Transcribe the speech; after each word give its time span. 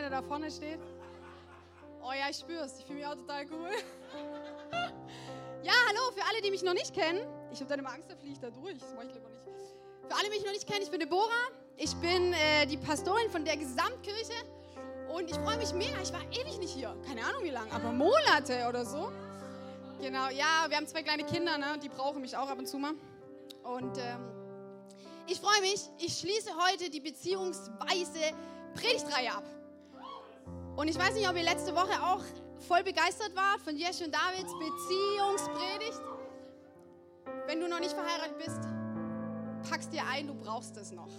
wenn 0.00 0.04
er 0.04 0.22
da 0.22 0.26
vorne 0.26 0.50
steht. 0.50 0.80
Oh 2.02 2.12
ja, 2.12 2.30
ich 2.30 2.38
spüre 2.38 2.64
es. 2.64 2.78
Ich 2.78 2.86
fühle 2.86 3.00
mich 3.00 3.06
auch 3.06 3.16
total 3.16 3.46
cool. 3.50 3.70
Ja, 5.62 5.74
hallo, 5.88 6.10
für 6.14 6.24
alle, 6.24 6.40
die 6.40 6.50
mich 6.50 6.62
noch 6.62 6.72
nicht 6.72 6.94
kennen. 6.94 7.20
Ich 7.52 7.60
habe 7.60 7.68
dann 7.68 7.80
immer 7.80 7.92
Angst, 7.92 8.10
da 8.10 8.16
fliege 8.16 8.32
ich 8.32 8.40
da 8.40 8.48
durch. 8.48 8.78
Das 8.78 8.94
mache 8.94 9.08
ich 9.08 9.12
lieber 9.12 9.28
nicht. 9.28 9.42
Für 10.08 10.16
alle, 10.16 10.24
die 10.24 10.30
mich 10.30 10.42
noch 10.42 10.52
nicht 10.52 10.66
kennen, 10.66 10.80
ich 10.82 10.90
bin 10.90 11.00
Deborah. 11.00 11.50
Ich 11.76 11.94
bin 11.96 12.32
äh, 12.32 12.64
die 12.64 12.78
Pastorin 12.78 13.30
von 13.30 13.44
der 13.44 13.58
Gesamtkirche. 13.58 14.32
Und 15.14 15.28
ich 15.28 15.36
freue 15.36 15.58
mich 15.58 15.74
mega. 15.74 16.00
Ich 16.02 16.14
war 16.14 16.22
ewig 16.32 16.58
nicht 16.58 16.72
hier. 16.72 16.96
Keine 17.06 17.22
Ahnung 17.26 17.44
wie 17.44 17.50
lange, 17.50 17.70
aber 17.72 17.92
Monate 17.92 18.66
oder 18.70 18.86
so. 18.86 19.12
Genau, 20.00 20.30
ja, 20.30 20.64
wir 20.68 20.78
haben 20.78 20.86
zwei 20.86 21.02
kleine 21.02 21.24
Kinder, 21.24 21.58
ne? 21.58 21.78
die 21.82 21.90
brauchen 21.90 22.22
mich 22.22 22.34
auch 22.34 22.48
ab 22.48 22.58
und 22.58 22.66
zu 22.66 22.78
mal. 22.78 22.94
Und 23.62 23.98
ähm, 23.98 24.32
ich 25.26 25.38
freue 25.38 25.60
mich. 25.60 25.82
Ich 25.98 26.20
schließe 26.20 26.52
heute 26.56 26.88
die 26.88 27.00
beziehungsweise 27.00 28.32
Predigtreihe 28.74 29.34
ab. 29.34 29.44
Und 30.80 30.88
ich 30.88 30.98
weiß 30.98 31.12
nicht, 31.12 31.28
ob 31.28 31.36
ihr 31.36 31.42
letzte 31.42 31.74
Woche 31.74 32.02
auch 32.02 32.22
voll 32.66 32.82
begeistert 32.82 33.36
wart 33.36 33.60
von 33.60 33.76
Jesch 33.76 34.00
und 34.00 34.14
Davids 34.14 34.50
Beziehungspredigt. 34.58 36.00
Wenn 37.46 37.60
du 37.60 37.68
noch 37.68 37.80
nicht 37.80 37.92
verheiratet 37.92 38.38
bist, 38.38 38.60
packst 39.68 39.92
dir 39.92 40.06
ein, 40.06 40.26
du 40.26 40.32
brauchst 40.32 40.78
es 40.78 40.90
noch. 40.90 41.10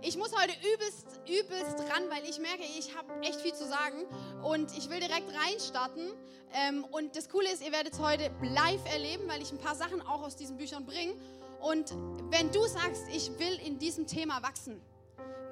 Ich 0.00 0.16
muss 0.16 0.32
heute 0.36 0.54
übelst, 0.74 1.20
übelst 1.28 1.78
ran, 1.88 2.02
weil 2.10 2.28
ich 2.28 2.40
merke, 2.40 2.64
ich 2.76 2.96
habe 2.96 3.12
echt 3.20 3.40
viel 3.42 3.54
zu 3.54 3.64
sagen 3.68 4.06
und 4.42 4.76
ich 4.76 4.90
will 4.90 4.98
direkt 4.98 5.32
reinstarten. 5.46 6.10
Ähm, 6.52 6.84
und 6.90 7.14
das 7.14 7.28
Coole 7.28 7.48
ist, 7.48 7.64
ihr 7.64 7.70
werdet 7.70 7.92
es 7.92 8.00
heute 8.00 8.28
live 8.42 8.84
erleben, 8.92 9.22
weil 9.28 9.40
ich 9.40 9.52
ein 9.52 9.58
paar 9.58 9.76
Sachen 9.76 10.02
auch 10.02 10.24
aus 10.24 10.34
diesen 10.34 10.56
Büchern 10.56 10.84
bringe. 10.84 11.14
Und 11.60 11.94
wenn 12.30 12.50
du 12.50 12.66
sagst, 12.66 13.04
ich 13.14 13.38
will 13.38 13.60
in 13.64 13.78
diesem 13.78 14.08
Thema 14.08 14.42
wachsen, 14.42 14.82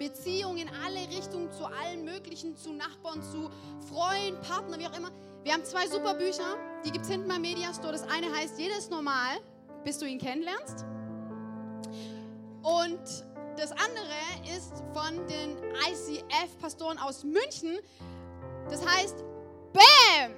Beziehungen 0.00 0.56
in 0.56 0.70
alle 0.82 1.00
Richtungen, 1.14 1.52
zu 1.52 1.66
allen 1.66 2.04
möglichen, 2.06 2.56
zu 2.56 2.72
Nachbarn, 2.72 3.22
zu 3.22 3.50
Freunden, 3.86 4.40
Partner, 4.40 4.78
wie 4.78 4.86
auch 4.86 4.96
immer. 4.96 5.10
Wir 5.44 5.52
haben 5.52 5.64
zwei 5.64 5.86
super 5.86 6.14
Bücher, 6.14 6.56
die 6.84 6.90
gibt 6.90 7.04
es 7.04 7.10
hinten 7.10 7.28
beim 7.28 7.42
Mediastore. 7.42 7.92
Das 7.92 8.08
eine 8.08 8.34
heißt, 8.34 8.58
jeder 8.58 8.78
ist 8.78 8.90
normal, 8.90 9.36
bis 9.84 9.98
du 9.98 10.06
ihn 10.06 10.18
kennenlernst. 10.18 10.86
Und 12.62 13.00
das 13.58 13.72
andere 13.72 14.56
ist 14.56 14.72
von 14.94 15.26
den 15.28 15.58
ICF-Pastoren 15.90 16.98
aus 16.98 17.22
München. 17.22 17.78
Das 18.70 18.84
heißt, 18.86 19.22
BAM! 19.74 20.32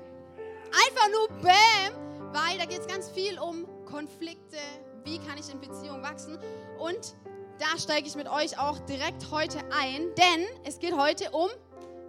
Einfach 0.86 1.08
nur 1.12 1.28
BAM, 1.40 2.33
weil 2.33 2.58
da 2.58 2.64
geht 2.64 2.80
es 2.80 2.88
ganz 2.88 3.08
viel 3.10 3.38
um 3.38 3.64
Konflikte, 3.84 4.58
wie 5.05 5.18
kann 5.18 5.39
ich 5.39 5.52
in 5.52 5.61
Beziehung 5.61 6.02
wachsen. 6.02 6.36
Und 6.78 7.14
da 7.62 7.78
steige 7.78 8.08
ich 8.08 8.17
mit 8.17 8.28
euch 8.28 8.58
auch 8.58 8.80
direkt 8.80 9.30
heute 9.30 9.58
ein, 9.70 10.12
denn 10.17 10.46
es 10.64 10.80
geht 10.80 10.96
heute 10.96 11.30
um 11.30 11.48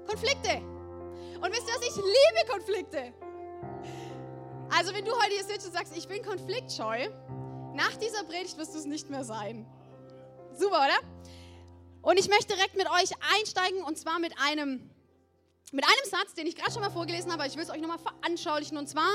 Konflikte. 0.07 0.57
Und 1.41 1.51
wisst 1.51 1.67
ihr 1.67 1.75
was, 1.75 1.87
ich 1.87 1.95
liebe 1.95 2.51
Konflikte. 2.51 3.13
Also 4.75 4.93
wenn 4.95 5.05
du 5.05 5.11
heute 5.11 5.31
hier 5.31 5.43
sitzt 5.43 5.67
und 5.67 5.73
sagst, 5.73 5.95
ich 5.95 6.07
bin 6.07 6.23
konfliktscheu, 6.23 7.07
nach 7.75 7.95
dieser 7.97 8.23
Predigt 8.23 8.57
wirst 8.57 8.73
du 8.73 8.79
es 8.79 8.85
nicht 8.85 9.11
mehr 9.11 9.23
sein. 9.23 9.67
Super, 10.53 10.87
oder? 10.87 10.99
Und 12.01 12.17
ich 12.17 12.29
möchte 12.29 12.55
direkt 12.55 12.75
mit 12.75 12.87
euch 12.89 13.11
einsteigen 13.37 13.83
und 13.83 13.97
zwar 13.97 14.17
mit 14.17 14.33
einem, 14.39 14.89
mit 15.71 15.85
einem 15.85 16.09
Satz, 16.09 16.33
den 16.33 16.47
ich 16.47 16.55
gerade 16.55 16.71
schon 16.71 16.81
mal 16.81 16.89
vorgelesen 16.89 17.31
habe, 17.31 17.43
aber 17.43 17.49
ich 17.49 17.55
will 17.55 17.63
es 17.63 17.69
euch 17.69 17.81
nochmal 17.81 17.99
veranschaulichen. 17.99 18.77
Und 18.77 18.87
zwar, 18.87 19.11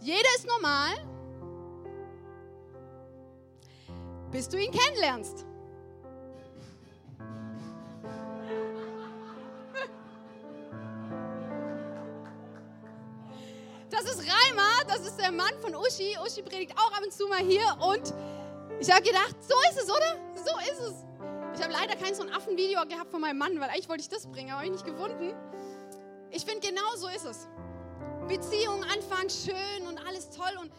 jeder 0.00 0.28
ist 0.36 0.46
normal, 0.46 1.06
bis 4.30 4.48
du 4.48 4.58
ihn 4.58 4.72
kennenlernst. 4.72 5.44
Das 14.02 14.12
ist 14.12 14.20
Reimer, 14.20 14.84
das 14.88 15.00
ist 15.00 15.20
der 15.20 15.30
Mann 15.30 15.52
von 15.60 15.74
Uschi. 15.74 16.16
Uschi 16.24 16.40
predigt 16.40 16.72
auch 16.78 16.90
ab 16.90 17.02
und 17.04 17.12
zu 17.12 17.28
mal 17.28 17.40
hier 17.40 17.66
und 17.80 18.14
ich 18.80 18.90
habe 18.90 19.02
gedacht, 19.02 19.36
so 19.46 19.54
ist 19.70 19.82
es, 19.82 19.90
oder? 19.90 20.16
So 20.36 20.72
ist 20.72 20.80
es. 20.88 21.04
Ich 21.54 21.62
habe 21.62 21.74
leider 21.74 21.96
kein 21.96 22.14
so 22.14 22.22
ein 22.22 22.32
Affenvideo 22.32 22.80
gehabt 22.88 23.10
von 23.10 23.20
meinem 23.20 23.36
Mann, 23.36 23.60
weil 23.60 23.68
eigentlich 23.68 23.90
wollte 23.90 24.00
ich 24.00 24.08
das 24.08 24.26
bringen, 24.26 24.52
aber 24.52 24.64
ich 24.64 24.70
nicht 24.70 24.86
gefunden. 24.86 25.34
Ich 26.30 26.46
finde, 26.46 26.66
genau 26.66 26.96
so 26.96 27.08
ist 27.08 27.26
es. 27.26 27.46
Beziehung 28.26 28.82
anfangs 28.84 29.44
schön 29.44 29.86
und 29.86 29.98
alles 30.06 30.30
toll 30.30 30.52
und 30.62 30.72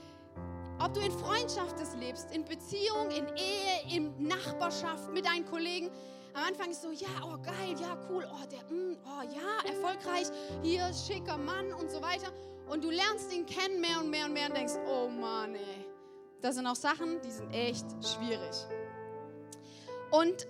ob 0.84 0.96
du 0.96 1.00
in 1.02 1.12
Freundschaft 1.12 1.80
das 1.80 1.96
lebst, 1.96 2.34
in 2.34 2.44
Beziehung, 2.44 3.12
in 3.12 3.28
Ehe, 3.38 3.96
in 3.98 4.28
Nachbarschaft 4.28 5.12
mit 5.14 5.28
deinen 5.28 5.46
Kollegen. 5.46 5.92
Am 6.34 6.44
Anfang 6.44 6.72
ist 6.72 6.82
so, 6.82 6.92
ja, 6.92 7.10
oh 7.24 7.38
geil, 7.42 7.76
ja, 7.80 7.98
cool, 8.10 8.26
oh, 8.32 8.46
der, 8.50 8.64
mm, 8.74 8.98
oh 9.06 9.24
ja, 9.24 9.70
erfolgreich, 9.70 10.28
hier, 10.64 10.90
schicker 10.94 11.38
Mann 11.38 11.74
und 11.74 11.92
so 11.92 12.02
weiter. 12.02 12.32
Und 12.70 12.84
du 12.84 12.90
lernst 12.90 13.34
ihn 13.34 13.46
kennen 13.46 13.82
mehr 13.82 14.00
und 14.00 14.10
mehr 14.10 14.26
und 14.26 14.34
mehr 14.34 14.48
und 14.48 14.56
denkst, 14.56 14.74
oh 14.88 15.10
Mann, 15.10 15.56
ey, 15.56 15.86
das 16.42 16.56
sind 16.56 16.66
auch 16.68 16.76
Sachen, 16.76 17.22
die 17.22 17.32
sind 17.32 17.52
echt 17.52 17.86
schwierig. 18.02 18.66
Und 20.12 20.48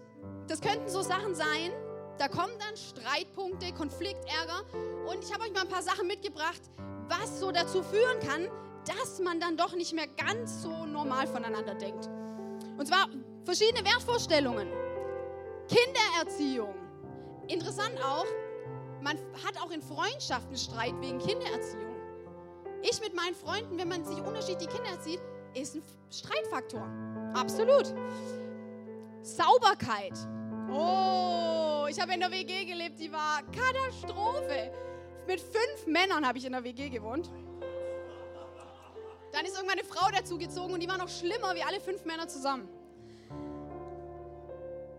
das 0.48 0.62
könnten 0.62 0.88
so 0.88 1.02
Sachen 1.02 1.34
sein, 1.34 1.72
da 2.20 2.28
kommen 2.28 2.54
dann 2.60 2.78
Streitpunkte, 2.78 3.74
Konflikt, 3.74 4.24
Ärger. 4.40 4.64
Und 5.10 5.24
ich 5.24 5.34
habe 5.34 5.44
euch 5.44 5.54
mal 5.54 5.62
ein 5.62 5.70
paar 5.70 5.82
Sachen 5.82 6.06
mitgebracht, 6.06 6.62
was 7.08 7.40
so 7.40 7.52
dazu 7.52 7.82
führen 7.82 8.20
kann, 8.20 8.48
dass 8.86 9.20
man 9.20 9.40
dann 9.40 9.58
doch 9.58 9.76
nicht 9.76 9.94
mehr 9.94 10.08
ganz 10.08 10.62
so 10.62 10.86
normal 10.86 11.26
voneinander 11.26 11.74
denkt. 11.74 12.08
Und 12.78 12.88
zwar 12.88 13.08
verschiedene 13.44 13.84
Wertvorstellungen. 13.84 14.68
Kindererziehung. 15.72 16.76
Interessant 17.48 17.98
auch, 18.04 18.26
man 19.02 19.18
hat 19.46 19.58
auch 19.62 19.72
in 19.72 19.82
Freundschaften 19.82 20.58
Streit 20.58 20.94
wegen 21.00 21.18
Kindererziehung. 21.20 21.96
Ich 22.84 23.00
mit 23.00 23.16
meinen 23.16 23.36
Freunden, 23.36 23.78
wenn 23.78 23.88
man 23.88 24.04
sich 24.04 24.18
unterschiedlich 24.22 24.70
Kinder 24.70 24.90
erzieht, 24.90 25.22
ist 25.54 25.76
ein 25.76 25.84
Streitfaktor. 26.10 26.88
Absolut. 27.34 27.94
Sauberkeit. 29.22 30.14
Oh, 30.70 31.86
ich 31.90 32.00
habe 32.02 32.14
in 32.14 32.20
der 32.20 32.32
WG 32.32 32.66
gelebt, 32.66 33.00
die 33.00 33.12
war 33.12 33.42
Katastrophe. 33.52 34.72
Mit 35.28 35.40
fünf 35.40 35.88
Männern 35.88 36.28
habe 36.28 36.38
ich 36.38 36.46
in 36.46 36.52
der 36.52 36.64
WG 36.64 36.90
gewohnt. 36.90 37.30
Dann 39.32 39.46
ist 39.46 39.56
irgendwann 39.56 39.80
eine 39.80 39.88
Frau 39.88 40.10
dazugezogen 40.12 40.74
und 40.74 40.82
die 40.82 40.90
war 40.90 40.98
noch 40.98 41.10
schlimmer 41.10 41.56
wie 41.56 41.64
alle 41.64 41.80
fünf 41.80 42.04
Männer 42.04 42.28
zusammen. 42.28 42.68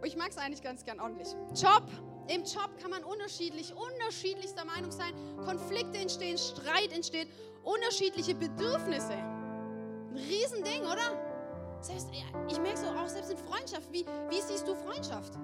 Ich 0.05 0.17
mag 0.17 0.31
es 0.31 0.39
eigentlich 0.39 0.63
ganz 0.63 0.85
gern 0.85 1.01
ordentlich. 1.01 1.29
Job. 1.55 1.85
Im 2.29 2.45
Job 2.45 2.71
kann 2.81 2.91
man 2.91 3.03
unterschiedlich, 3.03 3.75
unterschiedlichster 3.75 4.65
Meinung 4.65 4.93
sein. 4.93 5.13
Konflikte 5.45 5.99
entstehen, 5.99 6.39
Streit 6.39 6.93
entsteht, 6.93 7.29
unterschiedliche 7.65 8.35
Bedürfnisse. 8.35 9.13
Ein 9.13 10.17
Riesending, 10.17 10.83
oder? 10.83 11.33
Selbst, 11.81 12.09
ich 12.49 12.61
merke 12.61 12.79
so 12.79 12.87
auch 12.87 13.09
selbst 13.09 13.33
in 13.33 13.39
Freundschaft. 13.39 13.93
Wie, 13.93 14.07
wie 14.29 14.41
siehst 14.41 14.69
du 14.69 14.75
Freundschaft? 14.75 15.35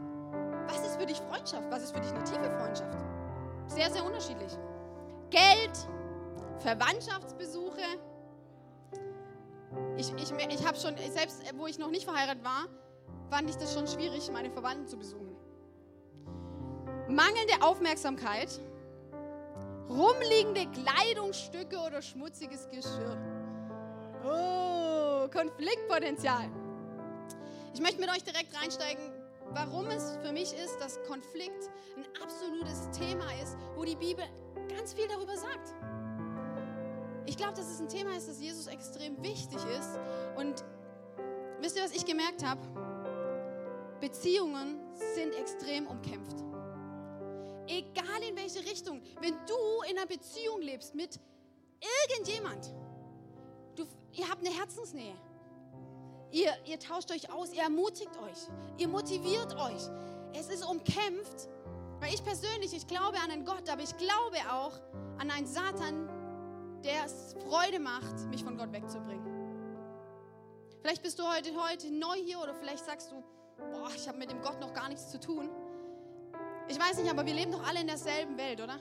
Was 0.68 0.86
ist 0.86 1.00
für 1.00 1.06
dich 1.06 1.18
Freundschaft? 1.18 1.68
Was 1.70 1.82
ist 1.82 1.94
für 1.94 2.00
dich 2.00 2.12
eine 2.12 2.24
tiefe 2.24 2.50
Freundschaft? 2.58 2.98
Sehr, 3.66 3.90
sehr 3.90 4.04
unterschiedlich. 4.04 4.52
Geld, 5.30 5.88
Verwandtschaftsbesuche. 6.60 7.82
Ich, 9.96 10.12
ich, 10.14 10.30
ich 10.30 10.66
habe 10.66 10.78
schon, 10.78 10.96
selbst 10.96 11.42
wo 11.56 11.66
ich 11.66 11.78
noch 11.78 11.90
nicht 11.90 12.04
verheiratet 12.04 12.44
war, 12.44 12.66
fand 13.30 13.50
ich 13.50 13.56
das 13.56 13.74
schon 13.74 13.86
schwierig, 13.86 14.30
meine 14.32 14.50
Verwandten 14.50 14.86
zu 14.86 14.96
besuchen. 14.96 15.36
Mangelnde 17.08 17.54
Aufmerksamkeit, 17.62 18.60
rumliegende 19.88 20.66
Kleidungsstücke 20.70 21.78
oder 21.78 22.02
schmutziges 22.02 22.68
Geschirr. 22.68 23.16
Oh, 24.24 25.28
Konfliktpotenzial. 25.28 26.50
Ich 27.72 27.80
möchte 27.80 28.00
mit 28.00 28.10
euch 28.10 28.24
direkt 28.24 28.54
reinsteigen, 28.60 29.02
warum 29.50 29.86
es 29.88 30.18
für 30.22 30.32
mich 30.32 30.52
ist, 30.52 30.78
dass 30.80 31.02
Konflikt 31.04 31.70
ein 31.96 32.04
absolutes 32.22 32.90
Thema 32.90 33.24
ist, 33.42 33.56
wo 33.74 33.84
die 33.84 33.96
Bibel 33.96 34.24
ganz 34.68 34.92
viel 34.92 35.08
darüber 35.08 35.36
sagt. 35.36 35.74
ich 37.26 37.36
glaube, 37.36 37.54
dass 37.54 37.70
es 37.70 37.80
ein 37.80 37.88
Thema 37.88 38.16
ist, 38.16 38.28
das 38.28 38.40
Jesus 38.40 38.66
extrem 38.66 39.22
wichtig 39.22 39.58
ist. 39.78 39.98
Und 40.36 40.64
wisst 41.60 41.76
ihr, 41.76 41.84
was 41.84 41.92
ich 41.92 42.04
gemerkt 42.04 42.44
habe? 42.44 42.60
Beziehungen 44.00 44.78
sind 45.14 45.34
extrem 45.34 45.86
umkämpft. 45.86 46.44
Egal 47.66 48.22
in 48.28 48.36
welche 48.36 48.60
Richtung. 48.60 49.02
Wenn 49.20 49.34
du 49.46 49.82
in 49.90 49.98
einer 49.98 50.06
Beziehung 50.06 50.62
lebst 50.62 50.94
mit 50.94 51.20
irgendjemand, 52.08 52.72
du, 53.76 53.86
ihr 54.12 54.28
habt 54.28 54.46
eine 54.46 54.56
Herzensnähe. 54.56 55.14
Ihr, 56.30 56.52
ihr 56.66 56.78
tauscht 56.78 57.10
euch 57.10 57.32
aus, 57.32 57.52
ihr 57.52 57.62
ermutigt 57.62 58.16
euch, 58.18 58.38
ihr 58.76 58.88
motiviert 58.88 59.54
euch. 59.56 59.82
Es 60.34 60.48
ist 60.48 60.64
umkämpft, 60.64 61.48
weil 62.00 62.12
ich 62.12 62.22
persönlich, 62.22 62.74
ich 62.74 62.86
glaube 62.86 63.16
an 63.18 63.30
einen 63.30 63.44
Gott, 63.44 63.68
aber 63.70 63.82
ich 63.82 63.96
glaube 63.96 64.36
auch 64.50 64.72
an 65.18 65.30
einen 65.30 65.46
Satan, 65.46 66.08
der 66.84 67.06
es 67.06 67.34
Freude 67.48 67.78
macht, 67.78 68.26
mich 68.30 68.44
von 68.44 68.56
Gott 68.56 68.72
wegzubringen. 68.72 69.26
Vielleicht 70.82 71.02
bist 71.02 71.18
du 71.18 71.24
heute, 71.24 71.50
heute 71.62 71.90
neu 71.90 72.14
hier 72.24 72.40
oder 72.40 72.54
vielleicht 72.54 72.84
sagst 72.84 73.10
du, 73.10 73.22
boah, 73.58 73.90
ich 73.94 74.08
habe 74.08 74.18
mit 74.18 74.30
dem 74.30 74.40
Gott 74.40 74.60
noch 74.60 74.72
gar 74.72 74.88
nichts 74.88 75.10
zu 75.10 75.20
tun. 75.20 75.50
Ich 76.68 76.78
weiß 76.78 76.98
nicht, 76.98 77.10
aber 77.10 77.24
wir 77.24 77.34
leben 77.34 77.52
doch 77.52 77.66
alle 77.66 77.80
in 77.80 77.86
derselben 77.86 78.36
Welt, 78.36 78.60
oder? 78.60 78.78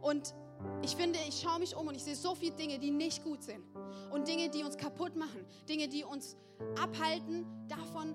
Und 0.00 0.34
ich 0.82 0.96
finde, 0.96 1.18
ich 1.28 1.40
schaue 1.40 1.58
mich 1.58 1.76
um 1.76 1.86
und 1.86 1.94
ich 1.94 2.04
sehe 2.04 2.16
so 2.16 2.34
viele 2.34 2.54
Dinge, 2.54 2.78
die 2.78 2.90
nicht 2.90 3.22
gut 3.22 3.42
sind. 3.42 3.64
Und 4.10 4.26
Dinge, 4.26 4.48
die 4.48 4.64
uns 4.64 4.76
kaputt 4.76 5.16
machen. 5.16 5.44
Dinge, 5.68 5.88
die 5.88 6.04
uns 6.04 6.36
abhalten 6.80 7.46
davon, 7.68 8.14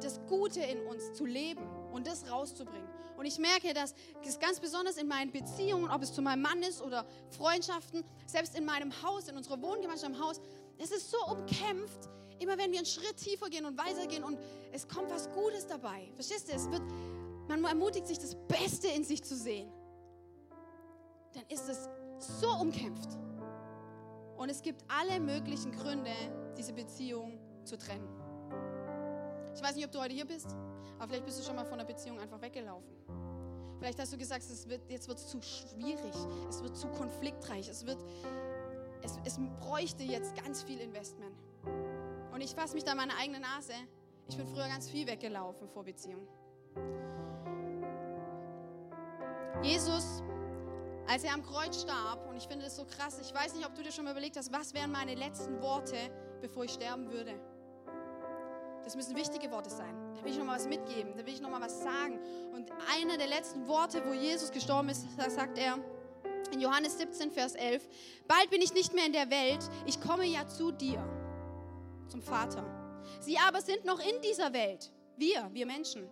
das 0.00 0.20
Gute 0.26 0.60
in 0.60 0.86
uns 0.86 1.12
zu 1.12 1.24
leben 1.24 1.62
und 1.92 2.06
das 2.06 2.30
rauszubringen. 2.30 2.88
Und 3.16 3.26
ich 3.26 3.38
merke, 3.38 3.74
dass 3.74 3.94
es 4.26 4.38
ganz 4.38 4.60
besonders 4.60 4.96
in 4.96 5.06
meinen 5.06 5.30
Beziehungen, 5.30 5.90
ob 5.90 6.02
es 6.02 6.12
zu 6.12 6.22
meinem 6.22 6.42
Mann 6.42 6.62
ist 6.62 6.80
oder 6.80 7.04
Freundschaften, 7.30 8.02
selbst 8.26 8.56
in 8.56 8.64
meinem 8.64 8.90
Haus, 9.02 9.28
in 9.28 9.36
unserer 9.36 9.60
Wohngemeinschaft 9.60 10.14
im 10.14 10.18
Haus, 10.18 10.40
es 10.78 10.90
ist 10.90 11.10
so 11.10 11.18
umkämpft, 11.26 12.08
immer 12.40 12.58
wenn 12.58 12.72
wir 12.72 12.78
einen 12.78 12.86
Schritt 12.86 13.16
tiefer 13.16 13.48
gehen 13.48 13.64
und 13.64 13.78
weiter 13.78 14.06
gehen 14.06 14.24
und 14.24 14.38
es 14.72 14.88
kommt 14.88 15.10
was 15.10 15.30
Gutes 15.30 15.66
dabei. 15.66 16.10
Verstehst 16.14 16.48
du? 16.48 16.52
Es 16.52 16.70
wird, 16.70 16.82
man 17.48 17.64
ermutigt 17.64 18.06
sich, 18.06 18.18
das 18.18 18.34
Beste 18.48 18.88
in 18.88 19.04
sich 19.04 19.22
zu 19.22 19.36
sehen. 19.36 19.70
Dann 21.34 21.44
ist 21.48 21.68
es 21.68 21.88
so 22.18 22.48
umkämpft. 22.48 23.10
Und 24.36 24.48
es 24.48 24.62
gibt 24.62 24.82
alle 24.88 25.20
möglichen 25.20 25.70
Gründe, 25.72 26.12
diese 26.56 26.72
Beziehung 26.72 27.38
zu 27.64 27.76
trennen. 27.76 28.08
Ich 29.54 29.62
weiß 29.62 29.76
nicht, 29.76 29.84
ob 29.84 29.92
du 29.92 30.00
heute 30.00 30.14
hier 30.14 30.24
bist, 30.24 30.48
aber 30.98 31.08
vielleicht 31.08 31.26
bist 31.26 31.40
du 31.40 31.44
schon 31.44 31.56
mal 31.56 31.66
von 31.66 31.78
der 31.78 31.84
Beziehung 31.84 32.18
einfach 32.18 32.40
weggelaufen. 32.40 32.90
Vielleicht 33.78 33.98
hast 33.98 34.12
du 34.12 34.18
gesagt, 34.18 34.42
es 34.42 34.68
wird, 34.68 34.90
jetzt 34.90 35.08
wird 35.08 35.18
es 35.18 35.28
zu 35.28 35.40
schwierig, 35.42 36.14
es 36.48 36.62
wird 36.62 36.76
zu 36.76 36.88
konfliktreich, 36.88 37.68
es, 37.68 37.86
wird, 37.86 37.98
es, 39.02 39.18
es 39.24 39.38
bräuchte 39.58 40.04
jetzt 40.04 40.34
ganz 40.42 40.62
viel 40.62 40.80
Investment. 40.80 41.34
Und 42.40 42.46
ich 42.46 42.54
fasse 42.54 42.72
mich 42.72 42.84
da 42.84 42.94
meine 42.94 43.14
eigene 43.18 43.38
Nase. 43.38 43.74
Ich 44.26 44.34
bin 44.34 44.46
früher 44.46 44.66
ganz 44.66 44.88
viel 44.88 45.06
weggelaufen 45.06 45.68
vor 45.68 45.84
Beziehung. 45.84 46.26
Jesus, 49.62 50.22
als 51.06 51.22
er 51.22 51.34
am 51.34 51.42
Kreuz 51.42 51.82
starb, 51.82 52.26
und 52.30 52.38
ich 52.38 52.44
finde 52.44 52.64
das 52.64 52.76
so 52.76 52.86
krass, 52.86 53.20
ich 53.20 53.34
weiß 53.34 53.56
nicht, 53.56 53.66
ob 53.66 53.74
du 53.74 53.82
dir 53.82 53.92
schon 53.92 54.06
mal 54.06 54.12
überlegt 54.12 54.38
hast, 54.38 54.50
was 54.54 54.72
wären 54.72 54.90
meine 54.90 55.16
letzten 55.16 55.60
Worte, 55.60 55.96
bevor 56.40 56.64
ich 56.64 56.70
sterben 56.70 57.12
würde. 57.12 57.38
Das 58.84 58.96
müssen 58.96 59.14
wichtige 59.16 59.50
Worte 59.50 59.68
sein. 59.68 59.94
Da 60.16 60.24
will 60.24 60.32
ich 60.32 60.38
noch 60.38 60.46
mal 60.46 60.56
was 60.56 60.66
mitgeben, 60.66 61.12
da 61.18 61.26
will 61.26 61.34
ich 61.34 61.42
noch 61.42 61.50
mal 61.50 61.60
was 61.60 61.82
sagen. 61.82 62.20
Und 62.54 62.70
einer 62.98 63.18
der 63.18 63.26
letzten 63.26 63.68
Worte, 63.68 64.02
wo 64.06 64.14
Jesus 64.14 64.50
gestorben 64.50 64.88
ist, 64.88 65.04
da 65.18 65.28
sagt 65.28 65.58
er 65.58 65.76
in 66.52 66.60
Johannes 66.60 66.96
17, 66.96 67.32
Vers 67.32 67.54
11, 67.54 67.86
bald 68.26 68.48
bin 68.48 68.62
ich 68.62 68.72
nicht 68.72 68.94
mehr 68.94 69.04
in 69.04 69.12
der 69.12 69.28
Welt, 69.28 69.62
ich 69.84 70.00
komme 70.00 70.24
ja 70.24 70.48
zu 70.48 70.72
dir 70.72 71.19
zum 72.10 72.22
Vater. 72.22 72.64
Sie 73.20 73.38
aber 73.38 73.60
sind 73.60 73.84
noch 73.84 74.00
in 74.00 74.20
dieser 74.22 74.52
Welt, 74.52 74.92
wir, 75.16 75.48
wir 75.52 75.66
Menschen. 75.66 76.08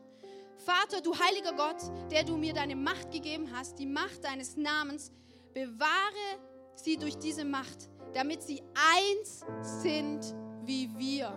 Vater, 0.56 1.00
du 1.00 1.16
heiliger 1.18 1.52
Gott, 1.52 1.82
der 2.10 2.24
du 2.24 2.36
mir 2.36 2.52
deine 2.52 2.76
Macht 2.76 3.10
gegeben 3.10 3.50
hast, 3.52 3.78
die 3.78 3.86
Macht 3.86 4.24
deines 4.24 4.56
Namens, 4.56 5.12
bewahre 5.54 6.38
sie 6.74 6.96
durch 6.96 7.16
diese 7.16 7.44
Macht, 7.44 7.88
damit 8.12 8.42
sie 8.42 8.62
eins 8.96 9.44
sind 9.82 10.34
wie 10.64 10.90
wir. 10.96 11.32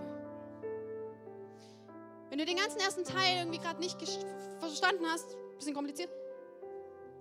Wenn 2.30 2.40
du 2.40 2.46
den 2.46 2.58
ganzen 2.58 2.80
ersten 2.80 3.04
Teil 3.04 3.40
irgendwie 3.40 3.60
gerade 3.60 3.80
nicht 3.80 3.98
verstanden 4.60 5.06
hast, 5.06 5.36
bisschen 5.58 5.74
kompliziert, 5.74 6.10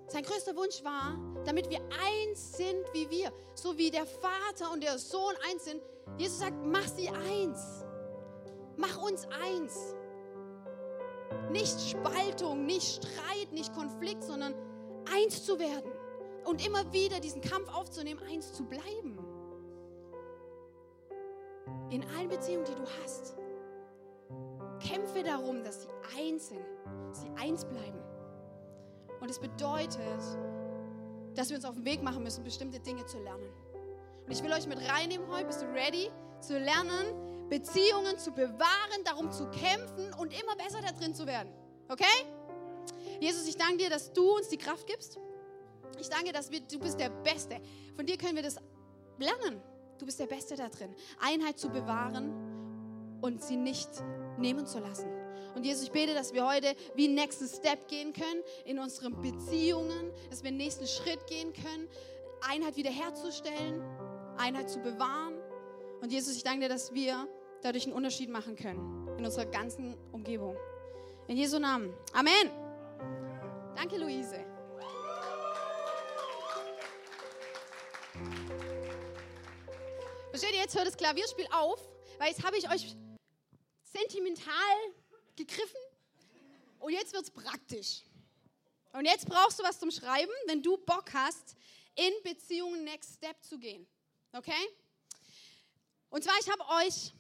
sein 0.07 0.25
größter 0.25 0.57
Wunsch 0.57 0.83
war, 0.83 1.19
damit 1.45 1.71
wir 1.71 1.81
eins 1.81 2.57
sind 2.57 2.85
wie 2.93 3.09
wir, 3.11 3.33
so 3.55 3.77
wie 3.79 3.91
der 3.91 4.07
Vater 4.07 4.73
und 4.73 4.83
der 4.83 4.99
Sohn 4.99 5.35
eins 5.49 5.65
sind, 5.65 5.81
Jesus 6.19 6.39
sagt, 6.41 6.57
mach 6.65 6.87
sie 6.87 7.09
eins. 7.09 7.85
Mach 8.77 9.01
uns 9.03 9.27
eins. 9.43 9.95
Nicht 11.51 11.81
Spaltung, 11.81 12.67
nicht 12.67 13.05
Streit, 13.05 13.53
nicht 13.53 13.75
Konflikt, 13.75 14.25
sondern 14.25 14.55
eins 15.13 15.45
zu 15.45 15.59
werden. 15.59 15.91
Und 16.45 16.65
immer 16.67 16.93
wieder 16.93 17.21
diesen 17.21 17.41
Kampf 17.43 17.69
aufzunehmen, 17.73 18.21
eins 18.29 18.53
zu 18.53 18.65
bleiben. 18.65 19.19
In 21.91 22.05
allen 22.17 22.29
Beziehungen, 22.29 22.65
die 22.65 22.75
du 22.75 22.85
hast. 23.03 23.37
Kämpfe 24.81 25.23
darum, 25.23 25.63
dass 25.63 25.83
sie 25.83 25.89
eins 26.19 26.49
sind, 26.49 26.65
sie 27.13 27.29
eins 27.37 27.65
bleiben. 27.65 27.99
Und 29.21 29.31
es 29.31 29.39
bedeutet, 29.39 29.99
dass 31.35 31.51
wir 31.51 31.57
uns 31.57 31.65
auf 31.65 31.75
den 31.75 31.85
Weg 31.85 32.03
machen 32.03 32.23
müssen, 32.23 32.43
bestimmte 32.43 32.81
Dinge 32.81 33.05
zu 33.07 33.19
lernen. 33.19 33.49
Und 34.27 34.33
ich 34.33 34.43
will 34.43 34.53
euch 34.53 34.67
mit 34.67 34.79
reinnehmen 34.79 35.27
heute. 35.31 35.47
Bist 35.47 35.63
du 35.63 35.67
ready 35.67 36.11
zu 36.41 36.59
lernen, 36.59 37.49
Beziehungen 37.49 38.19
zu 38.19 38.33
bewahren, 38.33 39.05
darum 39.05 39.31
zu 39.31 39.49
kämpfen 39.51 40.13
und 40.15 40.33
immer 40.41 40.57
besser 40.57 40.81
da 40.81 40.93
drin 40.93 41.15
zu 41.15 41.27
werden? 41.27 41.53
Okay? 41.89 42.05
Jesus, 43.21 43.47
ich 43.47 43.57
danke 43.57 43.79
dir, 43.79 43.91
dass 43.91 44.13
du 44.13 44.37
uns 44.37 44.49
die 44.49 44.57
Kraft 44.57 44.87
gibst. 44.87 45.19
Ich 45.99 46.09
danke, 46.09 46.33
dass 46.33 46.51
wir, 46.51 46.61
du 46.61 46.79
bist 46.79 46.99
der 46.99 47.11
Beste. 47.11 47.61
Von 47.97 48.07
dir 48.07 48.17
können 48.17 48.37
wir 48.37 48.43
das 48.43 48.57
lernen. 49.19 49.61
Du 49.99 50.07
bist 50.07 50.19
der 50.19 50.27
Beste 50.27 50.57
da 50.57 50.69
drin. 50.69 50.95
Einheit 51.21 51.59
zu 51.59 51.69
bewahren 51.69 53.19
und 53.21 53.43
sie 53.43 53.57
nicht 53.57 53.89
nehmen 54.39 54.67
zu 54.67 54.79
lassen. 54.79 55.09
Und 55.55 55.65
Jesus, 55.65 55.85
ich 55.85 55.93
bete, 55.93 56.15
dass 56.15 56.33
wir 56.33 56.47
heute 56.47 56.75
wie 56.95 57.09
nächsten 57.09 57.47
Step 57.49 57.89
gehen 57.89 58.13
können 58.13 58.43
in 58.65 58.79
unseren 58.79 59.21
Beziehungen, 59.21 60.11
dass 60.31 60.43
wir 60.43 60.49
einen 60.49 60.57
nächsten 60.57 60.87
Schritt 60.87 61.27
gehen 61.27 61.53
können, 61.53 61.89
Einheit 62.49 62.77
wiederherzustellen 62.77 63.83
Einheit 64.41 64.71
zu 64.71 64.81
bewahren. 64.81 65.39
Und 66.01 66.11
Jesus, 66.11 66.35
ich 66.35 66.43
danke 66.43 66.61
dir, 66.61 66.69
dass 66.69 66.95
wir 66.95 67.29
dadurch 67.63 67.85
einen 67.85 67.93
Unterschied 67.93 68.31
machen 68.31 68.57
können 68.57 69.07
in 69.19 69.25
unserer 69.25 69.45
ganzen 69.45 69.97
Umgebung. 70.13 70.57
In 71.29 71.37
Jesu 71.37 71.59
Namen. 71.59 71.93
Amen. 72.15 72.51
Danke, 73.77 73.99
Luise. 73.99 74.45
Versteht 80.31 80.53
ihr, 80.53 80.61
jetzt 80.61 80.75
hört 80.75 80.87
das 80.87 80.97
Klavierspiel 80.97 81.47
auf, 81.53 81.79
weil 82.19 82.29
jetzt 82.29 82.43
habe 82.43 82.57
ich 82.57 82.71
euch 82.71 82.97
sentimental 83.83 84.55
gegriffen 85.37 85.81
und 86.79 86.93
jetzt 86.93 87.13
wird 87.13 87.25
es 87.25 87.31
praktisch. 87.31 88.03
Und 88.93 89.05
jetzt 89.05 89.29
brauchst 89.29 89.59
du 89.59 89.63
was 89.63 89.79
zum 89.79 89.91
Schreiben, 89.91 90.33
wenn 90.47 90.63
du 90.63 90.79
Bock 90.79 91.13
hast, 91.13 91.57
in 91.95 92.13
Beziehungen 92.25 92.85
Next 92.85 93.17
Step 93.17 93.37
zu 93.43 93.59
gehen. 93.59 93.87
Okay? 94.33 94.69
Und 96.09 96.25
zwar, 96.25 96.35
ich 96.41 96.49
habe 96.51 96.65
euch 96.85 97.13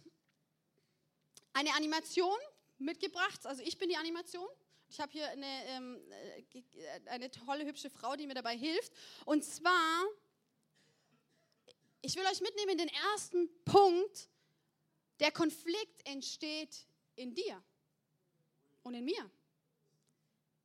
eine 1.52 1.74
Animation 1.74 2.38
mitgebracht. 2.78 3.46
Also 3.46 3.62
ich 3.62 3.78
bin 3.78 3.88
die 3.88 3.96
Animation. 3.96 4.48
Ich 4.88 5.00
habe 5.00 5.12
hier 5.12 5.28
eine, 5.28 5.66
ähm, 5.66 6.00
äh, 6.10 7.00
eine 7.06 7.30
tolle, 7.30 7.64
hübsche 7.64 7.90
Frau, 7.90 8.16
die 8.16 8.26
mir 8.26 8.34
dabei 8.34 8.56
hilft. 8.56 8.92
Und 9.24 9.44
zwar, 9.44 10.04
ich 12.02 12.16
will 12.16 12.26
euch 12.26 12.40
mitnehmen 12.40 12.72
in 12.72 12.78
den 12.78 12.88
ersten 13.12 13.48
Punkt. 13.64 14.28
Der 15.20 15.30
Konflikt 15.30 16.06
entsteht 16.08 16.86
in 17.14 17.34
dir 17.34 17.62
und 18.82 18.94
in 18.94 19.04
mir. 19.04 19.30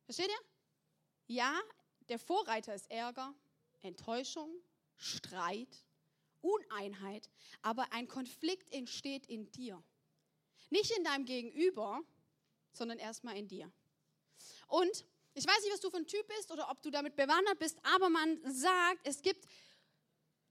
Versteht 0.04 0.28
ihr? 0.28 0.40
Ja, 1.28 1.60
der 2.08 2.18
Vorreiter 2.18 2.74
ist 2.74 2.90
Ärger, 2.90 3.34
Enttäuschung, 3.82 4.50
Streit, 4.96 5.84
Uneinheit, 6.46 7.30
aber 7.62 7.92
ein 7.92 8.08
Konflikt 8.08 8.72
entsteht 8.72 9.26
in 9.26 9.50
dir. 9.50 9.82
Nicht 10.70 10.96
in 10.96 11.04
deinem 11.04 11.24
Gegenüber, 11.24 12.00
sondern 12.72 12.98
erstmal 12.98 13.36
in 13.36 13.48
dir. 13.48 13.72
Und 14.68 15.04
ich 15.34 15.46
weiß 15.46 15.62
nicht, 15.62 15.72
was 15.72 15.80
du 15.80 15.90
für 15.90 15.98
ein 15.98 16.06
Typ 16.06 16.26
bist 16.28 16.50
oder 16.50 16.70
ob 16.70 16.82
du 16.82 16.90
damit 16.90 17.16
bewandert 17.16 17.58
bist, 17.58 17.78
aber 17.84 18.08
man 18.08 18.40
sagt, 18.50 19.00
es 19.04 19.22
gibt 19.22 19.46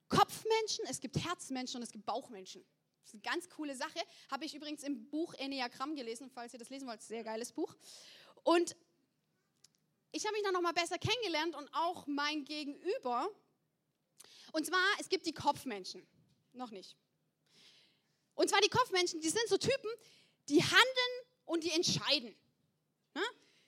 Kopfmenschen, 0.10 0.86
es 0.88 1.00
gibt 1.00 1.18
Herzmenschen 1.18 1.78
und 1.78 1.84
es 1.84 1.92
gibt 1.92 2.06
Bauchmenschen. 2.06 2.64
Das 3.02 3.10
ist 3.10 3.14
eine 3.16 3.22
ganz 3.22 3.50
coole 3.50 3.76
Sache. 3.76 4.00
Habe 4.32 4.46
ich 4.46 4.56
übrigens 4.56 4.84
im 4.84 5.10
Buch 5.10 5.34
Enneagramm 5.36 5.96
gelesen, 5.96 6.30
falls 6.30 6.54
ihr 6.54 6.60
das 6.60 6.70
lesen 6.70 6.88
wollt. 6.88 7.02
Sehr 7.02 7.24
geiles 7.24 7.52
Buch. 7.52 7.76
Und 8.44 8.76
ich 10.12 10.26
habe 10.26 10.34
mich 10.34 10.44
dann 10.44 10.54
nochmal 10.54 10.74
besser 10.74 10.98
kennengelernt 10.98 11.56
und 11.56 11.68
auch 11.74 12.08
mein 12.08 12.46
Gegenüber 12.46 13.30
Und 14.56 14.66
zwar, 14.66 14.88
es 15.02 15.10
gibt 15.10 15.26
die 15.26 15.34
Kopfmenschen. 15.34 16.08
Noch 16.54 16.72
nicht. 16.72 16.96
Und 18.36 18.50
zwar 18.50 18.62
die 18.62 18.70
Kopfmenschen, 18.70 19.20
die 19.20 19.28
sind 19.28 19.46
so 19.50 19.58
Typen, 19.58 19.92
die 20.48 20.64
handeln 20.64 21.14
und 21.44 21.66
die 21.66 21.72
entscheiden. 21.72 22.34
Ja? 23.14 23.22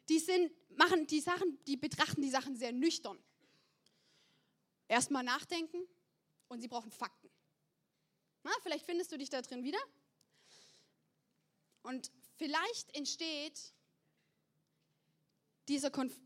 Die 0.07 0.19
sind, 0.19 0.49
machen 0.77 1.05
die 1.05 1.19
Sachen, 1.19 1.61
die 1.65 1.75
betrachten 1.75 2.21
die 2.21 2.29
Sachen 2.29 2.55
sehr 2.55 2.71
nüchtern. 2.71 3.21
Erstmal 4.87 5.25
nachdenken 5.25 5.85
und 6.47 6.61
sie 6.61 6.69
brauchen 6.69 6.89
Fakten. 6.89 7.29
Na, 8.43 8.51
vielleicht 8.63 8.85
findest 8.85 9.11
du 9.11 9.17
dich 9.17 9.29
da 9.29 9.41
drin 9.41 9.65
wieder. 9.65 9.79
Und 11.83 12.09
vielleicht 12.37 12.95
entsteht 12.95 13.73
dieser 15.67 15.91
Konf 15.91 16.17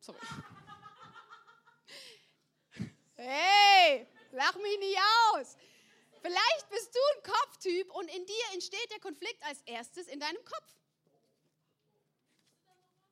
Sorry. 0.00 0.18
Hey, 3.22 4.06
lach 4.32 4.54
mich 4.56 4.78
nicht 4.78 4.98
aus. 4.98 5.54
Vielleicht 6.22 6.70
bist 6.70 6.94
du 6.94 6.98
ein 7.16 7.32
Kopftyp 7.32 7.94
und 7.94 8.08
in 8.08 8.24
dir 8.24 8.44
entsteht 8.54 8.90
der 8.90 8.98
Konflikt 8.98 9.42
als 9.42 9.60
erstes 9.66 10.06
in 10.08 10.18
deinem 10.18 10.42
Kopf. 10.42 10.74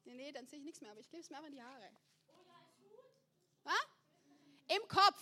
Nee, 0.05 0.15
nee, 0.15 0.33
dann 0.33 0.47
sehe 0.47 0.61
ich 0.61 0.65
nichts 0.65 0.81
mehr, 0.81 0.91
aber 0.93 1.01
ich 1.01 1.09
klebe 1.11 1.23
es 1.23 1.29
mir 1.29 1.37
einfach 1.37 1.49
in 1.49 1.57
die 1.57 1.63
Haare. 1.63 1.91
Was? 3.65 3.87
Im 4.69 4.89
Kopf. 4.89 5.21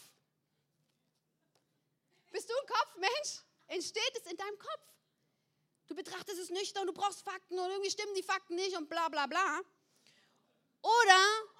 Bist 2.30 2.48
du 2.48 2.54
ein 2.54 2.66
Kopfmensch? 2.68 3.42
Entsteht 3.66 4.16
es 4.20 4.30
in 4.30 4.36
deinem 4.36 4.58
Kopf. 4.58 4.94
Du 5.88 5.96
betrachtest 5.96 6.38
es 6.38 6.50
nüchtern, 6.50 6.86
du 6.86 6.92
brauchst 6.92 7.22
Fakten 7.22 7.58
und 7.58 7.70
irgendwie 7.70 7.90
stimmen 7.90 8.14
die 8.14 8.22
Fakten 8.22 8.54
nicht 8.54 8.76
und 8.76 8.88
bla 8.88 9.08
bla 9.08 9.26
bla. 9.26 9.60
Oder 10.82 11.55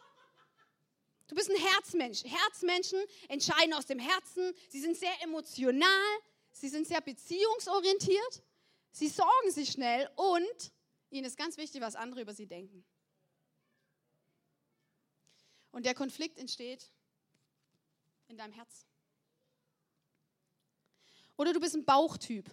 du 1.29 1.35
bist 1.35 1.51
ein 1.51 1.57
Herzmensch. 1.57 2.25
Herzmenschen 2.25 3.01
entscheiden 3.29 3.75
aus 3.75 3.87
dem 3.87 3.99
Herzen. 3.99 4.53
Sie 4.69 4.81
sind 4.81 4.97
sehr 4.97 5.23
emotional. 5.23 5.89
Sie 6.53 6.69
sind 6.69 6.87
sehr 6.87 7.01
beziehungsorientiert. 7.01 8.43
Sie 8.91 9.09
sorgen 9.09 9.51
sich 9.51 9.71
schnell 9.71 10.09
und 10.17 10.73
ihnen 11.11 11.27
ist 11.27 11.37
ganz 11.37 11.57
wichtig, 11.59 11.83
was 11.83 11.97
andere 11.97 12.23
über 12.23 12.33
sie 12.33 12.47
denken. 12.47 12.85
Und 15.71 15.85
der 15.85 15.95
Konflikt 15.95 16.39
entsteht 16.39 16.91
in 18.29 18.39
deinem 18.39 18.53
Herz. 18.53 18.87
Oder 21.37 21.53
du 21.53 21.61
bist 21.61 21.75
ein 21.75 21.85
Bauchtyp. 21.85 22.51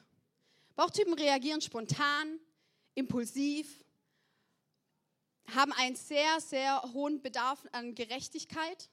Bauchtypen 0.76 1.14
reagieren 1.14 1.62
spontan, 1.62 2.40
impulsiv, 2.96 3.83
haben 5.48 5.74
einen 5.74 5.96
sehr, 5.96 6.40
sehr 6.40 6.82
hohen 6.94 7.22
Bedarf 7.22 7.66
an 7.72 7.96
Gerechtigkeit 7.96 8.90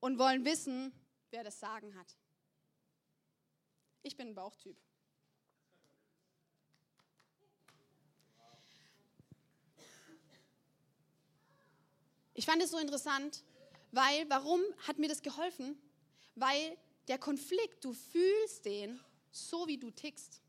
und 0.00 0.18
wollen 0.18 0.44
wissen, 0.44 0.92
wer 1.30 1.44
das 1.44 1.60
Sagen 1.60 1.94
hat. 1.96 2.16
Ich 4.02 4.16
bin 4.16 4.28
ein 4.28 4.34
Bauchtyp. 4.34 4.76
Ich 12.34 12.46
fand 12.46 12.62
es 12.62 12.70
so 12.70 12.78
interessant, 12.78 13.44
weil, 13.92 14.28
warum 14.28 14.60
hat 14.86 14.98
mir 14.98 15.08
das 15.08 15.22
geholfen? 15.22 15.80
Weil 16.34 16.76
der 17.06 17.18
Konflikt, 17.18 17.84
du 17.84 17.92
fühlst 17.92 18.64
den 18.64 18.98
so, 19.30 19.66
wie 19.68 19.78
du 19.78 19.90
tickst. 19.90 20.41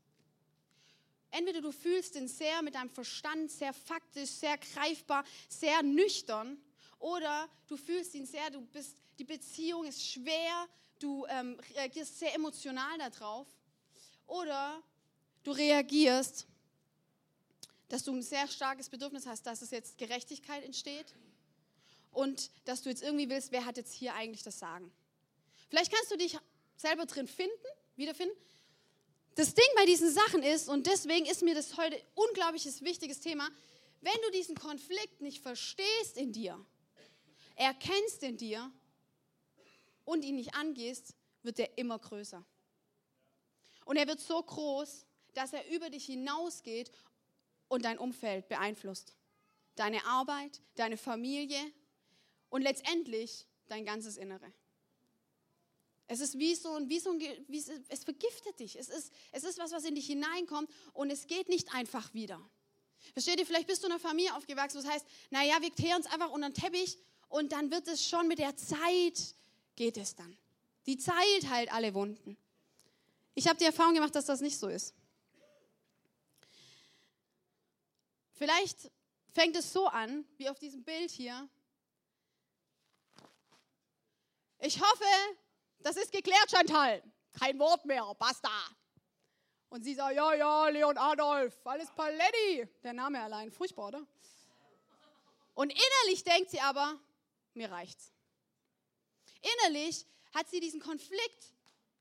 Entweder 1.36 1.60
du 1.60 1.72
fühlst 1.72 2.14
den 2.14 2.28
sehr 2.28 2.62
mit 2.62 2.76
deinem 2.76 2.90
Verstand, 2.90 3.50
sehr 3.50 3.72
faktisch, 3.72 4.30
sehr 4.30 4.56
greifbar, 4.56 5.24
sehr 5.48 5.82
nüchtern, 5.82 6.62
oder 7.00 7.48
du 7.66 7.76
fühlst 7.76 8.14
ihn 8.14 8.24
sehr, 8.24 8.50
du 8.50 8.60
bist, 8.60 8.96
die 9.18 9.24
Beziehung 9.24 9.84
ist 9.84 10.00
schwer, 10.00 10.68
du 11.00 11.26
ähm, 11.26 11.58
reagierst 11.74 12.20
sehr 12.20 12.32
emotional 12.36 12.98
darauf, 12.98 13.48
oder 14.28 14.80
du 15.42 15.50
reagierst, 15.50 16.46
dass 17.88 18.04
du 18.04 18.12
ein 18.12 18.22
sehr 18.22 18.46
starkes 18.46 18.88
Bedürfnis 18.88 19.26
hast, 19.26 19.44
dass 19.44 19.60
es 19.60 19.72
jetzt 19.72 19.98
Gerechtigkeit 19.98 20.62
entsteht 20.62 21.16
und 22.12 22.52
dass 22.64 22.82
du 22.82 22.90
jetzt 22.90 23.02
irgendwie 23.02 23.28
willst, 23.28 23.50
wer 23.50 23.64
hat 23.64 23.76
jetzt 23.76 23.92
hier 23.92 24.14
eigentlich 24.14 24.44
das 24.44 24.60
Sagen. 24.60 24.88
Vielleicht 25.68 25.92
kannst 25.92 26.12
du 26.12 26.16
dich 26.16 26.38
selber 26.76 27.06
drin 27.06 27.26
finden, 27.26 27.66
wiederfinden, 27.96 28.36
das 29.34 29.54
Ding 29.54 29.66
bei 29.76 29.86
diesen 29.86 30.10
Sachen 30.10 30.42
ist, 30.42 30.68
und 30.68 30.86
deswegen 30.86 31.26
ist 31.26 31.42
mir 31.42 31.54
das 31.54 31.76
heute 31.76 32.00
unglaubliches 32.14 32.82
wichtiges 32.82 33.20
Thema, 33.20 33.48
wenn 34.00 34.20
du 34.26 34.30
diesen 34.32 34.54
Konflikt 34.54 35.20
nicht 35.20 35.42
verstehst 35.42 36.16
in 36.16 36.32
dir, 36.32 36.64
erkennst 37.56 38.22
in 38.22 38.36
dir 38.36 38.70
und 40.04 40.24
ihn 40.24 40.36
nicht 40.36 40.54
angehst, 40.54 41.14
wird 41.42 41.58
er 41.58 41.78
immer 41.78 41.98
größer. 41.98 42.44
Und 43.84 43.96
er 43.96 44.06
wird 44.06 44.20
so 44.20 44.42
groß, 44.42 45.06
dass 45.34 45.52
er 45.52 45.68
über 45.70 45.90
dich 45.90 46.06
hinausgeht 46.06 46.90
und 47.68 47.84
dein 47.84 47.98
Umfeld 47.98 48.48
beeinflusst. 48.48 49.14
Deine 49.74 50.04
Arbeit, 50.06 50.60
deine 50.76 50.96
Familie 50.96 51.60
und 52.50 52.62
letztendlich 52.62 53.46
dein 53.66 53.84
ganzes 53.84 54.16
Innere. 54.16 54.52
Es 56.06 56.20
ist 56.20 56.38
wie 56.38 56.54
so 56.54 56.74
ein, 56.74 56.88
wie 56.88 56.98
so 56.98 57.10
ein 57.12 57.20
wie 57.48 57.58
es, 57.58 57.70
es 57.88 58.04
vergiftet 58.04 58.58
dich. 58.60 58.76
Es 58.76 58.88
ist, 58.88 59.12
es 59.32 59.44
ist 59.44 59.58
was, 59.58 59.72
was 59.72 59.84
in 59.84 59.94
dich 59.94 60.06
hineinkommt 60.06 60.70
und 60.92 61.10
es 61.10 61.26
geht 61.26 61.48
nicht 61.48 61.74
einfach 61.74 62.12
wieder. 62.12 62.40
Versteht 63.12 63.38
ihr, 63.38 63.46
vielleicht 63.46 63.66
bist 63.66 63.82
du 63.82 63.86
in 63.86 63.92
einer 63.92 64.00
Familie 64.00 64.34
aufgewachsen, 64.34 64.82
das 64.82 64.90
heißt, 64.90 65.06
naja, 65.30 65.60
wir 65.60 65.70
kehren 65.70 65.98
uns 65.98 66.06
einfach 66.06 66.30
unter 66.30 66.48
den 66.48 66.54
Teppich 66.54 66.98
und 67.28 67.52
dann 67.52 67.70
wird 67.70 67.88
es 67.88 68.06
schon 68.06 68.28
mit 68.28 68.38
der 68.38 68.56
Zeit, 68.56 69.34
geht 69.76 69.96
es 69.96 70.14
dann. 70.14 70.36
Die 70.86 70.98
Zeit 70.98 71.48
heilt 71.48 71.72
alle 71.72 71.94
Wunden. 71.94 72.36
Ich 73.34 73.48
habe 73.48 73.58
die 73.58 73.64
Erfahrung 73.64 73.94
gemacht, 73.94 74.14
dass 74.14 74.26
das 74.26 74.40
nicht 74.40 74.58
so 74.58 74.68
ist. 74.68 74.94
Vielleicht 78.34 78.90
fängt 79.32 79.56
es 79.56 79.72
so 79.72 79.86
an, 79.86 80.24
wie 80.36 80.48
auf 80.48 80.58
diesem 80.58 80.82
Bild 80.82 81.10
hier. 81.10 81.48
Ich 84.60 84.80
hoffe, 84.80 85.04
das 85.84 85.96
ist 85.96 86.10
geklärt, 86.10 86.50
Chantal. 86.50 87.02
Kein 87.38 87.58
Wort 87.58 87.84
mehr, 87.84 88.14
basta. 88.18 88.50
Und 89.68 89.84
sie 89.84 89.94
sagt, 89.94 90.16
ja, 90.16 90.34
ja, 90.34 90.68
Leon 90.68 90.96
Adolf, 90.96 91.54
alles 91.66 91.90
Paletti. 91.90 92.66
Der 92.82 92.92
Name 92.92 93.20
allein, 93.20 93.50
furchtbar, 93.52 93.88
oder? 93.88 94.06
Und 95.52 95.70
innerlich 95.70 96.24
denkt 96.24 96.50
sie 96.50 96.60
aber, 96.60 96.98
mir 97.52 97.70
reicht's. 97.70 98.12
Innerlich 99.42 100.06
hat 100.32 100.48
sie 100.48 100.58
diesen 100.58 100.80
Konflikt 100.80 101.52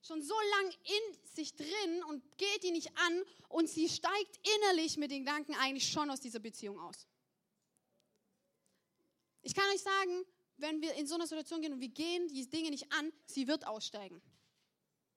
schon 0.01 0.21
so 0.21 0.35
lang 0.57 0.73
in 0.83 1.17
sich 1.35 1.55
drin 1.55 2.03
und 2.07 2.37
geht 2.37 2.63
ihn 2.63 2.73
nicht 2.73 2.95
an 2.97 3.23
und 3.49 3.69
sie 3.69 3.89
steigt 3.89 4.39
innerlich 4.55 4.97
mit 4.97 5.11
den 5.11 5.25
Gedanken 5.25 5.55
eigentlich 5.55 5.91
schon 5.91 6.09
aus 6.09 6.21
dieser 6.21 6.39
Beziehung 6.39 6.79
aus. 6.79 7.07
Ich 9.41 9.53
kann 9.53 9.69
euch 9.73 9.81
sagen, 9.81 10.25
wenn 10.57 10.81
wir 10.81 10.93
in 10.95 11.07
so 11.07 11.15
einer 11.15 11.27
Situation 11.27 11.61
gehen 11.61 11.73
und 11.73 11.81
wir 11.81 11.89
gehen 11.89 12.27
die 12.27 12.49
Dinge 12.49 12.69
nicht 12.69 12.91
an, 12.91 13.11
sie 13.25 13.47
wird 13.47 13.65
aussteigen. 13.65 14.21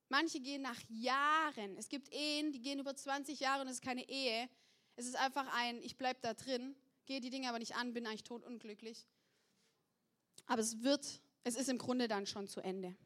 Manche 0.09 0.41
gehen 0.41 0.63
nach 0.63 0.81
Jahren. 0.89 1.77
Es 1.77 1.89
gibt 1.89 2.13
Ehen, 2.13 2.53
die 2.53 2.61
gehen 2.61 2.79
über 2.79 2.95
20 2.95 3.41
Jahre 3.41 3.63
und 3.63 3.69
es 3.69 3.75
ist 3.75 3.83
keine 3.83 4.09
Ehe. 4.09 4.49
Es 4.95 5.07
ist 5.07 5.17
einfach 5.17 5.47
ein, 5.53 5.83
ich 5.83 5.97
bleibe 5.97 6.21
da 6.23 6.35
drin, 6.35 6.77
gehe 7.07 7.21
die 7.21 7.31
Dinge 7.31 7.49
aber 7.49 7.59
nicht 7.59 7.75
an, 7.75 7.93
bin 7.93 8.07
eigentlich 8.07 8.25
totunglücklich. 8.25 9.07
Aber 10.47 10.61
es 10.61 10.83
wird, 10.83 11.21
es 11.43 11.57
ist 11.57 11.69
im 11.69 11.79
Grunde 11.79 12.09
dann 12.09 12.27
schon 12.27 12.47
zu 12.47 12.61
Ende. 12.61 12.97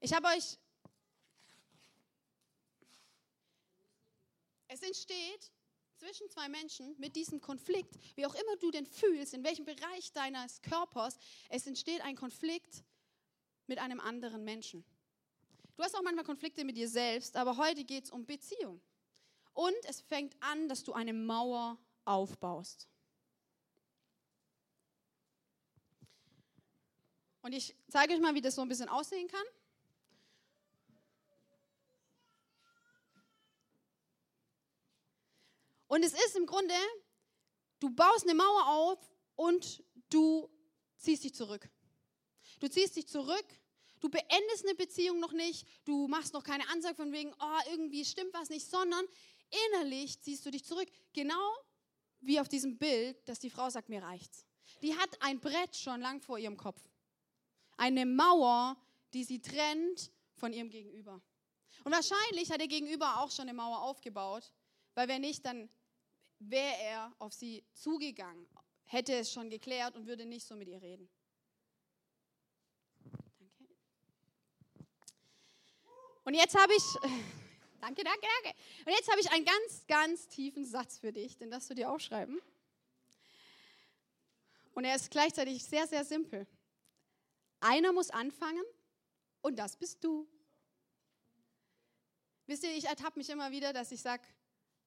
Ich 0.00 0.14
habe 0.14 0.26
euch, 0.28 0.58
es 4.68 4.82
entsteht 4.82 5.52
zwischen 6.02 6.28
zwei 6.30 6.48
Menschen 6.48 6.96
mit 6.98 7.14
diesem 7.14 7.40
Konflikt, 7.40 7.94
wie 8.16 8.26
auch 8.26 8.34
immer 8.34 8.56
du 8.56 8.72
den 8.72 8.86
fühlst, 8.86 9.34
in 9.34 9.44
welchem 9.44 9.64
Bereich 9.64 10.12
deines 10.12 10.60
Körpers, 10.60 11.16
es 11.48 11.64
entsteht 11.68 12.00
ein 12.00 12.16
Konflikt 12.16 12.82
mit 13.68 13.78
einem 13.78 14.00
anderen 14.00 14.42
Menschen. 14.42 14.84
Du 15.76 15.84
hast 15.84 15.94
auch 15.94 16.02
manchmal 16.02 16.24
Konflikte 16.24 16.64
mit 16.64 16.76
dir 16.76 16.88
selbst, 16.88 17.36
aber 17.36 17.56
heute 17.56 17.84
geht 17.84 18.06
es 18.06 18.10
um 18.10 18.26
Beziehung. 18.26 18.82
Und 19.54 19.76
es 19.84 20.00
fängt 20.00 20.34
an, 20.42 20.68
dass 20.68 20.82
du 20.82 20.92
eine 20.92 21.12
Mauer 21.12 21.78
aufbaust. 22.04 22.88
Und 27.42 27.52
ich 27.52 27.76
zeige 27.86 28.14
euch 28.14 28.20
mal, 28.20 28.34
wie 28.34 28.40
das 28.40 28.56
so 28.56 28.62
ein 28.62 28.68
bisschen 28.68 28.88
aussehen 28.88 29.28
kann. 29.28 29.46
Und 35.92 36.02
es 36.02 36.14
ist 36.14 36.36
im 36.36 36.46
Grunde, 36.46 36.72
du 37.78 37.90
baust 37.90 38.22
eine 38.22 38.34
Mauer 38.34 38.66
auf 38.66 38.98
und 39.34 39.84
du 40.08 40.48
ziehst 40.96 41.22
dich 41.22 41.34
zurück. 41.34 41.68
Du 42.60 42.68
ziehst 42.68 42.96
dich 42.96 43.06
zurück, 43.06 43.44
du 44.00 44.08
beendest 44.08 44.64
eine 44.64 44.74
Beziehung 44.74 45.20
noch 45.20 45.32
nicht, 45.32 45.68
du 45.84 46.08
machst 46.08 46.32
noch 46.32 46.44
keine 46.44 46.66
Ansage 46.70 46.94
von 46.94 47.12
wegen, 47.12 47.34
oh, 47.38 47.70
irgendwie 47.70 48.06
stimmt 48.06 48.32
was 48.32 48.48
nicht, 48.48 48.66
sondern 48.66 49.04
innerlich 49.66 50.18
ziehst 50.22 50.46
du 50.46 50.50
dich 50.50 50.64
zurück. 50.64 50.88
Genau 51.12 51.52
wie 52.22 52.40
auf 52.40 52.48
diesem 52.48 52.78
Bild, 52.78 53.28
dass 53.28 53.38
die 53.38 53.50
Frau 53.50 53.68
sagt, 53.68 53.90
mir 53.90 54.02
reicht's. 54.02 54.46
Die 54.80 54.96
hat 54.96 55.10
ein 55.20 55.40
Brett 55.40 55.76
schon 55.76 56.00
lang 56.00 56.22
vor 56.22 56.38
ihrem 56.38 56.56
Kopf. 56.56 56.80
Eine 57.76 58.06
Mauer, 58.06 58.78
die 59.12 59.24
sie 59.24 59.42
trennt 59.42 60.10
von 60.36 60.54
ihrem 60.54 60.70
Gegenüber. 60.70 61.20
Und 61.84 61.92
wahrscheinlich 61.92 62.50
hat 62.50 62.60
der 62.60 62.68
Gegenüber 62.68 63.20
auch 63.20 63.30
schon 63.30 63.46
eine 63.46 63.52
Mauer 63.52 63.82
aufgebaut, 63.82 64.54
weil 64.94 65.08
wenn 65.08 65.20
nicht, 65.20 65.44
dann 65.44 65.68
wäre 66.50 66.76
er 66.78 67.14
auf 67.18 67.32
sie 67.32 67.64
zugegangen, 67.72 68.46
hätte 68.84 69.14
es 69.14 69.32
schon 69.32 69.50
geklärt 69.50 69.96
und 69.96 70.06
würde 70.06 70.26
nicht 70.26 70.46
so 70.46 70.54
mit 70.54 70.68
ihr 70.68 70.80
reden. 70.80 71.08
Danke. 73.04 73.74
Und 76.24 76.34
jetzt 76.34 76.54
habe 76.54 76.72
ich, 76.74 76.82
danke, 77.80 78.04
danke, 78.04 78.26
danke. 78.42 78.58
Und 78.86 78.92
jetzt 78.92 79.10
habe 79.10 79.20
ich 79.20 79.30
einen 79.30 79.44
ganz, 79.44 79.86
ganz 79.86 80.28
tiefen 80.28 80.64
Satz 80.64 80.98
für 80.98 81.12
dich, 81.12 81.36
den 81.36 81.50
darfst 81.50 81.70
du 81.70 81.74
dir 81.74 81.90
aufschreiben. 81.90 82.40
Und 84.74 84.84
er 84.84 84.96
ist 84.96 85.10
gleichzeitig 85.10 85.62
sehr, 85.64 85.86
sehr 85.86 86.04
simpel. 86.04 86.46
Einer 87.60 87.92
muss 87.92 88.10
anfangen 88.10 88.64
und 89.42 89.58
das 89.58 89.76
bist 89.76 90.02
du. 90.02 90.26
Wisst 92.46 92.64
ihr, 92.64 92.74
ich 92.74 92.86
ertappe 92.86 93.18
mich 93.18 93.28
immer 93.30 93.50
wieder, 93.50 93.72
dass 93.72 93.92
ich 93.92 94.00
sage, 94.00 94.22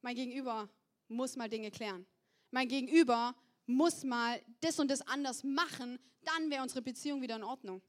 mein 0.02 0.16
Gegenüber 0.16 0.70
muss 1.08 1.36
mal 1.36 1.50
Dinge 1.50 1.72
klären. 1.72 2.06
Mein 2.52 2.68
Gegenüber 2.68 3.36
muss 3.66 4.04
mal 4.04 4.42
das 4.62 4.80
und 4.80 4.90
das 4.90 5.02
anders 5.02 5.44
machen, 5.44 6.00
dann 6.24 6.50
wäre 6.50 6.64
unsere 6.64 6.82
Beziehung 6.82 7.22
wieder 7.22 7.36
in 7.36 7.44
Ordnung. 7.44 7.82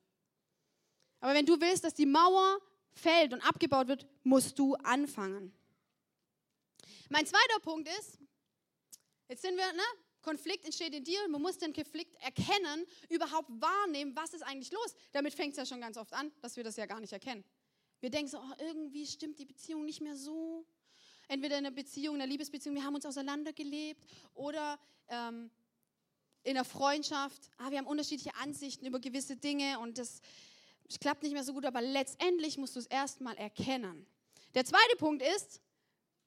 Aber 1.20 1.34
wenn 1.34 1.46
du 1.46 1.60
willst, 1.60 1.84
dass 1.84 1.94
die 1.94 2.06
Mauer 2.06 2.58
fällt 2.92 3.32
und 3.32 3.40
abgebaut 3.40 3.88
wird, 3.88 4.06
musst 4.22 4.58
du 4.58 4.74
anfangen. 4.76 5.52
Mein 7.08 7.26
zweiter 7.26 7.60
Punkt 7.60 7.88
ist, 7.98 8.18
jetzt 9.28 9.42
sind 9.42 9.56
wir, 9.56 9.72
ne, 9.72 9.82
Konflikt 10.22 10.64
entsteht 10.64 10.92
in 10.92 11.04
dir 11.04 11.22
und 11.24 11.30
man 11.30 11.40
muss 11.40 11.58
den 11.58 11.72
Konflikt 11.72 12.16
erkennen, 12.16 12.84
überhaupt 13.08 13.48
wahrnehmen, 13.48 14.16
was 14.16 14.34
ist 14.34 14.42
eigentlich 14.42 14.72
los. 14.72 14.94
Damit 15.12 15.34
fängt 15.34 15.52
es 15.52 15.58
ja 15.58 15.66
schon 15.66 15.80
ganz 15.80 15.96
oft 15.96 16.12
an, 16.12 16.32
dass 16.40 16.56
wir 16.56 16.64
das 16.64 16.76
ja 16.76 16.86
gar 16.86 17.00
nicht 17.00 17.12
erkennen. 17.12 17.44
Wir 18.00 18.10
denken 18.10 18.28
so, 18.28 18.38
oh, 18.38 18.54
irgendwie 18.58 19.06
stimmt 19.06 19.38
die 19.38 19.44
Beziehung 19.44 19.84
nicht 19.84 20.00
mehr 20.00 20.16
so. 20.16 20.66
Entweder 21.28 21.58
in 21.58 21.66
einer 21.66 21.74
Beziehung, 21.74 22.14
in 22.14 22.22
einer 22.22 22.30
Liebesbeziehung, 22.30 22.76
wir 22.76 22.84
haben 22.84 22.94
uns 22.94 23.04
auseinandergelebt 23.04 24.04
oder 24.34 24.78
ähm, 25.08 25.50
in 26.44 26.56
einer 26.56 26.64
Freundschaft, 26.64 27.50
ah, 27.58 27.70
wir 27.70 27.78
haben 27.78 27.86
unterschiedliche 27.86 28.34
Ansichten 28.36 28.86
über 28.86 29.00
gewisse 29.00 29.36
Dinge 29.36 29.80
und 29.80 29.98
das 29.98 30.20
klappt 31.00 31.24
nicht 31.24 31.32
mehr 31.32 31.42
so 31.42 31.52
gut, 31.52 31.64
aber 31.64 31.82
letztendlich 31.82 32.58
musst 32.58 32.76
du 32.76 32.80
es 32.80 32.86
erstmal 32.86 33.36
erkennen. 33.36 34.06
Der 34.54 34.64
zweite 34.64 34.96
Punkt 34.96 35.22
ist, 35.22 35.60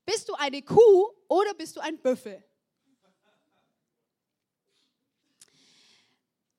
bist 0.06 0.27
du 0.27 0.34
eine 0.34 0.62
Kuh 0.62 1.10
oder 1.29 1.53
bist 1.53 1.77
du 1.77 1.79
ein 1.79 1.98
Büffel? 1.98 2.44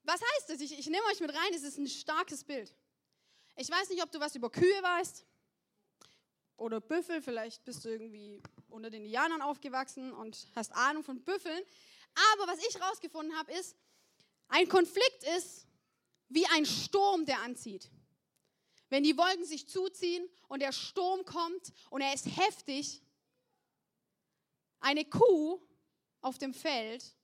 Was 0.04 0.20
heißt 0.20 0.50
das? 0.50 0.60
Ich, 0.60 0.78
ich 0.78 0.86
nehme 0.86 1.04
euch 1.12 1.20
mit 1.20 1.30
rein, 1.30 1.52
es 1.54 1.62
ist 1.62 1.76
ein 1.76 1.86
starkes 1.86 2.42
Bild. 2.42 2.74
Ich 3.56 3.70
weiß 3.70 3.90
nicht, 3.90 4.02
ob 4.02 4.10
du 4.10 4.18
was 4.18 4.34
über 4.34 4.50
Kühe 4.50 4.82
weißt 4.82 5.26
oder 6.60 6.80
Büffel, 6.80 7.22
vielleicht 7.22 7.64
bist 7.64 7.84
du 7.84 7.88
irgendwie 7.88 8.42
unter 8.68 8.90
den 8.90 9.04
Indianern 9.04 9.40
aufgewachsen 9.40 10.12
und 10.12 10.46
hast 10.54 10.72
Ahnung 10.72 11.02
von 11.02 11.22
Büffeln. 11.22 11.62
Aber 12.34 12.52
was 12.52 12.58
ich 12.58 12.80
rausgefunden 12.80 13.36
habe, 13.36 13.50
ist, 13.52 13.76
ein 14.48 14.68
Konflikt 14.68 15.24
ist 15.36 15.66
wie 16.28 16.46
ein 16.48 16.66
Sturm, 16.66 17.24
der 17.24 17.40
anzieht. 17.40 17.90
Wenn 18.90 19.04
die 19.04 19.16
Wolken 19.16 19.44
sich 19.44 19.68
zuziehen 19.68 20.28
und 20.48 20.60
der 20.60 20.72
Sturm 20.72 21.24
kommt 21.24 21.72
und 21.88 22.02
er 22.02 22.12
ist 22.12 22.26
heftig, 22.36 23.02
eine 24.80 25.04
Kuh 25.04 25.60
auf 26.20 26.36
dem 26.36 26.52
Feld, 26.52 27.16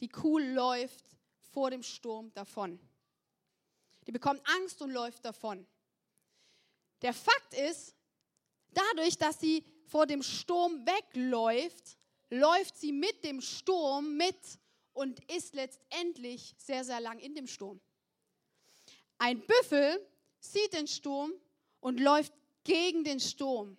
die 0.00 0.08
Kuh 0.08 0.38
läuft 0.38 1.04
vor 1.52 1.70
dem 1.70 1.82
Sturm 1.82 2.32
davon. 2.34 2.78
Die 4.06 4.12
bekommt 4.12 4.42
Angst 4.56 4.82
und 4.82 4.90
läuft 4.90 5.24
davon. 5.24 5.66
Der 7.00 7.14
Fakt 7.14 7.54
ist, 7.54 7.94
dadurch, 8.74 9.16
dass 9.16 9.40
sie 9.40 9.64
vor 9.86 10.06
dem 10.06 10.22
Sturm 10.22 10.86
wegläuft, 10.86 11.96
läuft 12.30 12.76
sie 12.76 12.92
mit 12.92 13.24
dem 13.24 13.40
Sturm 13.40 14.16
mit 14.16 14.36
und 14.92 15.20
ist 15.32 15.54
letztendlich 15.54 16.54
sehr, 16.58 16.84
sehr 16.84 17.00
lang 17.00 17.18
in 17.18 17.34
dem 17.34 17.46
Sturm. 17.46 17.80
Ein 19.18 19.40
Büffel 19.40 20.06
sieht 20.40 20.72
den 20.72 20.86
Sturm 20.86 21.32
und 21.80 22.00
läuft 22.00 22.32
gegen 22.64 23.04
den 23.04 23.20
Sturm, 23.20 23.76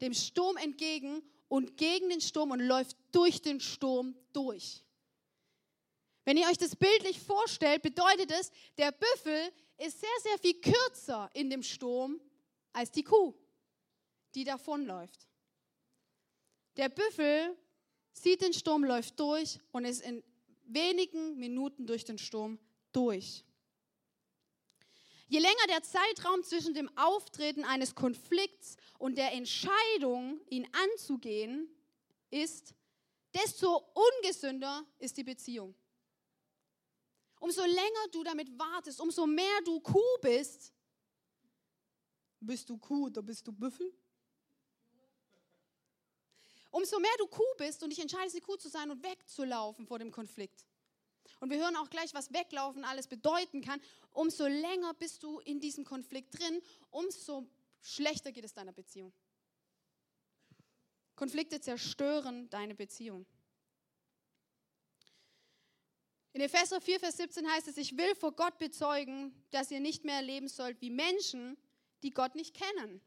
dem 0.00 0.14
Sturm 0.14 0.56
entgegen 0.56 1.22
und 1.48 1.76
gegen 1.76 2.08
den 2.08 2.20
Sturm 2.20 2.50
und 2.50 2.60
läuft 2.60 2.96
durch 3.12 3.40
den 3.40 3.60
Sturm 3.60 4.14
durch. 4.32 4.84
Wenn 6.24 6.36
ihr 6.36 6.46
euch 6.46 6.58
das 6.58 6.76
bildlich 6.76 7.18
vorstellt, 7.20 7.82
bedeutet 7.82 8.30
es, 8.32 8.50
der 8.76 8.92
Büffel 8.92 9.50
ist 9.78 10.00
sehr, 10.00 10.10
sehr 10.22 10.38
viel 10.38 10.60
kürzer 10.60 11.30
in 11.32 11.48
dem 11.48 11.62
Sturm 11.62 12.20
als 12.72 12.90
die 12.90 13.02
Kuh, 13.02 13.34
die 14.34 14.44
davonläuft. 14.44 15.28
Der 16.76 16.88
Büffel 16.88 17.56
sieht 18.12 18.42
den 18.42 18.52
Sturm, 18.52 18.84
läuft 18.84 19.18
durch 19.18 19.58
und 19.72 19.84
ist 19.84 20.02
in 20.02 20.22
wenigen 20.64 21.38
Minuten 21.38 21.86
durch 21.86 22.04
den 22.04 22.18
Sturm 22.18 22.58
durch. 22.92 23.44
Je 25.28 25.40
länger 25.40 25.66
der 25.68 25.82
Zeitraum 25.82 26.42
zwischen 26.42 26.72
dem 26.72 26.90
Auftreten 26.96 27.64
eines 27.64 27.94
Konflikts 27.94 28.76
und 28.98 29.18
der 29.18 29.32
Entscheidung, 29.32 30.40
ihn 30.48 30.66
anzugehen, 30.72 31.68
ist, 32.30 32.74
desto 33.34 33.84
ungesünder 33.94 34.86
ist 34.98 35.16
die 35.16 35.24
Beziehung. 35.24 35.74
Umso 37.40 37.62
länger 37.62 38.08
du 38.10 38.24
damit 38.24 38.58
wartest, 38.58 39.00
umso 39.00 39.26
mehr 39.26 39.60
du 39.64 39.80
Kuh 39.80 40.18
bist. 40.22 40.72
Bist 42.40 42.68
du 42.70 42.78
Kuh 42.78 43.06
oder 43.06 43.22
bist 43.22 43.46
du 43.46 43.52
Büffel? 43.52 43.92
Umso 46.70 46.98
mehr 46.98 47.16
du 47.18 47.26
Kuh 47.26 47.54
bist 47.56 47.82
und 47.82 47.90
dich 47.90 48.00
entscheidest, 48.00 48.36
die 48.36 48.40
Kuh 48.40 48.56
zu 48.56 48.68
sein 48.68 48.90
und 48.90 49.02
wegzulaufen 49.02 49.86
vor 49.86 49.98
dem 49.98 50.10
Konflikt. 50.10 50.66
Und 51.40 51.50
wir 51.50 51.58
hören 51.58 51.76
auch 51.76 51.90
gleich, 51.90 52.14
was 52.14 52.32
weglaufen 52.32 52.84
alles 52.84 53.06
bedeuten 53.06 53.62
kann. 53.62 53.80
Umso 54.10 54.46
länger 54.46 54.94
bist 54.94 55.22
du 55.22 55.40
in 55.40 55.60
diesem 55.60 55.84
Konflikt 55.84 56.38
drin, 56.38 56.60
umso 56.90 57.46
schlechter 57.80 58.32
geht 58.32 58.44
es 58.44 58.54
deiner 58.54 58.72
Beziehung. 58.72 59.12
Konflikte 61.16 61.60
zerstören 61.60 62.48
deine 62.50 62.74
Beziehung. 62.74 63.26
In 66.32 66.40
Epheser 66.42 66.80
4, 66.80 67.00
Vers 67.00 67.16
17 67.16 67.50
heißt 67.50 67.68
es, 67.68 67.76
ich 67.76 67.96
will 67.96 68.14
vor 68.14 68.32
Gott 68.32 68.58
bezeugen, 68.58 69.34
dass 69.50 69.70
ihr 69.70 69.80
nicht 69.80 70.04
mehr 70.04 70.22
leben 70.22 70.46
sollt 70.46 70.80
wie 70.80 70.90
Menschen, 70.90 71.56
die 72.02 72.10
Gott 72.10 72.34
nicht 72.34 72.54
kennen 72.54 73.00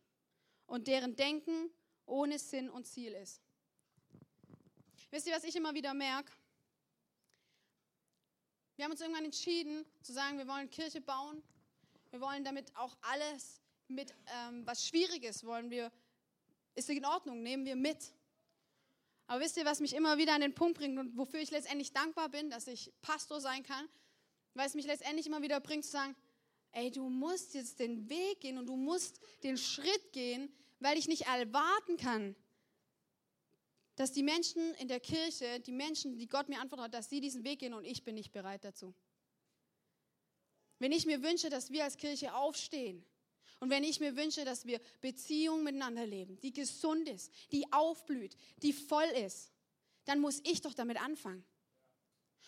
und 0.66 0.88
deren 0.88 1.16
Denken 1.16 1.70
ohne 2.06 2.40
Sinn 2.40 2.70
und 2.70 2.88
Ziel 2.88 3.14
ist. 3.14 3.42
Wisst 5.12 5.28
ihr, 5.28 5.36
was 5.36 5.44
ich 5.44 5.58
immer 5.58 5.74
wieder 5.74 5.94
merke? 5.94 6.32
Wir 8.78 8.86
haben 8.86 8.92
uns 8.94 9.02
irgendwann 9.02 9.26
entschieden 9.26 9.86
zu 10.02 10.14
sagen, 10.14 10.38
wir 10.38 10.48
wollen 10.48 10.70
Kirche 10.70 11.02
bauen. 11.02 11.44
Wir 12.12 12.22
wollen 12.22 12.46
damit 12.46 12.74
auch 12.78 12.98
alles 13.02 13.62
mit, 13.90 14.16
ähm, 14.28 14.66
was 14.66 14.88
Schwieriges 14.88 15.46
wollen 15.46 15.70
wir, 15.70 15.92
ist 16.76 16.90
in 16.90 17.06
Ordnung, 17.06 17.44
nehmen 17.44 17.66
wir 17.66 17.76
mit. 17.76 18.14
Aber 19.28 19.42
wisst 19.42 19.58
ihr, 19.58 19.66
was 19.66 19.82
mich 19.82 19.94
immer 19.94 20.18
wieder 20.18 20.34
an 20.34 20.42
den 20.42 20.56
Punkt 20.56 20.78
bringt 20.78 20.98
und 20.98 21.18
wofür 21.18 21.42
ich 21.42 21.52
letztendlich 21.52 21.92
dankbar 21.92 22.30
bin, 22.30 22.50
dass 22.50 22.68
ich 22.68 22.94
Pastor 23.02 23.42
sein 23.42 23.64
kann? 23.64 23.90
Weil 24.54 24.68
es 24.68 24.76
mich 24.76 24.86
letztendlich 24.86 25.28
immer 25.28 25.42
wieder 25.42 25.60
bringt 25.60 25.84
zu 25.84 25.92
sagen, 25.92 26.16
ey, 26.72 26.90
du 26.90 27.10
musst 27.10 27.54
jetzt 27.54 27.80
den 27.80 28.10
Weg 28.10 28.40
gehen 28.40 28.58
und 28.58 28.66
du 28.66 28.78
musst 28.78 29.20
den 29.44 29.58
Schritt 29.58 30.14
gehen, 30.14 30.54
weil 30.80 30.98
ich 30.98 31.10
nicht 31.10 31.28
erwarten 31.28 31.98
kann, 31.98 32.36
dass 34.02 34.12
die 34.12 34.24
Menschen 34.24 34.74
in 34.80 34.88
der 34.88 35.00
Kirche, 35.00 35.60
die 35.60 35.72
Menschen, 35.72 36.18
die 36.18 36.28
Gott 36.28 36.50
mir 36.50 36.60
antwortet 36.60 36.86
hat, 36.86 36.94
dass 36.96 37.08
sie 37.08 37.22
diesen 37.22 37.44
Weg 37.44 37.60
gehen 37.60 37.76
und 37.76 37.86
ich 37.86 38.04
bin 38.04 38.16
nicht 38.16 38.32
bereit 38.32 38.64
dazu. 38.64 38.96
Wenn 40.80 40.92
ich 40.92 41.06
mir 41.06 41.22
wünsche, 41.22 41.52
dass 41.52 41.70
wir 41.70 41.84
als 41.84 41.98
Kirche 41.98 42.34
aufstehen 42.34 43.06
und 43.60 43.70
wenn 43.70 43.84
ich 43.84 44.00
mir 44.00 44.16
wünsche, 44.16 44.44
dass 44.44 44.66
wir 44.66 44.82
Beziehungen 45.02 45.64
miteinander 45.64 46.08
leben, 46.08 46.40
die 46.40 46.52
gesund 46.52 47.08
ist, 47.10 47.32
die 47.52 47.72
aufblüht, 47.72 48.36
die 48.64 48.74
voll 48.74 49.06
ist, 49.24 49.52
dann 50.06 50.20
muss 50.20 50.42
ich 50.46 50.62
doch 50.62 50.74
damit 50.74 51.00
anfangen. 51.00 51.46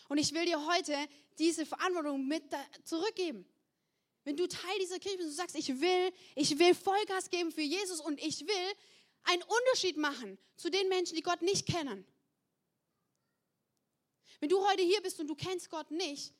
Und 0.08 0.18
ich 0.18 0.34
will 0.34 0.46
dir 0.46 0.66
heute 0.66 0.96
diese 1.38 1.66
Verantwortung 1.66 2.26
mit 2.26 2.42
zurückgeben. 2.82 3.46
Wenn 4.24 4.36
du 4.36 4.48
Teil 4.48 4.78
dieser 4.80 4.98
Kirche 4.98 5.18
bist 5.18 5.28
und 5.28 5.36
sagst, 5.36 5.54
ich 5.54 5.80
will, 5.80 6.12
ich 6.34 6.58
will 6.58 6.74
Vollgas 6.74 7.30
geben 7.30 7.52
für 7.52 7.62
Jesus 7.62 8.00
und 8.00 8.20
ich 8.20 8.40
will 8.40 8.74
einen 9.24 9.42
Unterschied 9.42 9.96
machen 9.96 10.38
zu 10.56 10.70
den 10.70 10.88
Menschen, 10.88 11.16
die 11.16 11.22
Gott 11.22 11.42
nicht 11.42 11.66
kennen. 11.66 12.06
Wenn 14.40 14.48
du 14.48 14.66
heute 14.66 14.82
hier 14.82 15.00
bist 15.02 15.20
und 15.20 15.26
du 15.26 15.34
kennst 15.34 15.70
Gott 15.70 15.90
nicht, 15.90 16.34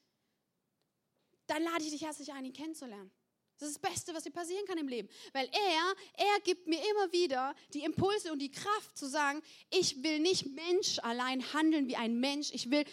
dann 1.46 1.62
lade 1.62 1.84
ich 1.84 1.90
dich 1.90 2.02
herzlich 2.02 2.32
ein, 2.32 2.44
ihn 2.44 2.52
kennenzulernen. 2.52 3.10
Das 3.58 3.68
ist 3.68 3.82
das 3.82 3.90
Beste, 3.90 4.14
was 4.14 4.24
dir 4.24 4.30
passieren 4.30 4.66
kann 4.66 4.78
im 4.78 4.88
Leben. 4.88 5.08
Weil 5.32 5.46
er, 5.46 5.94
er 6.14 6.40
gibt 6.40 6.66
mir 6.66 6.80
immer 6.90 7.12
wieder 7.12 7.54
die 7.72 7.84
Impulse 7.84 8.32
und 8.32 8.40
die 8.40 8.50
Kraft 8.50 8.96
zu 8.98 9.06
sagen, 9.06 9.40
ich 9.70 10.02
will 10.02 10.18
nicht 10.18 10.46
Mensch 10.46 10.98
allein 11.00 11.52
handeln 11.52 11.86
wie 11.86 11.96
ein 11.96 12.18
Mensch. 12.18 12.50
Ich 12.52 12.70
will 12.70 12.84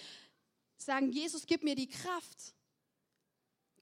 sagen, 0.77 1.11
Jesus, 1.11 1.45
gib 1.47 1.63
mir 1.63 1.75
die 1.75 1.89
Kraft, 1.89 2.53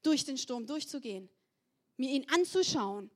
durch 0.02 0.26
den 0.26 0.38
Sturm 0.38 0.66
durchzugehen. 0.66 1.30
mir 1.98 2.12
ihn 2.12 2.30
anzuschauen, 2.30 3.12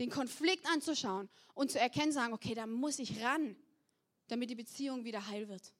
den 0.00 0.10
Konflikt 0.10 0.66
anzuschauen 0.66 1.28
und 1.54 1.70
zu 1.70 1.78
erkennen, 1.78 2.10
sagen, 2.10 2.32
okay, 2.32 2.54
da 2.54 2.66
muss 2.66 2.98
ich 2.98 3.22
ran, 3.22 3.54
damit 4.28 4.48
die 4.48 4.54
Beziehung 4.54 5.04
wieder 5.04 5.26
heil 5.28 5.48
wird. 5.48 5.72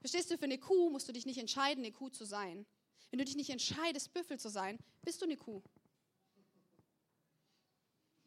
Verstehst 0.00 0.30
du, 0.30 0.36
für 0.36 0.44
eine 0.44 0.58
Kuh 0.58 0.90
musst 0.90 1.08
du 1.08 1.12
dich 1.12 1.24
nicht 1.24 1.38
entscheiden, 1.38 1.84
eine 1.84 1.92
Kuh 1.92 2.10
zu 2.10 2.24
sein. 2.24 2.66
Wenn 3.10 3.18
du 3.18 3.24
dich 3.24 3.36
nicht 3.36 3.50
entscheidest, 3.50 4.12
Büffel 4.12 4.38
zu 4.40 4.50
sein, 4.50 4.78
bist 5.02 5.22
du 5.22 5.24
eine 5.24 5.36
Kuh. 5.36 5.62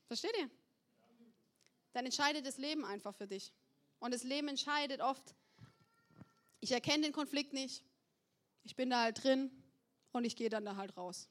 Versteht 0.08 0.36
ihr? 0.39 0.50
Dann 1.92 2.06
entscheidet 2.06 2.46
das 2.46 2.58
Leben 2.58 2.86
einfach 2.86 3.13
für 3.13 3.28
dich. 3.28 3.52
Und 4.00 4.13
das 4.13 4.24
Leben 4.24 4.48
entscheidet 4.48 5.02
oft, 5.02 5.36
ich 6.62 6.72
erkenne 6.72 7.04
den 7.04 7.13
Konflikt 7.13 7.52
nicht, 7.52 7.84
ich 8.63 8.78
bin 8.78 8.89
da 8.89 9.02
halt 9.02 9.22
drin 9.24 9.52
und 10.13 10.24
ich 10.24 10.38
gehe 10.38 10.50
dann 10.50 10.63
da 10.63 10.78
halt 10.78 10.96
raus. 10.96 11.28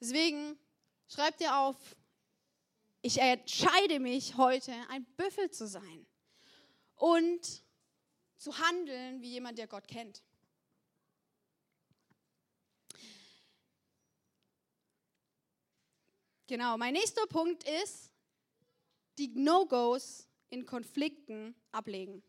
Deswegen 0.00 0.58
schreib 1.12 1.36
dir 1.36 1.58
auf, 1.58 1.76
ich 3.02 3.18
entscheide 3.18 4.00
mich 4.00 4.36
heute, 4.36 4.72
ein 4.88 5.04
Büffel 5.16 5.50
zu 5.50 5.66
sein 5.66 6.06
und 6.94 7.62
zu 8.36 8.58
handeln 8.58 9.20
wie 9.20 9.32
jemand, 9.32 9.58
der 9.58 9.66
Gott 9.66 9.86
kennt. 9.86 10.22
Genau, 16.46 16.76
mein 16.76 16.94
nächster 16.94 17.26
Punkt 17.26 17.64
ist, 17.64 18.10
die 19.18 19.28
No-Gos 19.28 20.28
in 20.50 20.64
Konflikten 20.64 21.54
ablegen. 21.72 22.22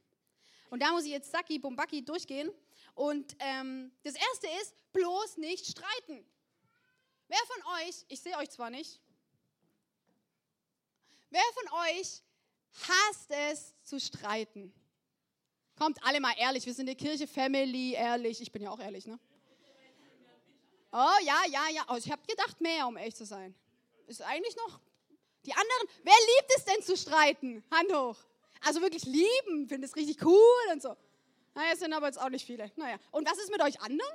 Und 0.70 0.82
da 0.82 0.92
muss 0.92 1.04
ich 1.06 1.12
jetzt 1.12 1.32
Saki 1.32 1.60
Bumbaki 1.60 2.04
durchgehen. 2.04 2.50
Und 2.96 3.36
ähm, 3.40 3.92
das 4.04 4.16
erste 4.16 4.48
ist, 4.62 4.76
bloß 4.92 5.38
nicht 5.38 5.66
streiten. 5.68 6.26
Wer 7.28 7.40
von 7.48 7.64
euch, 7.82 8.06
ich 8.08 8.20
sehe 8.20 8.38
euch 8.38 8.50
zwar 8.50 8.70
nicht, 8.70 9.00
wer 11.30 11.42
von 11.54 11.80
euch 11.90 12.22
hasst 12.88 13.30
es 13.30 13.74
zu 13.84 14.00
streiten? 14.00 14.74
Kommt 15.78 16.04
alle 16.04 16.20
mal 16.20 16.34
ehrlich, 16.38 16.66
wir 16.66 16.74
sind 16.74 16.88
eine 16.88 16.96
Kirche, 16.96 17.28
Family, 17.28 17.94
ehrlich. 17.94 18.42
Ich 18.42 18.52
bin 18.52 18.62
ja 18.62 18.70
auch 18.70 18.80
ehrlich, 18.80 19.08
ne? 19.08 19.20
Oh 20.92 21.18
ja, 21.24 21.42
ja, 21.50 21.70
ja. 21.74 21.86
Oh, 21.90 21.96
ich 21.96 22.12
habe 22.12 22.22
gedacht 22.28 22.62
mehr, 22.62 22.88
um 22.88 22.96
ehrlich 22.98 23.16
zu 23.16 23.26
sein. 23.26 23.56
Ist 24.06 24.22
eigentlich 24.22 24.56
noch. 24.56 24.80
Die 25.46 25.54
anderen, 25.54 25.88
wer 26.04 26.14
liebt 26.14 26.54
es 26.56 26.66
denn 26.66 26.84
zu 26.84 26.96
streiten? 26.96 27.64
Hand 27.72 27.92
hoch. 27.92 28.18
Also 28.62 28.82
wirklich 28.82 29.04
lieben, 29.04 29.68
finde 29.68 29.88
es 29.88 29.96
richtig 29.96 30.24
cool 30.24 30.72
und 30.72 30.82
so. 30.82 30.96
Naja, 31.56 31.72
es 31.74 31.80
sind 31.80 31.94
aber 31.94 32.06
jetzt 32.06 32.20
auch 32.20 32.30
nicht 32.30 32.46
viele. 32.46 32.72
Naja. 32.76 32.98
Und 33.12 33.30
was 33.30 33.38
ist 33.40 33.52
mit 33.52 33.62
euch 33.62 33.82
anderen? 33.82 34.12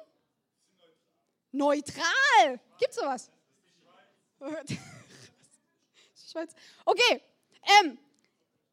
Neutral. 1.53 2.61
Gibt 2.79 2.95
sowas? 2.95 3.31
Schweiz. 6.31 6.55
Okay. 6.85 7.23
Ähm, 7.81 7.99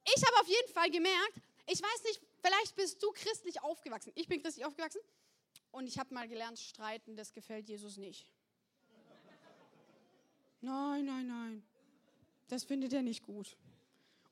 ich 0.03 0.23
habe 0.25 0.39
auf 0.41 0.47
jeden 0.47 0.71
Fall 0.71 0.89
gemerkt, 0.91 1.41
ich 1.67 1.81
weiß 1.81 2.03
nicht, 2.03 2.21
vielleicht 2.41 2.75
bist 2.75 3.01
du 3.01 3.11
christlich 3.11 3.61
aufgewachsen. 3.63 4.11
Ich 4.15 4.27
bin 4.27 4.41
christlich 4.41 4.65
aufgewachsen 4.65 5.01
und 5.71 5.87
ich 5.87 5.97
habe 5.97 6.13
mal 6.13 6.27
gelernt, 6.27 6.59
streiten, 6.59 7.15
das 7.15 7.33
gefällt 7.33 7.67
Jesus 7.67 7.97
nicht. 7.97 8.27
Nein, 10.61 11.05
nein, 11.05 11.27
nein. 11.27 11.63
Das 12.47 12.63
findet 12.63 12.93
er 12.93 13.01
nicht 13.01 13.23
gut. 13.23 13.57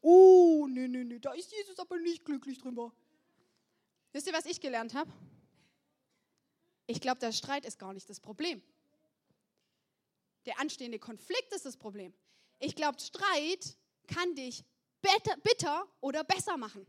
Oh, 0.02 0.68
nee, 0.70 0.88
nee, 0.88 1.04
nee, 1.04 1.20
da 1.20 1.34
ist 1.34 1.52
Jesus 1.52 1.80
aber 1.80 1.98
nicht 1.98 2.26
glücklich 2.26 2.60
drüber. 2.60 2.92
Wisst 4.12 4.28
ihr, 4.28 4.34
was 4.34 4.46
ich 4.46 4.60
gelernt 4.60 4.94
habe? 4.94 5.12
Ich 6.86 7.00
glaube, 7.00 7.20
der 7.20 7.32
Streit 7.32 7.66
ist 7.66 7.80
gar 7.80 7.94
nicht 7.94 8.10
das 8.10 8.20
Problem. 8.20 8.62
Der 10.46 10.60
anstehende 10.60 11.00
Konflikt 11.00 11.54
ist 11.54 11.66
das 11.66 11.78
Problem. 11.78 12.14
Ich 12.60 12.76
glaube, 12.76 13.00
Streit 13.00 13.78
kann 14.08 14.36
dich 14.36 14.66
bitter, 15.02 15.88
oder 16.02 16.24
besser 16.24 16.58
machen. 16.58 16.86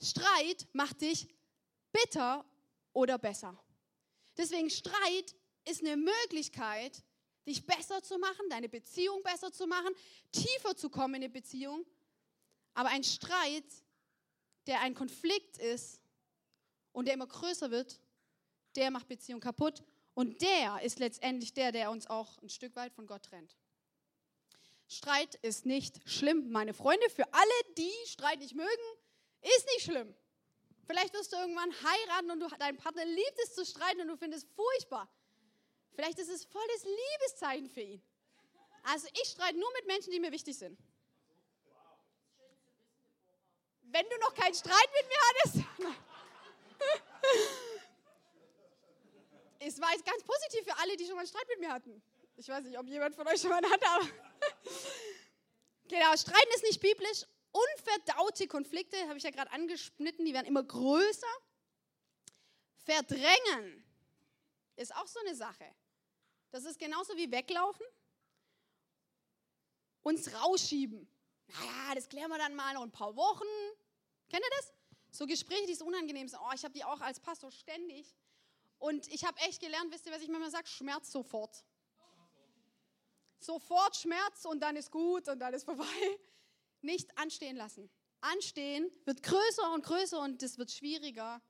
Streit 0.00 0.66
macht 0.72 1.00
dich 1.00 1.28
bitter 1.92 2.44
oder 2.92 3.18
besser. 3.18 3.58
Deswegen 4.36 4.70
Streit 4.70 5.34
ist 5.64 5.80
eine 5.80 5.96
Möglichkeit, 5.96 7.02
dich 7.46 7.64
besser 7.64 8.02
zu 8.02 8.18
machen, 8.18 8.48
deine 8.50 8.68
Beziehung 8.68 9.22
besser 9.22 9.52
zu 9.52 9.66
machen, 9.66 9.94
tiefer 10.32 10.76
zu 10.76 10.90
kommen 10.90 11.14
in 11.14 11.24
eine 11.24 11.32
Beziehung. 11.32 11.84
Aber 12.74 12.90
ein 12.90 13.04
Streit, 13.04 13.64
der 14.66 14.80
ein 14.80 14.94
Konflikt 14.94 15.58
ist 15.58 16.00
und 16.92 17.06
der 17.06 17.14
immer 17.14 17.26
größer 17.26 17.70
wird, 17.70 18.00
der 18.76 18.90
macht 18.90 19.08
Beziehung 19.08 19.40
kaputt 19.40 19.82
und 20.14 20.40
der 20.42 20.82
ist 20.82 20.98
letztendlich 20.98 21.52
der, 21.52 21.72
der 21.72 21.90
uns 21.90 22.06
auch 22.06 22.38
ein 22.42 22.48
Stück 22.48 22.76
weit 22.76 22.92
von 22.92 23.06
Gott 23.06 23.24
trennt. 23.24 23.56
Streit 24.88 25.34
ist 25.36 25.66
nicht 25.66 26.00
schlimm, 26.08 26.50
meine 26.50 26.72
Freunde. 26.72 27.08
Für 27.10 27.32
alle, 27.32 27.74
die 27.76 27.92
Streit 28.06 28.38
nicht 28.38 28.54
mögen, 28.54 28.86
ist 29.42 29.66
nicht 29.74 29.84
schlimm. 29.84 30.14
Vielleicht 30.86 31.12
wirst 31.14 31.32
du 31.32 31.36
irgendwann 31.36 31.72
heiraten 31.72 32.30
und 32.30 32.40
du, 32.40 32.48
dein 32.58 32.76
Partner 32.76 33.04
liebt 33.04 33.38
es 33.42 33.54
zu 33.54 33.66
streiten 33.66 34.02
und 34.02 34.08
du 34.08 34.16
findest 34.16 34.46
es 34.46 34.54
furchtbar. 34.54 35.08
Vielleicht 35.94 36.18
ist 36.18 36.28
es 36.28 36.44
volles 36.44 36.84
Liebeszeichen 36.84 37.68
für 37.68 37.80
ihn. 37.80 38.02
Also 38.84 39.08
ich 39.20 39.28
streite 39.28 39.58
nur 39.58 39.72
mit 39.72 39.86
Menschen, 39.86 40.12
die 40.12 40.20
mir 40.20 40.30
wichtig 40.30 40.56
sind. 40.56 40.78
Wenn 43.82 44.04
du 44.08 44.18
noch 44.18 44.34
keinen 44.34 44.54
Streit 44.54 44.88
mit 44.94 45.08
mir 45.08 45.18
hattest. 45.28 45.56
Es 49.60 49.80
war 49.80 49.92
jetzt 49.92 50.04
ganz 50.04 50.22
positiv 50.22 50.64
für 50.64 50.78
alle, 50.78 50.96
die 50.96 51.04
schon 51.04 51.14
mal 51.14 51.20
einen 51.20 51.28
Streit 51.28 51.48
mit 51.48 51.60
mir 51.60 51.72
hatten. 51.72 52.02
Ich 52.36 52.48
weiß 52.48 52.64
nicht, 52.64 52.78
ob 52.78 52.86
jemand 52.86 53.14
von 53.14 53.26
euch 53.26 53.40
schon 53.40 53.50
mal 53.50 53.62
einen 53.62 53.72
hatte, 53.72 53.86
aber. 53.88 54.04
genau, 55.88 56.16
Streiten 56.16 56.50
ist 56.54 56.64
nicht 56.64 56.80
biblisch. 56.80 57.24
Unverdaute 57.52 58.46
Konflikte, 58.48 58.98
habe 59.08 59.16
ich 59.16 59.24
ja 59.24 59.30
gerade 59.30 59.50
angeschnitten, 59.50 60.26
die 60.26 60.34
werden 60.34 60.46
immer 60.46 60.62
größer. 60.62 61.26
Verdrängen 62.84 63.84
ist 64.76 64.94
auch 64.94 65.06
so 65.06 65.18
eine 65.20 65.34
Sache. 65.34 65.64
Das 66.50 66.64
ist 66.64 66.78
genauso 66.78 67.16
wie 67.16 67.30
weglaufen, 67.30 67.84
uns 70.02 70.32
rausschieben. 70.32 71.08
Naja, 71.48 71.94
das 71.94 72.08
klären 72.08 72.30
wir 72.30 72.38
dann 72.38 72.54
mal 72.54 72.74
noch 72.74 72.82
ein 72.82 72.92
paar 72.92 73.16
Wochen. 73.16 73.46
Kennt 74.28 74.44
ihr 74.44 74.56
das? 74.56 74.72
So 75.10 75.26
Gespräche, 75.26 75.66
die 75.66 75.74
so 75.74 75.86
unangenehm 75.86 76.28
sind. 76.28 76.38
Oh, 76.40 76.52
ich 76.54 76.62
habe 76.64 76.74
die 76.74 76.84
auch 76.84 77.00
als 77.00 77.18
Pastor 77.18 77.50
ständig. 77.50 78.14
Und 78.78 79.08
ich 79.08 79.24
habe 79.24 79.38
echt 79.40 79.60
gelernt, 79.60 79.92
wisst 79.92 80.06
ihr, 80.06 80.12
was 80.12 80.22
ich 80.22 80.28
manchmal 80.28 80.50
sage? 80.50 80.66
Schmerz 80.66 81.10
sofort. 81.10 81.64
Sofort 83.38 83.96
Schmerz 83.96 84.44
und 84.44 84.60
dann 84.60 84.76
ist 84.76 84.90
gut 84.90 85.28
und 85.28 85.38
dann 85.38 85.54
ist 85.54 85.64
vorbei. 85.64 85.84
Nicht 86.80 87.16
anstehen 87.18 87.56
lassen. 87.56 87.90
Anstehen 88.20 88.90
wird 89.04 89.22
größer 89.22 89.72
und 89.72 89.84
größer 89.84 90.20
und 90.20 90.42
es 90.42 90.58
wird 90.58 90.70
schwieriger, 90.70 91.40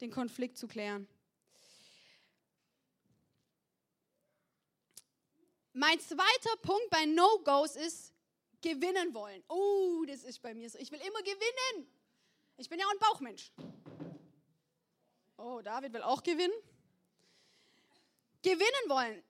den 0.00 0.10
Konflikt 0.10 0.56
zu 0.56 0.66
klären. 0.66 1.08
Mein 5.74 5.98
zweiter 6.00 6.56
Punkt 6.60 6.90
bei 6.90 7.06
No-Gos 7.06 7.76
ist 7.76 8.12
gewinnen 8.60 9.14
wollen. 9.14 9.42
Oh, 9.48 10.04
das 10.06 10.22
ist 10.22 10.40
bei 10.40 10.54
mir 10.54 10.68
so. 10.68 10.78
Ich 10.78 10.90
will 10.90 11.00
immer 11.00 11.22
gewinnen. 11.22 11.86
Ich 12.56 12.68
bin 12.68 12.78
ja 12.78 12.86
auch 12.86 12.92
ein 12.92 12.98
Bauchmensch. 12.98 13.52
Oh, 15.38 15.60
David 15.62 15.92
will 15.92 16.02
auch 16.02 16.22
gewinnen. 16.22 16.52
Gewinnen 18.42 18.88
wollen. 18.88 19.22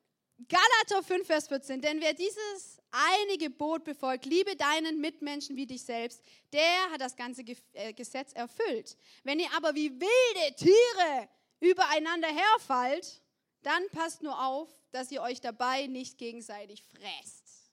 Galater 0.49 1.03
5, 1.07 1.27
Vers 1.27 1.49
14. 1.49 1.81
Denn 1.81 2.01
wer 2.01 2.15
dieses 2.15 2.81
eine 2.91 3.39
Gebot 3.39 3.85
befolgt, 3.85 4.27
liebe 4.27 4.57
deinen 4.57 5.01
Mitmenschen 5.01 5.57
wie 5.57 5.67
dich 5.67 5.83
selbst, 5.83 6.23
der 6.53 6.91
hat 6.91 7.01
das 7.01 7.17
ganze 7.17 7.43
äh, 7.73 7.93
Gesetz 7.93 8.33
erfüllt. 8.33 8.97
Wenn 9.25 9.39
ihr 9.39 9.53
aber 9.55 9.75
wie 9.75 9.91
wilde 9.91 10.57
Tiere 10.57 11.29
übereinander 11.61 12.29
herfallt, 12.29 13.23
dann 13.63 13.89
passt 13.91 14.23
nur 14.23 14.45
auf, 14.45 14.69
dass 14.91 15.11
ihr 15.11 15.23
euch 15.23 15.41
dabei 15.41 15.87
nicht 15.87 16.19
gegenseitig 16.19 16.83
fräst. 16.83 17.71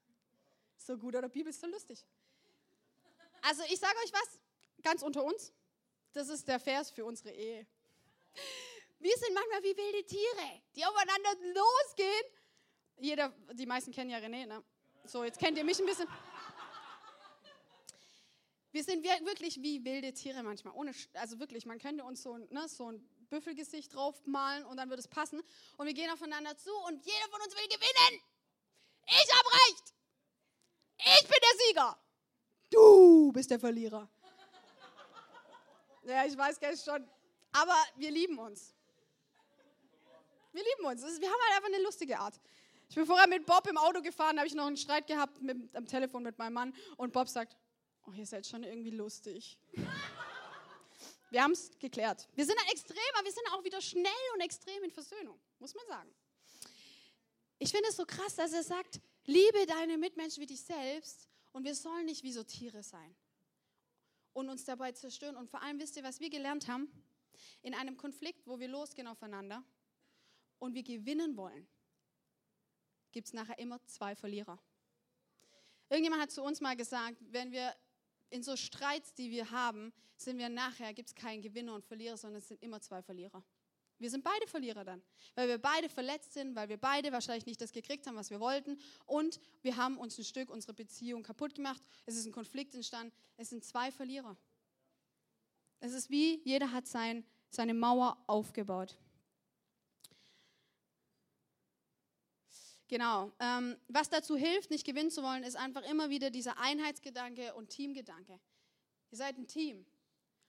So 0.78 0.98
gut, 0.98 1.16
oder 1.16 1.30
Bibel 1.30 1.50
ist 1.50 1.62
so 1.62 1.68
lustig. 1.68 2.06
Also 3.42 3.64
ich 3.70 3.80
sage 3.80 3.96
euch 4.04 4.14
was, 4.14 4.40
ganz 4.84 5.02
unter 5.02 5.24
uns, 5.24 5.54
das 6.14 6.30
ist 6.30 6.48
der 6.48 6.60
Vers 6.60 6.92
für 6.92 7.06
unsere 7.06 7.32
Ehe. 7.32 7.66
Wir 9.00 9.18
sind 9.18 9.34
manchmal 9.34 9.64
wie 9.64 9.78
wilde 9.78 10.06
Tiere, 10.06 10.62
die 10.76 10.86
aufeinander 10.86 11.30
losgehen. 11.54 12.26
Jeder, 12.98 13.34
die 13.54 13.66
meisten 13.66 13.92
kennen 13.92 14.10
ja 14.10 14.18
René, 14.18 14.46
ne? 14.46 14.64
So, 15.06 15.24
jetzt 15.24 15.40
kennt 15.40 15.58
ihr 15.58 15.64
mich 15.64 15.80
ein 15.80 15.86
bisschen. 15.86 16.08
Wir 18.72 18.84
sind 18.84 19.04
wirklich 19.04 19.62
wie 19.62 19.84
wilde 19.84 20.14
Tiere 20.14 20.44
manchmal. 20.44 20.74
Ohne, 20.76 20.94
also 21.14 21.40
wirklich, 21.40 21.66
man 21.66 21.80
könnte 21.80 22.04
uns 22.04 22.22
so, 22.22 22.38
ne, 22.38 22.68
so 22.68 22.92
ein 22.92 23.00
Büffelgesicht 23.30 23.96
draufmalen 23.96 24.66
und 24.66 24.78
dann 24.78 24.90
wird 24.90 25.00
es 25.00 25.08
passen. 25.08 25.42
Und 25.78 25.88
wir 25.88 25.94
gehen 25.94 26.12
aufeinander 26.12 26.56
zu 26.58 26.72
und 26.86 27.04
jeder 27.04 27.28
von 27.32 27.42
uns 27.42 27.56
will 27.56 27.68
gewinnen. 27.68 28.22
Ich 29.08 29.34
habe 29.34 29.50
recht. 29.54 29.94
Ich 30.98 31.22
bin 31.22 31.38
der 31.42 31.66
Sieger. 31.68 32.00
Du 32.70 33.32
bist 33.32 33.50
der 33.50 33.60
Verlierer. 33.60 34.08
Ja, 36.04 36.26
ich 36.26 36.38
weiß 36.38 36.60
nicht 36.62 36.84
schon. 36.84 37.10
Aber 37.52 37.76
wir 37.96 38.12
lieben 38.12 38.38
uns. 38.38 38.76
Wir 40.52 40.64
lieben 40.64 40.86
uns. 40.86 41.02
Wir 41.02 41.30
haben 41.30 41.42
halt 41.48 41.58
einfach 41.58 41.74
eine 41.74 41.84
lustige 41.84 42.20
Art. 42.20 42.40
Ich 42.90 42.96
bin 42.96 43.06
vorher 43.06 43.28
mit 43.28 43.46
Bob 43.46 43.68
im 43.68 43.78
Auto 43.78 44.02
gefahren, 44.02 44.36
da 44.36 44.40
habe 44.40 44.48
ich 44.48 44.56
noch 44.56 44.66
einen 44.66 44.78
Streit 44.78 45.06
gehabt 45.06 45.40
mit, 45.42 45.76
am 45.76 45.86
Telefon 45.86 46.24
mit 46.24 46.40
meinem 46.40 46.54
Mann. 46.54 46.74
Und 46.98 47.14
Bob 47.14 47.30
sagt, 47.30 47.56
oh, 48.08 48.12
ihr 48.14 48.26
seid 48.26 48.48
schon 48.48 48.64
irgendwie 48.64 48.90
lustig. 48.90 49.60
Wir 51.32 51.44
haben 51.44 51.52
es 51.52 51.70
geklärt. 51.78 52.28
Wir 52.34 52.44
sind 52.44 52.58
ein 52.60 52.72
extrem, 52.72 52.98
aber 53.14 53.26
wir 53.26 53.32
sind 53.32 53.46
auch 53.52 53.64
wieder 53.64 53.80
schnell 53.82 54.12
und 54.34 54.42
extrem 54.42 54.82
in 54.84 54.90
Versöhnung, 54.90 55.40
muss 55.60 55.76
man 55.76 55.86
sagen. 55.86 56.12
Ich 57.60 57.70
finde 57.70 57.88
es 57.90 57.98
so 57.98 58.06
krass, 58.08 58.34
dass 58.34 58.52
er 58.52 58.64
sagt, 58.64 59.00
liebe 59.26 59.68
deine 59.68 60.00
Mitmenschen 60.00 60.42
wie 60.42 60.48
dich 60.48 60.62
selbst 60.62 61.30
und 61.52 61.66
wir 61.66 61.76
sollen 61.76 62.08
nicht 62.08 62.24
wie 62.24 62.32
so 62.32 62.44
Tiere 62.44 62.82
sein 62.82 63.16
und 64.34 64.50
uns 64.50 64.66
dabei 64.66 64.92
zerstören. 64.94 65.36
Und 65.36 65.52
vor 65.52 65.62
allem 65.62 65.78
wisst 65.78 65.98
ihr, 65.98 66.04
was 66.04 66.20
wir 66.20 66.32
gelernt 66.32 66.68
haben? 66.68 66.92
In 67.62 67.76
einem 67.76 67.96
Konflikt, 67.96 68.48
wo 68.48 68.60
wir 68.60 68.68
losgehen 68.68 69.08
aufeinander 69.08 69.64
und 70.60 70.74
wir 70.74 70.84
gewinnen 70.84 71.36
wollen, 71.36 71.68
gibt 73.12 73.28
es 73.28 73.34
nachher 73.34 73.58
immer 73.58 73.84
zwei 73.86 74.16
Verlierer. 74.16 74.60
Irgendjemand 75.90 76.22
hat 76.22 76.32
zu 76.32 76.44
uns 76.44 76.62
mal 76.62 76.76
gesagt, 76.76 77.18
wenn 77.32 77.52
wir 77.52 77.76
in 78.30 78.44
so 78.44 78.56
Streits, 78.56 79.14
die 79.14 79.32
wir 79.32 79.50
haben, 79.50 79.92
sind 80.16 80.38
wir 80.38 80.50
nachher, 80.50 80.94
gibt 80.94 81.10
es 81.10 81.16
keinen 81.16 81.42
Gewinner 81.42 81.74
und 81.74 81.84
Verlierer, 81.84 82.18
sondern 82.18 82.40
es 82.40 82.48
sind 82.48 82.62
immer 82.62 82.80
zwei 82.82 83.02
Verlierer. 83.02 83.44
Wir 83.98 84.10
sind 84.10 84.24
beide 84.24 84.48
Verlierer 84.48 84.86
dann, 84.86 85.02
weil 85.36 85.50
wir 85.50 85.58
beide 85.58 85.90
verletzt 85.90 86.34
sind, 86.34 86.56
weil 86.56 86.70
wir 86.70 86.78
beide 86.78 87.12
wahrscheinlich 87.12 87.46
nicht 87.46 87.60
das 87.60 87.74
gekriegt 87.74 88.08
haben, 88.08 88.16
was 88.16 88.30
wir 88.30 88.40
wollten 88.40 88.80
und 89.06 89.42
wir 89.62 89.76
haben 89.76 89.98
uns 89.98 90.18
ein 90.18 90.24
Stück 90.24 90.50
unsere 90.50 90.74
Beziehung 90.74 91.22
kaputt 91.22 91.56
gemacht. 91.56 91.82
Es 92.06 92.16
ist 92.16 92.26
ein 92.26 92.32
Konflikt 92.32 92.74
entstanden. 92.76 93.14
Es 93.36 93.50
sind 93.50 93.66
zwei 93.66 93.92
Verlierer. 93.92 94.38
Es 95.82 95.94
ist 95.94 96.10
wie 96.10 96.42
jeder 96.46 96.72
hat 96.72 96.88
sein, 96.88 97.26
seine 97.50 97.74
Mauer 97.74 98.18
aufgebaut. 98.28 98.98
Genau. 102.90 103.32
Ähm, 103.40 103.78
was 103.88 104.10
dazu 104.10 104.36
hilft, 104.36 104.72
nicht 104.72 104.84
gewinnen 104.84 105.12
zu 105.12 105.22
wollen, 105.22 105.44
ist 105.44 105.56
einfach 105.56 105.84
immer 105.84 106.10
wieder 106.10 106.32
dieser 106.32 106.58
Einheitsgedanke 106.58 107.54
und 107.54 107.70
Teamgedanke. 107.70 108.40
Ihr 109.12 109.18
seid 109.18 109.38
ein 109.38 109.48
Team. 109.48 109.86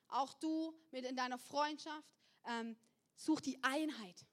Auch 0.08 0.32
du 0.32 0.74
mit 0.90 1.04
in 1.04 1.16
deiner 1.16 1.38
Freundschaft. 1.38 2.08
Ähm, 2.46 2.76
such 3.14 3.42
die 3.42 3.62
Einheit. 3.62 4.24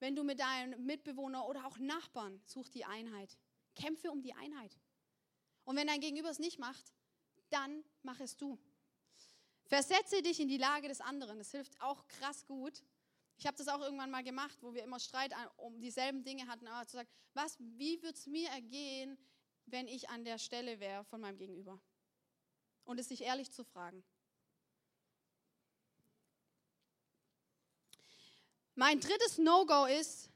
Wenn 0.00 0.14
du 0.14 0.22
mit 0.22 0.38
deinen 0.38 0.84
Mitbewohnern 0.84 1.42
oder 1.44 1.66
auch 1.66 1.78
Nachbarn 1.78 2.42
such 2.44 2.68
die 2.68 2.84
Einheit. 2.84 3.38
Kämpfe 3.74 4.10
um 4.10 4.20
die 4.20 4.34
Einheit. 4.34 4.78
Und 5.64 5.76
wenn 5.76 5.86
dein 5.86 6.00
Gegenüber 6.00 6.28
es 6.28 6.38
nicht 6.38 6.58
macht, 6.58 6.92
dann 7.48 7.84
mach 8.02 8.20
es 8.20 8.36
du. 8.36 8.58
Versetze 9.64 10.20
dich 10.20 10.40
in 10.40 10.48
die 10.48 10.58
Lage 10.58 10.88
des 10.88 11.00
anderen. 11.00 11.38
Das 11.38 11.52
hilft 11.52 11.80
auch 11.80 12.06
krass 12.06 12.44
gut. 12.46 12.82
Ich 13.38 13.46
habe 13.46 13.56
das 13.56 13.68
auch 13.68 13.80
irgendwann 13.80 14.10
mal 14.10 14.24
gemacht, 14.24 14.58
wo 14.62 14.74
wir 14.74 14.82
immer 14.82 14.98
Streit 14.98 15.32
um 15.56 15.80
dieselben 15.80 16.24
Dinge 16.24 16.48
hatten, 16.48 16.66
aber 16.66 16.86
zu 16.88 16.96
sagen, 16.96 17.08
was, 17.34 17.56
wie 17.60 18.02
würde 18.02 18.18
es 18.18 18.26
mir 18.26 18.48
ergehen, 18.50 19.16
wenn 19.66 19.86
ich 19.86 20.08
an 20.08 20.24
der 20.24 20.38
Stelle 20.38 20.80
wäre 20.80 21.04
von 21.04 21.20
meinem 21.20 21.38
Gegenüber? 21.38 21.80
Und 22.84 22.98
es 22.98 23.08
sich 23.08 23.22
ehrlich 23.22 23.52
zu 23.52 23.62
fragen. 23.62 24.02
Mein 28.74 28.98
drittes 28.98 29.38
No-Go 29.38 29.86
ist 29.86 30.30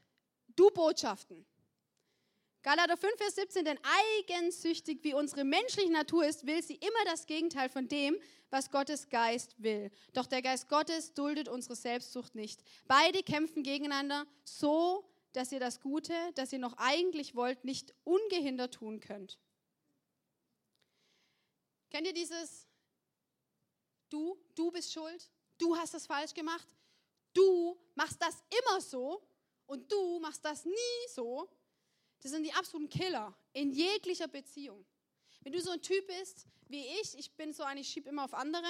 Du-Botschaften. 0.55 1.45
Galater 2.63 2.95
5, 2.95 3.17
Vers 3.17 3.35
17, 3.35 3.65
denn 3.65 3.79
eigensüchtig 4.29 5.03
wie 5.03 5.13
unsere 5.13 5.43
menschliche 5.43 5.91
Natur 5.91 6.25
ist, 6.25 6.45
will 6.45 6.63
sie 6.63 6.75
immer 6.75 7.05
das 7.05 7.25
Gegenteil 7.25 7.67
von 7.67 7.89
dem, 7.89 8.17
was 8.49 8.71
Gottes 8.71 9.09
Geist 9.09 9.61
will. 9.61 9.91
Doch 10.13 10.27
der 10.27 10.41
Geist 10.41 10.69
Gottes 10.69 11.13
duldet 11.13 11.49
unsere 11.49 11.75
Selbstsucht 11.75 12.35
nicht. 12.35 12.63
Beide 12.87 13.21
kämpfen 13.21 13.63
gegeneinander 13.63 14.25
so, 14.45 15.03
dass 15.33 15.51
ihr 15.51 15.59
das 15.59 15.81
Gute, 15.81 16.13
das 16.35 16.53
ihr 16.53 16.59
noch 16.59 16.77
eigentlich 16.77 17.35
wollt, 17.35 17.65
nicht 17.65 17.93
ungehindert 18.05 18.75
tun 18.75 19.01
könnt. 19.01 19.39
Kennt 21.89 22.07
ihr 22.07 22.13
dieses 22.13 22.65
Du, 24.09 24.37
du 24.55 24.71
bist 24.71 24.93
schuld, 24.93 25.31
du 25.57 25.75
hast 25.75 25.95
das 25.95 26.05
falsch 26.05 26.35
gemacht, 26.35 26.67
du 27.33 27.75
machst 27.95 28.21
das 28.21 28.43
immer 28.61 28.79
so 28.79 29.27
und 29.65 29.91
du 29.91 30.19
machst 30.19 30.45
das 30.45 30.63
nie 30.65 31.07
so? 31.09 31.49
Das 32.23 32.31
sind 32.31 32.43
die 32.43 32.53
absoluten 32.53 32.89
Killer 32.89 33.35
in 33.51 33.71
jeglicher 33.71 34.29
Beziehung. 34.29 34.85
Wenn 35.41 35.51
du 35.51 35.61
so 35.61 35.71
ein 35.71 35.81
Typ 35.81 36.07
bist 36.07 36.47
wie 36.69 36.85
ich, 37.01 37.17
ich 37.17 37.35
bin 37.35 37.53
so 37.53 37.63
ein, 37.63 37.77
ich 37.77 37.89
schiebe 37.89 38.09
immer 38.09 38.23
auf 38.23 38.33
andere 38.33 38.67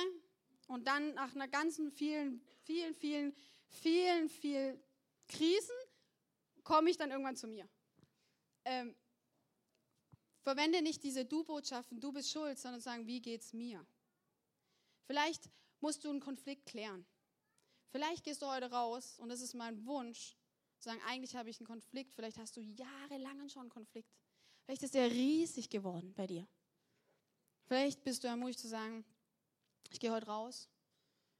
und 0.67 0.87
dann 0.87 1.13
nach 1.13 1.33
einer 1.35 1.47
ganzen 1.47 1.91
vielen, 1.91 2.41
vielen, 2.63 2.95
vielen, 2.95 3.35
vielen, 3.69 4.27
vielen 4.27 4.83
Krisen 5.27 5.75
komme 6.63 6.89
ich 6.89 6.97
dann 6.97 7.11
irgendwann 7.11 7.35
zu 7.35 7.47
mir. 7.47 7.69
Ähm, 8.65 8.95
verwende 10.41 10.81
nicht 10.81 11.03
diese 11.03 11.23
Du-Botschaften, 11.23 11.99
du 11.99 12.11
bist 12.11 12.31
schuld, 12.31 12.57
sondern 12.57 12.81
sagen, 12.81 13.05
wie 13.05 13.21
geht's 13.21 13.53
mir? 13.53 13.85
Vielleicht 15.05 15.49
musst 15.79 16.03
du 16.03 16.09
einen 16.09 16.19
Konflikt 16.19 16.65
klären. 16.65 17.05
Vielleicht 17.91 18.23
gehst 18.23 18.41
du 18.41 18.47
heute 18.47 18.71
raus 18.71 19.19
und 19.19 19.29
das 19.29 19.41
ist 19.41 19.53
mein 19.53 19.85
Wunsch, 19.85 20.35
sagen, 20.83 21.01
eigentlich 21.05 21.35
habe 21.35 21.49
ich 21.49 21.59
einen 21.59 21.67
Konflikt, 21.67 22.13
vielleicht 22.13 22.37
hast 22.37 22.55
du 22.57 22.61
jahrelang 22.61 23.49
schon 23.49 23.63
einen 23.63 23.69
Konflikt. 23.69 24.13
Vielleicht 24.63 24.83
ist 24.83 24.93
der 24.93 25.09
riesig 25.11 25.69
geworden 25.69 26.13
bei 26.13 26.27
dir. 26.27 26.47
Vielleicht 27.65 28.03
bist 28.03 28.23
du 28.23 28.27
ermutigt 28.27 28.59
zu 28.59 28.67
sagen, 28.67 29.05
ich 29.91 29.99
gehe 29.99 30.11
heute 30.11 30.27
raus, 30.27 30.69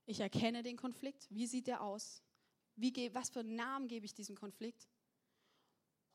ich 0.06 0.20
erkenne 0.20 0.64
den 0.64 0.78
Konflikt, 0.78 1.28
wie 1.30 1.48
sieht 1.48 1.68
der 1.68 1.82
aus? 1.82 2.22
Wie, 2.76 3.14
was 3.14 3.30
für 3.30 3.42
einen 3.42 3.56
Namen 3.56 3.88
gebe 3.88 4.06
ich 4.06 4.14
diesem 4.14 4.36
Konflikt? 4.36 4.88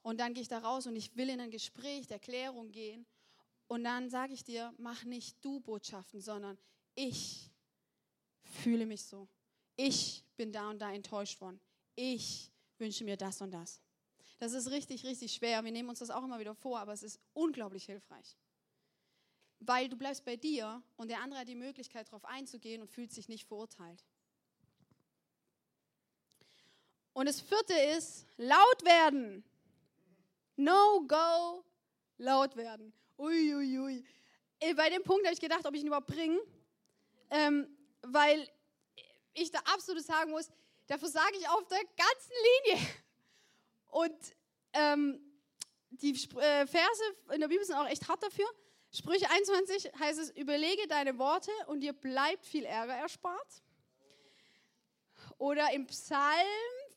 Und 0.03 0.19
dann 0.19 0.35
gehe 0.35 0.43
ich 0.43 0.49
da 0.49 0.59
raus 0.59 0.87
und 0.87 0.97
ich 0.97 1.17
will 1.17 1.29
in 1.29 1.41
ein 1.41 1.51
Gespräch 1.51 2.07
der 2.07 2.19
Klärung 2.19 2.73
gehen. 2.73 3.07
Und 3.67 3.85
dann 3.85 4.11
sage 4.11 4.33
ich 4.33 4.45
dir, 4.45 4.75
mach 4.79 5.05
nicht 5.05 5.45
du 5.45 5.61
Botschaften, 5.61 6.21
sondern 6.21 6.59
ich 6.95 7.51
fühle 8.43 8.87
mich 8.87 9.05
so. 9.05 9.29
Ich 9.77 10.25
bin 10.37 10.53
da 10.53 10.71
und 10.71 10.79
da 10.79 10.93
enttäuscht 10.93 11.41
worden. 11.41 11.61
Ich 11.95 12.51
wünsche 12.81 13.05
mir 13.05 13.17
das 13.17 13.41
und 13.41 13.51
das. 13.51 13.81
Das 14.39 14.53
ist 14.53 14.71
richtig, 14.71 15.05
richtig 15.05 15.33
schwer. 15.33 15.65
Wir 15.65 15.73
nehmen 15.73 15.89
uns 15.89 15.99
das 15.99 16.11
auch 16.11 16.23
immer 16.23 16.39
wieder 16.39 16.55
vor, 16.55 16.79
aber 16.79 16.93
es 16.93 17.03
ist 17.03 17.21
unglaublich 17.33 17.85
hilfreich. 17.85 18.37
Weil 19.61 19.89
du 19.89 19.97
bleibst 19.97 20.25
bei 20.25 20.37
dir 20.37 20.83
und 20.97 21.09
der 21.09 21.21
andere 21.21 21.41
hat 21.41 21.49
die 21.49 21.57
Möglichkeit, 21.57 22.07
darauf 22.07 22.25
einzugehen 22.25 22.81
und 22.81 22.89
fühlt 22.89 23.13
sich 23.13 23.29
nicht 23.29 23.47
verurteilt. 23.47 24.05
Und 27.13 27.27
das 27.27 27.41
vierte 27.41 27.75
ist, 27.97 28.27
laut 28.37 28.85
werden. 28.85 29.43
No 30.55 31.05
go, 31.07 31.65
laut 32.19 32.55
werden. 32.55 32.93
Uiuiui. 33.19 33.79
Ui, 33.79 33.79
ui. 33.79 34.05
Äh, 34.61 34.75
bei 34.75 34.89
dem 34.91 35.03
Punkt 35.03 35.25
habe 35.25 35.35
ich 35.35 35.41
gedacht, 35.41 35.67
ob 35.67 35.75
ich 35.75 35.81
ihn 35.81 35.89
überhaupt 35.89 36.07
bringe, 36.07 36.39
ähm, 37.31 37.69
weil 38.03 38.49
ich 39.35 39.51
da 39.51 39.59
absolut 39.61 40.05
sagen 40.05 40.31
muss, 40.31 40.49
Dafür 40.89 41.09
sage 41.09 41.37
ich 41.39 41.49
auf 41.49 41.67
der 41.69 41.81
ganzen 41.97 42.33
Linie. 42.67 42.89
Und 43.89 44.17
ähm, 44.73 45.21
die 45.91 46.13
äh, 46.13 46.67
Verse 46.67 47.03
in 47.33 47.41
der 47.41 47.49
Bibel 47.49 47.65
sind 47.65 47.77
auch 47.77 47.89
echt 47.89 48.09
hart 48.09 48.23
dafür. 48.23 48.47
Sprüche 48.91 49.29
21 49.31 49.93
heißt 49.99 50.19
es, 50.19 50.31
überlege 50.31 50.89
deine 50.89 51.19
Worte 51.19 51.51
und 51.67 51.81
dir 51.81 51.93
bleibt 51.93 52.47
viel 52.47 52.65
Ärger 52.65 52.95
erspart. 52.95 53.63
Oder 55.37 55.73
im 55.73 55.87
Psalm 55.87 56.47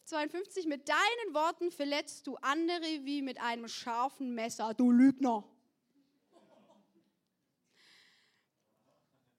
52, 0.05 0.67
mit 0.67 0.87
deinen 0.87 1.33
Worten 1.33 1.69
verletzt 1.69 2.27
du 2.27 2.37
andere 2.37 2.85
wie 3.03 3.21
mit 3.21 3.41
einem 3.41 3.67
scharfen 3.67 4.33
Messer, 4.33 4.73
du 4.73 4.89
Lügner. 4.91 5.43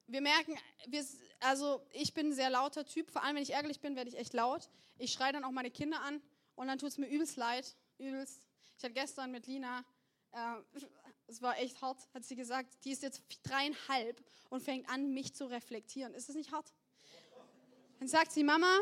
Wir 0.05 0.21
merken, 0.21 0.55
wir, 0.87 1.03
also 1.43 1.85
ich 1.91 2.13
bin 2.13 2.27
ein 2.27 2.33
sehr 2.33 2.49
lauter 2.49 2.85
Typ, 2.85 3.11
vor 3.11 3.23
allem 3.23 3.35
wenn 3.35 3.43
ich 3.43 3.53
ärgerlich 3.53 3.79
bin, 3.79 3.95
werde 3.95 4.09
ich 4.09 4.17
echt 4.17 4.33
laut. 4.33 4.69
Ich 4.97 5.11
schreie 5.11 5.33
dann 5.33 5.43
auch 5.43 5.51
meine 5.51 5.71
Kinder 5.71 6.01
an 6.01 6.21
und 6.55 6.67
dann 6.67 6.79
tut 6.79 6.89
es 6.89 6.97
mir 6.97 7.07
übelst 7.07 7.37
leid, 7.37 7.75
übelst. 7.97 8.41
Ich 8.77 8.83
hatte 8.83 8.93
gestern 8.93 9.31
mit 9.31 9.45
Lina, 9.47 9.85
äh, 10.31 10.55
es 11.27 11.41
war 11.41 11.57
echt 11.57 11.81
hart, 11.81 11.97
hat 12.13 12.23
sie 12.23 12.35
gesagt, 12.35 12.83
die 12.85 12.91
ist 12.91 13.03
jetzt 13.03 13.21
dreieinhalb 13.43 14.23
und 14.49 14.61
fängt 14.61 14.89
an, 14.89 15.13
mich 15.13 15.33
zu 15.33 15.45
reflektieren. 15.45 16.13
Ist 16.13 16.29
das 16.29 16.35
nicht 16.35 16.51
hart? 16.51 16.73
Dann 17.99 18.07
sagt 18.07 18.31
sie, 18.31 18.43
Mama, 18.43 18.79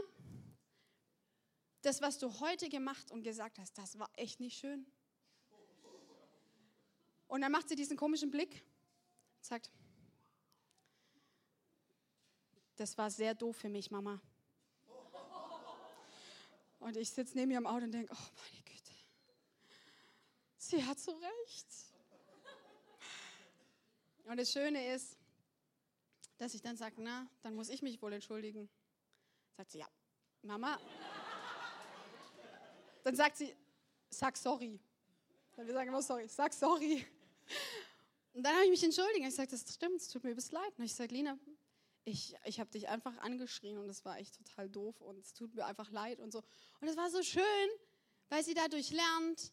das, 1.82 2.02
was 2.02 2.17
du 2.17 2.39
heute 2.39 2.69
gemacht 2.69 3.12
und 3.12 3.24
gesagt 3.24 3.60
hast, 3.60 3.78
das 3.78 3.97
war 4.00 4.10
echt 4.13 4.39
nicht 4.39 4.58
schön. 4.58 4.86
Und 7.28 7.41
dann 7.41 7.52
macht 7.52 7.69
sie 7.69 7.76
diesen 7.76 7.97
komischen 7.97 8.30
Blick 8.30 8.63
und 9.38 9.45
sagt, 9.45 9.71
das 12.82 12.98
war 12.98 13.12
sehr 13.12 13.36
doof 13.36 13.58
für 13.58 13.70
mich, 13.70 13.91
Mama. 13.91 14.20
Und 16.80 16.98
ich 16.98 17.12
sitze 17.12 17.38
neben 17.38 17.52
ihr 17.52 17.60
im 17.60 17.67
Auto 17.67 17.86
und 17.86 17.91
denke, 17.91 18.12
oh 18.12 18.17
meine 18.17 18.63
Güte, 18.63 18.91
sie 20.58 20.84
hat 20.84 21.00
so 21.00 21.12
recht. 21.12 21.67
Und 24.24 24.38
das 24.38 24.52
Schöne 24.52 24.96
ist, 24.96 25.15
dass 26.39 26.56
ich 26.56 26.62
dann 26.63 26.76
sage, 26.76 26.96
na, 26.98 27.28
dann 27.44 27.54
muss 27.54 27.70
ich 27.70 27.84
mich 27.84 28.02
wohl 28.02 28.13
entschuldigen. 28.13 28.67
Sagt 29.58 29.70
sie, 29.70 29.80
ja, 29.80 29.88
Mama. 30.41 30.80
Dann 33.04 33.15
sagt 33.15 33.38
sie, 33.38 33.56
sag 34.10 34.38
sorry. 34.38 34.80
Wir 35.56 35.74
sagen 35.74 35.89
immer 35.89 36.02
sorry. 36.02 36.28
Sag 36.28 36.52
sorry. 36.52 37.06
Und 38.34 38.41
dann 38.41 38.56
habe 38.56 38.65
ich 38.65 38.72
mich 38.72 38.84
entschuldigt. 38.84 39.28
Ich 39.28 39.36
sage, 39.36 39.52
das 39.52 39.72
stimmt, 39.72 39.98
es 39.98 40.08
tut 40.08 40.24
mir 40.24 40.34
bis 40.34 40.52
leid. 40.52 40.74
Und 40.80 40.86
ich 40.86 40.96
sage, 40.96 41.13
Lina, 41.13 41.38
ich, 42.03 42.35
ich 42.45 42.59
habe 42.59 42.71
dich 42.71 42.89
einfach 42.89 43.17
angeschrien 43.19 43.77
und 43.77 43.89
es 43.89 44.03
war 44.05 44.17
echt 44.17 44.35
total 44.35 44.69
doof 44.69 44.99
und 45.01 45.19
es 45.19 45.33
tut 45.33 45.53
mir 45.53 45.65
einfach 45.65 45.91
leid 45.91 46.19
und 46.19 46.31
so. 46.31 46.43
Und 46.79 46.87
es 46.87 46.97
war 46.97 47.09
so 47.09 47.21
schön, 47.21 47.69
weil 48.29 48.43
sie 48.43 48.53
dadurch 48.53 48.91
lernt, 48.91 49.51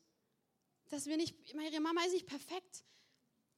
dass 0.89 1.07
wir 1.07 1.17
nicht, 1.17 1.37
ihre 1.53 1.81
Mama 1.81 2.03
ist 2.05 2.13
nicht 2.13 2.27
perfekt, 2.27 2.85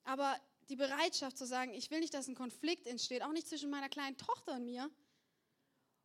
aber 0.02 0.36
die 0.68 0.76
Bereitschaft 0.76 1.36
zu 1.36 1.46
sagen, 1.46 1.74
ich 1.74 1.90
will 1.90 2.00
nicht, 2.00 2.14
dass 2.14 2.28
ein 2.28 2.34
Konflikt 2.34 2.86
entsteht, 2.86 3.22
auch 3.22 3.32
nicht 3.32 3.48
zwischen 3.48 3.70
meiner 3.70 3.88
kleinen 3.88 4.16
Tochter 4.16 4.54
und 4.54 4.64
mir. 4.64 4.90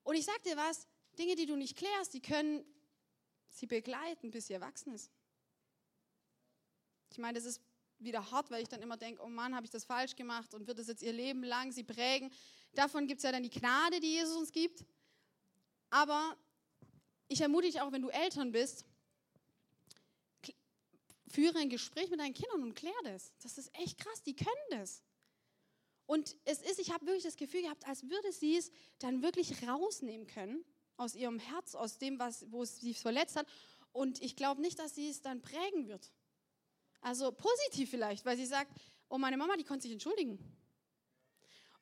Und 0.04 0.16
ich 0.16 0.26
sag 0.26 0.42
dir 0.44 0.58
was, 0.58 0.88
Dinge, 1.18 1.36
die 1.36 1.46
du 1.46 1.56
nicht 1.56 1.78
klärst, 1.78 2.14
die 2.14 2.22
können 2.22 2.66
sie 3.50 3.68
begleiten, 3.68 4.32
bis 4.32 4.48
sie 4.48 4.54
erwachsen 4.54 4.94
ist. 4.94 5.12
Ich 7.12 7.18
meine, 7.18 7.38
das 7.38 7.46
ist 7.46 7.62
wieder 8.00 8.32
hart, 8.32 8.52
weil 8.52 8.62
ich 8.62 8.68
dann 8.68 8.82
immer 8.82 8.98
denke, 8.98 9.24
oh 9.24 9.30
Mann, 9.30 9.56
habe 9.56 9.66
ich 9.66 9.72
das 9.72 9.86
falsch 9.86 10.16
gemacht 10.16 10.54
und 10.54 10.68
wird 10.68 10.80
das 10.80 10.88
jetzt 10.88 11.02
ihr 11.02 11.14
Leben 11.14 11.44
lang 11.44 11.72
sie 11.72 11.84
prägen. 11.84 12.32
Davon 12.76 13.08
gibt 13.08 13.20
es 13.20 13.24
ja 13.24 13.32
dann 13.32 13.44
die 13.44 13.50
Gnade, 13.50 14.00
die 14.00 14.14
Jesus 14.14 14.36
uns 14.38 14.52
gibt. 14.52 14.86
Aber 15.90 16.38
ich 17.28 17.42
ermutige 17.42 17.74
dich 17.74 17.82
auch, 17.82 17.92
wenn 17.92 18.02
du 18.02 18.10
Eltern 18.10 18.52
bist, 18.52 18.86
führe 21.28 21.58
ein 21.60 21.70
Gespräch 21.70 22.10
mit 22.10 22.20
deinen 22.20 22.34
Kindern 22.34 22.64
und 22.64 22.76
klär 22.76 22.94
das. 23.04 23.34
Das 23.42 23.58
ist 23.58 23.70
echt 23.78 23.98
krass, 23.98 24.24
die 24.24 24.36
können 24.36 24.70
das. 24.70 25.04
Und 26.06 26.38
es 26.46 26.62
ist, 26.62 26.80
ich 26.80 26.92
habe 26.94 27.06
wirklich 27.06 27.24
das 27.24 27.36
Gefühl 27.36 27.64
gehabt, 27.64 27.88
als 27.88 28.04
würde 28.04 28.32
sie 28.32 28.58
es 28.58 28.72
dann 29.00 29.24
wirklich 29.24 29.68
rausnehmen 29.68 30.28
können 30.28 30.64
aus 30.98 31.16
ihrem 31.16 31.40
Herz, 31.40 31.76
aus 31.76 31.98
dem, 31.98 32.20
was, 32.20 32.50
wo 32.52 32.64
es 32.64 32.80
sie 32.80 32.94
verletzt 32.94 33.36
hat. 33.36 33.48
Und 33.92 34.22
ich 34.22 34.36
glaube 34.36 34.62
nicht, 34.62 34.78
dass 34.78 34.96
sie 34.96 35.10
es 35.10 35.22
dann 35.22 35.42
prägen 35.42 35.88
wird. 35.88 36.12
Also 37.02 37.32
positiv 37.32 37.90
vielleicht, 37.90 38.26
weil 38.26 38.38
sie 38.38 38.46
sagt, 38.46 38.72
oh, 39.10 39.18
meine 39.18 39.38
Mama, 39.38 39.58
die 39.58 39.64
konnte 39.64 39.84
sich 39.84 39.92
entschuldigen. 39.92 40.40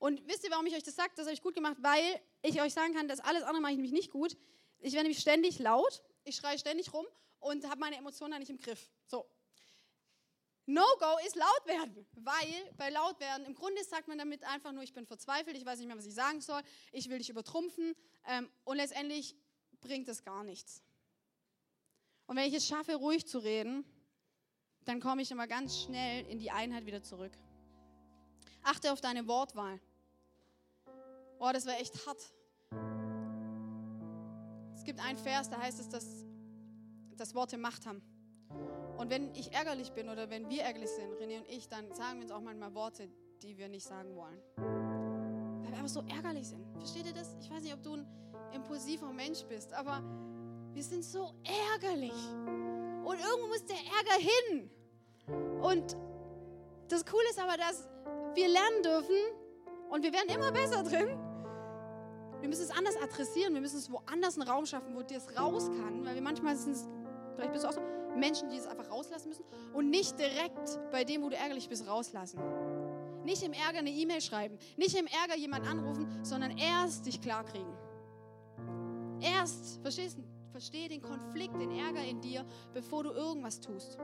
Und 0.04 0.28
wisst 0.28 0.44
ihr, 0.44 0.52
warum 0.52 0.66
ich 0.66 0.76
euch 0.76 0.84
das 0.84 0.98
sage? 0.98 1.14
Das 1.16 1.28
habe 1.28 1.34
ich 1.34 1.42
gut 1.42 1.56
gemacht, 1.56 1.78
weil 1.80 2.20
ich 2.42 2.62
euch 2.62 2.74
sagen 2.74 2.94
kann, 2.94 3.08
dass 3.08 3.22
alles 3.22 3.42
andere 3.44 3.62
mache 3.62 3.72
ich 3.72 3.78
nämlich 3.78 3.94
nicht 3.94 4.12
gut. 4.12 4.36
Ich 4.80 4.92
werde 4.92 5.04
nämlich 5.04 5.20
ständig 5.20 5.60
laut, 5.60 6.04
ich 6.26 6.36
schreie 6.36 6.60
ständig 6.60 6.92
rum 6.94 7.06
und 7.40 7.64
habe 7.70 7.80
meine 7.80 7.96
Emotionen 7.96 8.34
da 8.34 8.40
nicht 8.40 8.50
im 8.50 8.58
Griff. 8.58 8.92
So. 9.08 9.26
No-Go 10.66 11.26
ist 11.26 11.38
laut 11.38 11.66
werden, 11.68 12.06
weil 12.16 12.74
bei 12.76 12.90
laut 12.90 13.18
werden, 13.22 13.46
im 13.46 13.56
Grunde 13.56 13.82
sagt 13.86 14.10
man 14.10 14.18
damit 14.18 14.44
einfach 14.44 14.74
nur, 14.74 14.84
ich 14.84 14.94
bin 14.94 15.06
verzweifelt, 15.06 15.56
ich 15.56 15.66
weiß 15.66 15.80
nicht 15.80 15.88
mehr, 15.88 15.98
was 15.98 16.06
ich 16.06 16.14
sagen 16.14 16.42
soll, 16.42 16.62
ich 16.92 17.10
will 17.10 17.20
dich 17.20 17.30
übertrumpfen 17.30 17.96
ähm, 18.28 18.50
und 18.66 18.76
letztendlich 18.76 19.38
bringt 19.80 20.10
es 20.10 20.22
gar 20.26 20.44
nichts. 20.44 20.84
Und 22.26 22.36
wenn 22.36 22.50
ich 22.50 22.54
es 22.54 22.68
schaffe, 22.68 22.96
ruhig 22.96 23.26
zu 23.26 23.40
reden, 23.40 23.86
dann 24.84 25.00
komme 25.00 25.22
ich 25.22 25.32
immer 25.32 25.48
ganz 25.48 25.80
schnell 25.80 26.26
in 26.28 26.40
die 26.40 26.52
Einheit 26.52 26.86
wieder 26.86 27.02
zurück. 27.02 27.32
Achte 28.64 28.92
auf 28.92 29.00
deine 29.00 29.30
Wortwahl. 29.30 29.80
Oh, 31.46 31.50
das 31.52 31.66
war 31.66 31.74
echt 31.74 31.94
hart. 32.08 32.22
Es 34.74 34.86
gibt 34.86 35.06
einen 35.06 35.18
Vers, 35.18 35.50
da 35.50 35.60
heißt 35.60 35.78
es, 35.78 35.90
dass, 35.90 36.06
dass 37.18 37.36
Worte 37.36 37.58
Macht 37.58 37.86
haben. 37.86 38.02
Und 38.98 39.10
wenn 39.10 39.36
ich 39.36 39.52
ärgerlich 39.52 39.92
bin 39.92 40.08
oder 40.08 40.30
wenn 40.30 40.50
wir 40.50 40.62
ärgerlich 40.62 40.90
sind, 40.92 41.14
René 41.16 41.40
und 41.40 41.50
ich, 41.50 41.68
dann 41.68 41.94
sagen 41.94 42.20
wir 42.20 42.24
uns 42.24 42.32
auch 42.32 42.40
manchmal 42.40 42.74
Worte, 42.74 43.10
die 43.42 43.58
wir 43.58 43.68
nicht 43.68 43.86
sagen 43.86 44.16
wollen. 44.16 44.40
Weil 44.56 45.72
wir 45.72 45.78
einfach 45.80 45.90
so 45.90 46.02
ärgerlich 46.08 46.48
sind. 46.48 46.66
Versteht 46.78 47.08
ihr 47.08 47.14
das? 47.14 47.36
Ich 47.42 47.52
weiß 47.52 47.62
nicht, 47.62 47.74
ob 47.74 47.84
du 47.84 47.96
ein 47.96 48.08
impulsiver 48.54 49.12
Mensch 49.12 49.44
bist, 49.44 49.74
aber 49.74 50.02
wir 50.72 50.84
sind 50.84 51.04
so 51.04 51.34
ärgerlich. 51.74 52.14
Und 53.04 53.20
irgendwo 53.20 53.48
muss 53.48 53.66
der 53.66 53.76
Ärger 53.76 54.32
hin. 54.32 54.70
Und 55.62 55.98
das 56.88 57.06
Coole 57.06 57.30
ist 57.30 57.40
aber, 57.40 57.58
dass 57.58 57.86
wir 58.34 58.48
lernen 58.48 58.82
dürfen 58.82 59.18
und 59.90 60.04
wir 60.04 60.14
werden 60.14 60.30
immer 60.30 60.54
besser 60.54 60.84
drin. 60.84 61.20
Wir 62.44 62.50
müssen 62.50 62.64
es 62.64 62.72
anders 62.72 62.98
adressieren, 62.98 63.54
wir 63.54 63.62
müssen 63.62 63.78
es 63.78 63.90
woanders 63.90 64.38
einen 64.38 64.50
Raum 64.50 64.66
schaffen, 64.66 64.94
wo 64.98 65.02
das 65.02 65.34
raus 65.40 65.72
kann, 65.80 66.04
weil 66.04 66.16
wir 66.16 66.22
manchmal 66.22 66.58
sind 66.58 66.74
es, 66.74 66.90
vielleicht 67.36 67.54
bist 67.54 67.64
du 67.64 67.70
auch 67.70 67.74
so, 67.74 67.82
Menschen, 68.18 68.50
die 68.50 68.58
es 68.58 68.68
einfach 68.68 68.92
rauslassen 68.92 69.30
müssen 69.30 69.46
und 69.72 69.90
nicht 69.90 70.20
direkt 70.20 70.78
bei 70.92 71.06
dem, 71.06 71.22
wo 71.22 71.30
du 71.30 71.38
ärgerlich 71.38 71.70
bist, 71.70 71.88
rauslassen. 71.88 72.42
Nicht 73.24 73.44
im 73.44 73.54
Ärger 73.54 73.80
eine 73.80 73.92
E-Mail 73.92 74.20
schreiben, 74.20 74.58
nicht 74.76 74.94
im 75.00 75.08
Ärger 75.08 75.38
jemand 75.38 75.66
anrufen, 75.66 76.20
sondern 76.22 76.58
erst 76.58 77.06
dich 77.06 77.22
klarkriegen. 77.22 77.74
Erst, 79.22 79.82
verstehst 79.82 80.18
du? 80.18 80.24
Verstehe 80.52 80.90
den 80.90 81.02
Konflikt, 81.02 81.56
den 81.56 81.72
Ärger 81.72 82.04
in 82.04 82.20
dir, 82.20 82.46
bevor 82.74 83.06
du 83.06 83.12
irgendwas 83.12 83.62
tust. 83.62 83.98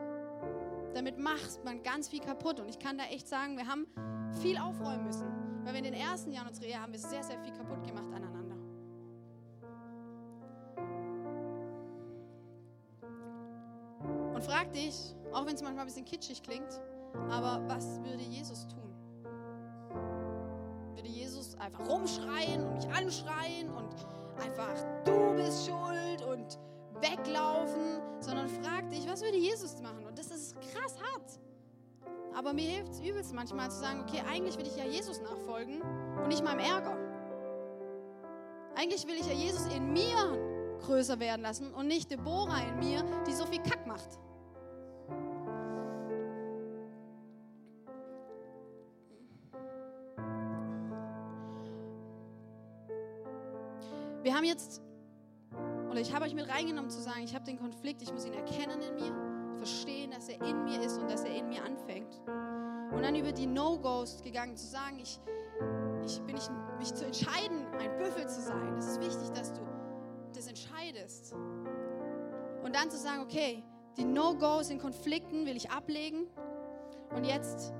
Damit 0.93 1.19
macht 1.19 1.65
man 1.65 1.83
ganz 1.83 2.07
viel 2.07 2.21
kaputt. 2.21 2.61
Und 2.61 2.69
ich 2.69 2.79
kann 2.79 2.97
da 2.97 3.03
echt 3.03 3.27
sagen, 3.27 3.57
wir 3.57 3.67
haben 3.67 3.85
viel 4.41 4.57
aufräumen 4.57 5.03
müssen. 5.03 5.38
Weil 5.63 5.73
wir 5.73 5.79
in 5.79 5.83
den 5.85 5.93
ersten 5.93 6.31
Jahren 6.31 6.47
unserer 6.47 6.65
Ehe 6.65 6.81
haben 6.81 6.91
wir 6.91 6.99
sehr, 6.99 7.23
sehr 7.23 7.39
viel 7.39 7.53
kaputt 7.53 7.83
gemacht 7.83 8.11
aneinander. 8.13 8.55
Und 14.33 14.43
frag 14.43 14.71
dich, 14.71 15.15
auch 15.33 15.45
wenn 15.45 15.55
es 15.55 15.61
manchmal 15.61 15.83
ein 15.83 15.87
bisschen 15.87 16.05
kitschig 16.05 16.41
klingt, 16.41 16.79
aber 17.29 17.61
was 17.67 18.01
würde 18.03 18.23
Jesus 18.23 18.67
tun? 18.67 18.93
Würde 20.95 21.09
Jesus 21.09 21.55
einfach 21.55 21.87
rumschreien 21.89 22.65
und 22.65 22.75
mich 22.75 22.89
anschreien 22.89 23.69
und 23.69 23.93
einfach, 24.41 24.73
du 25.03 25.35
bist 25.35 25.67
schuld 25.67 26.21
und 26.21 26.57
weglaufen, 27.01 28.01
sondern 28.21 28.47
frag 28.47 28.89
dich, 28.89 29.07
was 29.07 29.21
würde 29.21 29.37
Jesus 29.37 29.81
machen? 29.81 30.05
Und 30.05 30.17
das 30.17 30.27
ist 30.31 30.55
krass 30.59 30.95
hart. 31.01 31.39
Aber 32.39 32.53
mir 32.53 32.69
hilft 32.69 32.93
es 32.93 33.01
übelst 33.01 33.33
manchmal 33.33 33.69
zu 33.69 33.79
sagen, 33.79 33.99
okay, 33.99 34.23
eigentlich 34.25 34.57
will 34.57 34.65
ich 34.65 34.77
ja 34.77 34.85
Jesus 34.85 35.19
nachfolgen 35.19 35.81
und 35.81 36.29
nicht 36.29 36.41
meinem 36.41 36.59
Ärger. 36.59 36.97
Eigentlich 38.75 39.05
will 39.05 39.15
ich 39.15 39.27
ja 39.27 39.33
Jesus 39.33 39.67
in 39.75 39.91
mir 39.91 40.77
größer 40.79 41.19
werden 41.19 41.41
lassen 41.41 41.73
und 41.73 41.87
nicht 41.87 42.09
Deborah 42.09 42.61
in 42.61 42.79
mir, 42.79 43.03
die 43.27 43.33
so 43.33 43.45
viel 43.45 43.61
Kack 43.61 43.85
macht. 43.85 44.17
Wir 54.23 54.33
haben 54.33 54.45
jetzt, 54.45 54.81
oder 55.91 55.99
ich 55.99 56.15
habe 56.15 56.23
euch 56.23 56.35
mit 56.35 56.47
reingenommen 56.47 56.89
zu 56.89 57.01
sagen, 57.01 57.21
ich 57.21 57.35
habe 57.35 57.43
den 57.43 57.59
Konflikt, 57.59 58.01
ich 58.01 58.13
muss 58.13 58.25
ihn 58.25 58.33
erkennen 58.33 58.81
in 58.81 58.95
mir, 58.95 59.28
verstehen, 59.59 60.11
dass 60.11 60.29
er 60.29 60.41
in 60.41 60.63
mir 60.63 60.81
ist 60.81 60.97
und 60.97 61.09
dass 61.11 61.23
er 61.23 61.35
in 61.35 61.47
mir 61.49 61.63
anfängt. 61.63 62.21
Und 62.91 63.03
dann 63.03 63.15
über 63.15 63.31
die 63.31 63.45
No-Gos 63.45 64.21
gegangen 64.23 64.57
zu 64.57 64.65
sagen, 64.65 64.99
ich, 64.99 65.19
ich 66.05 66.19
bin 66.21 66.35
nicht, 66.35 66.49
mich 66.79 66.93
zu 66.93 67.05
entscheiden, 67.05 67.67
ein 67.79 67.95
Büffel 67.97 68.27
zu 68.27 68.41
sein. 68.41 68.77
Es 68.77 68.87
ist 68.87 68.99
wichtig, 68.99 69.29
dass 69.31 69.53
du 69.53 69.61
das 70.33 70.47
entscheidest. 70.47 71.33
Und 72.63 72.75
dann 72.75 72.89
zu 72.89 72.97
sagen, 72.97 73.21
okay, 73.21 73.63
die 73.97 74.05
No-Gos 74.05 74.69
in 74.69 74.79
Konflikten 74.79 75.45
will 75.45 75.55
ich 75.55 75.69
ablegen. 75.69 76.27
Und 77.15 77.25
jetzt 77.25 77.73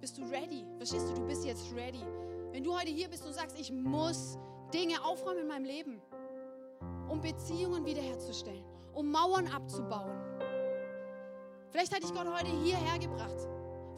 bist 0.00 0.18
du 0.18 0.22
ready. 0.24 0.66
Verstehst 0.76 1.08
du, 1.08 1.14
du 1.14 1.26
bist 1.26 1.44
jetzt 1.44 1.72
ready. 1.74 2.04
Wenn 2.52 2.64
du 2.64 2.76
heute 2.76 2.90
hier 2.90 3.08
bist 3.08 3.24
und 3.26 3.32
sagst, 3.32 3.58
ich 3.58 3.72
muss 3.72 4.38
Dinge 4.72 5.02
aufräumen 5.04 5.40
in 5.40 5.46
meinem 5.46 5.64
Leben, 5.64 6.00
um 7.08 7.20
Beziehungen 7.20 7.84
wiederherzustellen, 7.84 8.64
um 8.94 9.10
Mauern 9.10 9.46
abzubauen. 9.48 10.25
Vielleicht 11.76 11.94
hat 11.94 12.02
dich 12.02 12.14
Gott 12.14 12.26
heute 12.26 12.50
hierher 12.64 12.98
gebracht. 12.98 13.36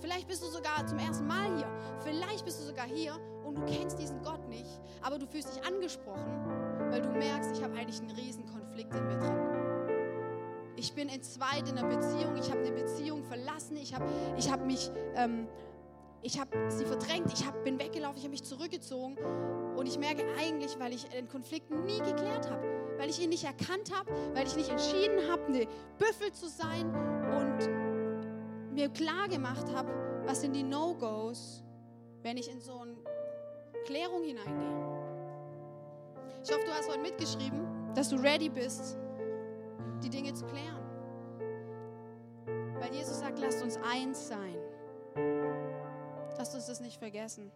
Vielleicht 0.00 0.26
bist 0.26 0.42
du 0.42 0.48
sogar 0.48 0.84
zum 0.88 0.98
ersten 0.98 1.28
Mal 1.28 1.56
hier. 1.56 1.70
Vielleicht 2.00 2.44
bist 2.44 2.59
du 2.59 2.64
sogar 2.64 2.86
hier 2.86 3.14
und 3.44 3.57
du 3.57 3.64
kennst 3.66 4.00
diesen 4.00 4.20
Gott 4.20 4.48
nicht, 4.48 4.80
aber 5.00 5.16
du 5.16 5.28
fühlst 5.28 5.55
dich 5.55 5.64
angesprochen, 5.64 6.90
weil 6.90 7.00
du 7.00 7.11
merkst, 7.11 7.53
ich 7.53 7.62
habe 7.62 7.74
eigentlich 7.74 8.00
einen 8.00 8.11
riesen 8.11 8.46
Konflikt 8.46 8.92
in 8.92 9.07
mir 9.07 9.18
drin. 9.18 10.74
Ich 10.74 10.92
bin 10.92 11.09
entzweit 11.09 11.68
in 11.68 11.78
einer 11.78 11.86
Beziehung, 11.86 12.36
ich 12.36 12.50
habe 12.50 12.62
eine 12.62 12.72
Beziehung 12.72 13.22
verlassen, 13.22 13.76
ich 13.76 13.94
habe 13.94 14.07
ich 14.36 14.50
hab 14.50 14.66
mich 14.66 14.90
ähm, 15.14 15.46
ich 16.20 16.40
habe 16.40 16.50
sie 16.70 16.84
verdrängt, 16.84 17.32
ich 17.32 17.46
hab, 17.46 17.62
bin 17.62 17.78
weggelaufen, 17.78 18.16
ich 18.16 18.24
habe 18.24 18.32
mich 18.32 18.42
zurückgezogen 18.42 19.16
und 19.76 19.86
ich 19.86 19.98
merke 19.98 20.24
eigentlich, 20.36 20.76
weil 20.80 20.92
ich 20.92 21.05
den 21.05 21.28
Konflikt 21.28 21.70
nie 21.70 21.98
geklärt 21.98 22.50
habe, 22.50 22.78
weil 22.99 23.09
ich 23.09 23.22
ihn 23.22 23.30
nicht 23.30 23.44
erkannt 23.44 23.96
habe, 23.96 24.11
weil 24.34 24.46
ich 24.46 24.57
nicht 24.57 24.68
entschieden 24.68 25.30
habe, 25.30 25.44
eine 25.46 25.66
Büffel 25.99 26.32
zu 26.32 26.49
sein 26.49 26.92
und 27.38 28.74
mir 28.74 28.88
klar 28.90 29.28
gemacht 29.28 29.72
habe, 29.74 29.88
was 30.26 30.40
sind 30.40 30.55
die 30.55 30.64
No-Gos, 30.64 31.62
wenn 32.22 32.36
ich 32.36 32.51
in 32.51 32.61
so 32.61 32.80
eine 32.80 32.96
Klärung 33.86 34.24
hineingehe. 34.24 34.99
Ich 36.44 36.53
hoffe, 36.53 36.64
du 36.66 36.72
hast 36.72 36.88
heute 36.88 37.01
mitgeschrieben, 37.01 37.66
dass 37.94 38.09
du 38.09 38.16
ready 38.16 38.49
bist, 38.49 38.99
die 40.03 40.11
Dinge 40.11 40.34
zu 40.34 40.44
klären. 40.46 40.82
Weil 42.80 42.92
Jesus 42.94 43.20
sagt, 43.20 43.38
lasst 43.38 43.62
uns 43.62 43.78
eins 43.78 44.28
sein. 44.28 44.57
Lasst 46.36 46.55
uns 46.55 46.66
das 46.66 46.80
nicht 46.80 46.99
vergessen. 46.99 47.51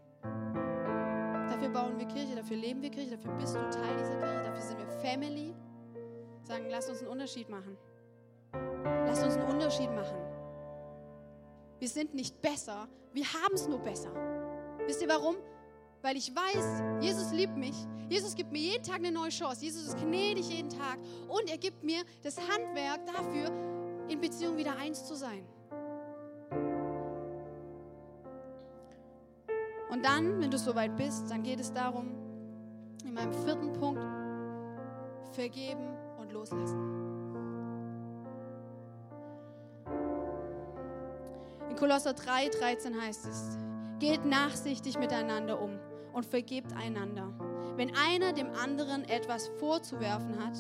Dafür 1.53 1.69
bauen 1.69 1.99
wir 1.99 2.07
Kirche, 2.07 2.35
dafür 2.35 2.57
leben 2.57 2.81
wir 2.81 2.91
Kirche, 2.91 3.11
dafür 3.11 3.33
bist 3.33 3.55
du 3.55 3.59
Teil 3.59 3.95
dieser 3.99 4.17
Kirche, 4.17 4.43
dafür 4.43 4.63
sind 4.63 4.79
wir 4.79 4.87
Family. 5.03 5.55
Sagen, 6.45 6.65
lasst 6.71 6.89
uns 6.89 7.01
einen 7.01 7.09
Unterschied 7.09 7.51
machen. 7.51 7.77
Lasst 9.07 9.23
uns 9.23 9.35
einen 9.35 9.45
Unterschied 9.45 9.53
Unterschied 9.73 9.91
machen. 9.95 10.17
Wir 11.79 11.89
sind 11.89 12.15
nicht 12.15 12.41
besser, 12.41 12.89
wir 13.13 13.25
haben 13.25 13.55
es 13.55 13.69
nur 13.69 13.79
besser. 13.79 14.11
Wisst 14.87 15.03
ihr 15.03 15.09
warum? 15.09 15.37
Weil 16.01 16.17
ich 16.17 16.35
weiß, 16.35 17.03
Jesus 17.03 17.33
liebt 17.33 17.57
mich. 17.57 17.77
Jesus 18.09 18.35
gibt 18.35 18.51
mir 18.51 18.59
jeden 18.59 18.83
Tag 18.83 18.97
eine 18.97 19.13
neue 19.13 19.31
Chance. 19.31 19.65
Jesus 19.65 19.89
ist 19.89 19.99
gnädig 19.99 20.49
jeden 20.49 20.71
Tag. 20.71 20.99
Und 21.29 21.49
er 21.51 21.59
gibt 21.59 21.85
mir 21.85 22.03
das 22.23 22.39
Handwerk 22.39 23.07
dafür, 23.07 23.53
in 24.09 24.21
Beziehung 24.21 24.57
wieder 24.57 24.77
eins 24.77 25.07
zu 25.07 25.15
sein. 25.15 25.45
Und 29.93 30.07
dann, 30.07 30.41
wenn 30.41 30.51
du 30.51 30.57
soweit 30.57 30.97
bist, 30.97 31.31
dann 31.31 31.43
geht 31.43 31.61
es 31.61 31.71
darum, 31.71 32.15
in 33.05 33.13
meinem 33.13 33.35
vierten 33.45 33.75
Punkt, 33.75 34.03
vergeben 35.33 35.87
und 36.19 36.33
loslassen. 36.33 36.81
In 41.69 41.77
Kolosser 41.77 42.15
3, 42.15 42.49
13 42.49 42.99
heißt 43.03 43.27
es, 43.27 43.59
geht 43.99 44.25
nachsichtig 44.25 44.99
miteinander 44.99 45.61
um 45.61 45.79
und 46.15 46.25
vergebt 46.25 46.73
einander. 46.75 47.29
Wenn 47.77 47.95
einer 47.95 48.33
dem 48.33 48.51
anderen 48.55 49.05
etwas 49.05 49.49
vorzuwerfen 49.59 50.43
hat, 50.43 50.57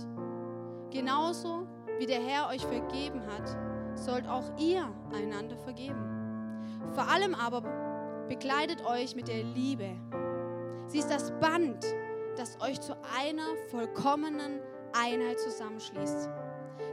genauso 0.90 1.66
wie 1.98 2.06
der 2.06 2.20
Herr 2.20 2.50
euch 2.50 2.66
vergeben 2.66 3.22
hat, 3.26 3.98
sollt 3.98 4.28
auch 4.28 4.58
ihr 4.58 4.86
einander 5.14 5.56
vergeben. 5.56 6.04
Vor 6.92 7.08
allem 7.08 7.34
aber 7.34 7.91
bekleidet 8.28 8.84
euch 8.86 9.14
mit 9.14 9.28
der 9.28 9.42
Liebe. 9.42 9.90
Sie 10.86 10.98
ist 10.98 11.10
das 11.10 11.30
Band, 11.40 11.84
das 12.36 12.60
euch 12.60 12.80
zu 12.80 12.96
einer 13.18 13.56
vollkommenen 13.70 14.60
Einheit 14.92 15.40
zusammenschließt. 15.40 16.28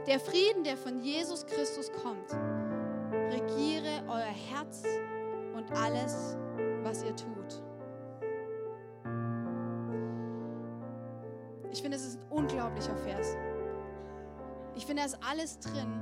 Der 0.06 0.20
Frieden, 0.20 0.64
der 0.64 0.76
von 0.76 1.00
Jesus 1.00 1.44
Christus 1.46 1.90
kommt, 2.02 2.32
regiere 3.30 4.02
euer 4.08 4.22
Herz 4.22 4.84
und 5.54 5.70
alles, 5.72 6.36
was 6.82 7.02
ihr 7.02 7.14
tut. 7.16 7.62
Ich 11.72 11.82
finde, 11.82 11.96
es 11.96 12.06
ist 12.06 12.18
ein 12.20 12.26
unglaublicher 12.30 12.96
Vers. 12.96 13.36
Ich 14.74 14.86
finde, 14.86 15.02
da 15.02 15.06
ist 15.06 15.18
alles 15.28 15.58
drin, 15.58 16.00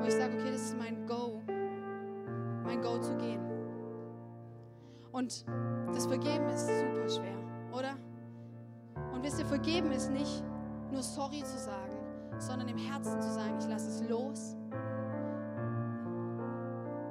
wo 0.00 0.06
ich 0.06 0.14
sage, 0.14 0.34
okay, 0.34 0.50
das 0.50 0.62
ist 0.62 0.78
mein 0.78 1.06
Go, 1.06 1.42
mein 2.64 2.80
Go 2.82 2.98
zu 2.98 3.16
gehen. 3.18 3.49
Und 5.12 5.44
das 5.92 6.06
Vergeben 6.06 6.48
ist 6.48 6.66
super 6.66 7.08
schwer, 7.08 7.38
oder? 7.72 7.96
Und 9.12 9.24
wisst 9.24 9.38
ihr, 9.38 9.46
Vergeben 9.46 9.90
ist 9.92 10.10
nicht 10.10 10.44
nur 10.90 11.02
sorry 11.02 11.42
zu 11.42 11.58
sagen, 11.58 11.96
sondern 12.38 12.68
im 12.68 12.78
Herzen 12.78 13.20
zu 13.20 13.32
sagen, 13.32 13.56
ich 13.58 13.66
lasse 13.66 13.88
es 13.88 14.08
los 14.08 14.56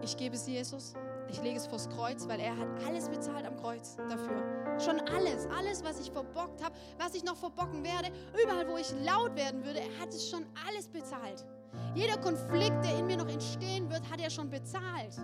ich 0.10 0.18
gebe 0.18 0.36
es 0.36 0.47
Jesus, 0.47 0.93
ich 1.30 1.41
lege 1.43 1.58
es 1.58 1.68
vors 1.68 1.88
Kreuz, 1.89 2.28
weil 2.28 2.39
er 2.39 2.58
hat 2.58 2.68
alles 2.88 3.08
bezahlt 3.08 3.45
am 3.45 3.56
Kreuz 3.58 3.95
dafür. 4.10 4.80
Schon 4.80 5.00
alles, 5.02 5.47
alles, 5.56 5.84
was 5.84 6.00
ich 6.00 6.12
verbockt 6.12 6.64
habe, 6.64 6.76
was 6.97 7.14
ich 7.14 7.24
noch 7.24 7.36
verbocken 7.36 7.84
werde, 7.84 8.10
überall, 8.41 8.68
wo 8.68 8.78
ich 8.78 8.91
laut 9.06 9.36
werden 9.36 9.64
würde, 9.64 9.82
er 9.82 10.00
hat 10.00 10.10
es 10.10 10.30
schon 10.30 10.45
alles 10.68 10.88
bezahlt. 10.88 11.45
Jeder 11.93 12.18
Konflikt, 12.18 12.84
der 12.84 12.97
in 12.97 13.06
mir 13.06 13.18
noch 13.18 13.30
entstehen 13.30 13.89
wird, 13.91 14.02
hat 14.10 14.20
er 14.20 14.32
schon 14.32 14.50
bezahlt. 14.50 15.16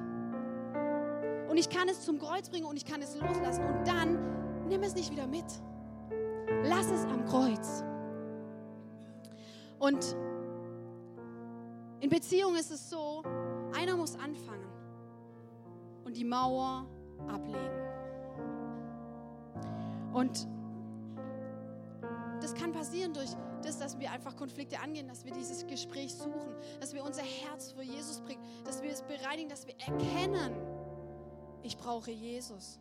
Und 1.56 1.60
ich 1.62 1.70
kann 1.70 1.88
es 1.88 2.02
zum 2.02 2.20
Kreuz 2.20 2.50
bringen 2.50 2.66
und 2.66 2.76
ich 2.76 2.84
kann 2.84 3.02
es 3.02 3.16
loslassen 3.16 3.64
und 3.64 3.88
dann 3.88 4.68
nimm 4.68 4.84
es 4.84 4.94
nicht 4.94 5.10
wieder 5.10 5.26
mit. 5.26 5.46
Lass 6.66 6.92
es 6.92 7.06
am 7.06 7.24
Kreuz. 7.24 7.82
Und 9.80 10.18
in 12.02 12.10
Beziehung 12.10 12.58
ist 12.58 12.72
es 12.72 12.90
so, 12.90 13.24
einer 13.74 13.96
muss 13.96 14.16
anfangen 14.16 14.66
die 16.16 16.26
Mauer 16.26 16.86
ablegen. 17.28 17.60
Und 20.14 20.48
das 22.42 22.54
kann 22.54 22.72
passieren 22.72 23.14
durch 23.14 23.30
das, 23.64 23.80
dass 23.80 24.00
wir 24.00 24.12
einfach 24.12 24.36
Konflikte 24.36 24.80
angehen, 24.80 25.08
dass 25.08 25.26
wir 25.26 25.32
dieses 25.32 25.66
Gespräch 25.68 26.14
suchen, 26.14 26.54
dass 26.80 26.94
wir 26.94 27.04
unser 27.04 27.24
Herz 27.24 27.72
vor 27.72 27.84
Jesus 27.84 28.20
bringen, 28.22 28.42
dass 28.64 28.82
wir 28.82 28.92
es 28.92 29.02
bereinigen, 29.04 29.50
dass 29.50 29.66
wir 29.66 29.74
erkennen, 29.80 30.54
ich 31.66 31.78
brauche 31.78 32.12
Jesus. 32.12 32.80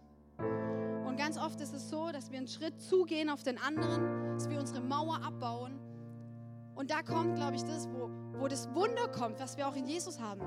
Und 1.06 1.16
ganz 1.16 1.38
oft 1.38 1.60
ist 1.60 1.74
es 1.74 1.88
so, 1.88 2.10
dass 2.12 2.30
wir 2.30 2.38
einen 2.38 2.48
Schritt 2.48 2.80
zugehen 2.80 3.30
auf 3.30 3.42
den 3.42 3.58
anderen, 3.58 4.34
dass 4.34 4.48
wir 4.50 4.60
unsere 4.60 4.80
Mauer 4.80 5.22
abbauen. 5.24 5.78
Und 6.74 6.90
da 6.90 7.02
kommt, 7.02 7.36
glaube 7.36 7.56
ich, 7.56 7.62
das, 7.62 7.88
wo, 7.88 8.10
wo 8.38 8.48
das 8.48 8.72
Wunder 8.74 9.08
kommt, 9.08 9.40
was 9.40 9.56
wir 9.56 9.66
auch 9.68 9.76
in 9.76 9.86
Jesus 9.86 10.20
haben. 10.20 10.42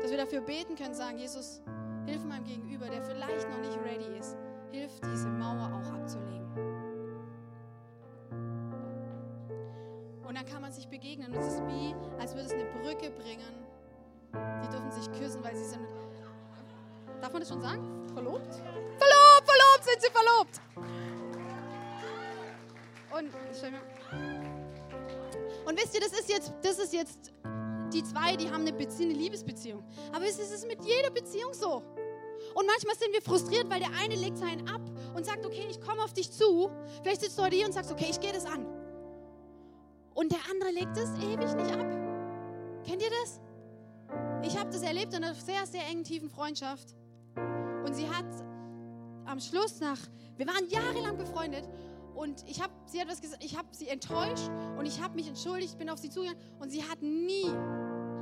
Dass 0.00 0.10
wir 0.10 0.18
dafür 0.18 0.40
beten 0.40 0.74
können, 0.76 0.94
sagen, 0.94 1.18
Jesus, 1.18 1.62
hilf 2.06 2.24
meinem 2.24 2.44
Gegenüber, 2.44 2.88
der 2.88 3.02
vielleicht 3.02 3.48
noch 3.50 3.58
nicht 3.58 3.78
ready 3.78 4.18
ist. 4.18 4.36
Hilf, 4.70 4.92
diese 5.12 5.28
Mauer 5.28 5.70
auch 5.74 5.92
abzulegen. 5.92 6.46
Und 10.26 10.38
dann 10.38 10.46
kann 10.46 10.62
man 10.62 10.72
sich 10.72 10.88
begegnen. 10.88 11.32
Und 11.32 11.38
es 11.38 11.54
ist 11.54 11.62
wie, 11.66 11.94
als 12.18 12.34
würde 12.34 12.46
es 12.46 12.52
eine 12.52 12.64
Brücke 12.64 13.10
bringen. 13.10 13.66
Die 14.32 14.68
dürfen 14.70 14.90
sich 14.90 15.12
küssen, 15.12 15.44
weil 15.44 15.54
sie 15.54 15.66
sind. 15.66 15.86
Darf 17.22 17.32
man 17.32 17.40
das 17.40 17.50
schon 17.50 17.60
sagen? 17.60 18.08
Verlobt? 18.12 18.52
Verlobt, 18.52 19.44
verlobt, 19.44 19.84
sind 19.84 20.02
sie 20.02 20.10
verlobt. 20.10 20.60
Und, 23.12 23.30
und 25.66 25.78
wisst 25.80 25.94
ihr, 25.94 26.00
das 26.00 26.18
ist 26.18 26.28
jetzt, 26.28 26.52
das 26.62 26.78
ist 26.80 26.92
jetzt 26.92 27.32
die 27.92 28.02
zwei, 28.02 28.34
die 28.34 28.50
haben 28.50 28.62
eine, 28.62 28.72
Bezie 28.72 29.04
eine 29.04 29.12
Liebesbeziehung. 29.12 29.84
Aber 30.12 30.24
es 30.24 30.36
ist 30.40 30.66
mit 30.66 30.84
jeder 30.84 31.10
Beziehung 31.10 31.54
so. 31.54 31.84
Und 32.54 32.66
manchmal 32.66 32.96
sind 32.96 33.12
wir 33.12 33.22
frustriert, 33.22 33.70
weil 33.70 33.78
der 33.78 33.90
eine 34.02 34.16
legt 34.16 34.38
seinen 34.38 34.68
ab 34.68 34.82
und 35.14 35.24
sagt, 35.24 35.46
okay, 35.46 35.68
ich 35.70 35.80
komme 35.80 36.02
auf 36.02 36.12
dich 36.12 36.32
zu. 36.32 36.72
Vielleicht 37.04 37.20
sitzt 37.20 37.38
du 37.38 37.44
heute 37.44 37.54
hier 37.54 37.66
und 37.66 37.72
sagst, 37.72 37.92
okay, 37.92 38.08
ich 38.10 38.18
gehe 38.18 38.32
das 38.32 38.46
an. 38.46 38.66
Und 40.14 40.32
der 40.32 40.40
andere 40.50 40.72
legt 40.72 40.96
es 40.96 41.10
ewig 41.18 41.54
nicht 41.54 41.70
ab. 41.70 41.86
Kennt 42.84 43.00
ihr 43.00 43.10
das? 43.22 43.40
Ich 44.42 44.58
habe 44.58 44.70
das 44.70 44.82
erlebt 44.82 45.14
in 45.14 45.22
einer 45.22 45.34
sehr, 45.34 45.64
sehr 45.68 45.86
engen, 45.86 46.02
tiefen 46.02 46.28
Freundschaft. 46.28 46.96
Und 47.84 47.94
sie 47.94 48.08
hat 48.08 48.26
am 49.24 49.40
Schluss 49.40 49.80
nach, 49.80 49.98
wir 50.36 50.46
waren 50.46 50.68
jahrelang 50.68 51.16
befreundet 51.16 51.68
und 52.14 52.44
ich 52.48 52.62
habe 52.62 52.72
sie 52.86 53.00
hat 53.00 53.08
gesagt, 53.08 53.42
ich 53.42 53.56
habe 53.56 53.68
sie 53.72 53.88
enttäuscht 53.88 54.50
und 54.78 54.86
ich 54.86 55.02
habe 55.02 55.14
mich 55.14 55.28
entschuldigt, 55.28 55.78
bin 55.78 55.88
auf 55.88 55.98
sie 55.98 56.10
zugegangen 56.10 56.40
und 56.60 56.70
sie 56.70 56.82
hat 56.82 57.00
nie 57.02 57.50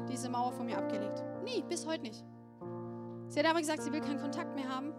diese 0.08 0.28
Mauer 0.28 0.52
von 0.52 0.66
mir 0.66 0.78
abgelegt. 0.78 1.22
Nie, 1.44 1.62
bis 1.68 1.86
heute 1.86 2.02
nicht. 2.02 2.24
Sie 3.28 3.38
hat 3.38 3.46
aber 3.46 3.60
gesagt, 3.60 3.82
sie 3.82 3.92
will 3.92 4.00
keinen 4.00 4.20
Kontakt 4.20 4.54
mehr 4.56 4.68
haben. 4.68 4.92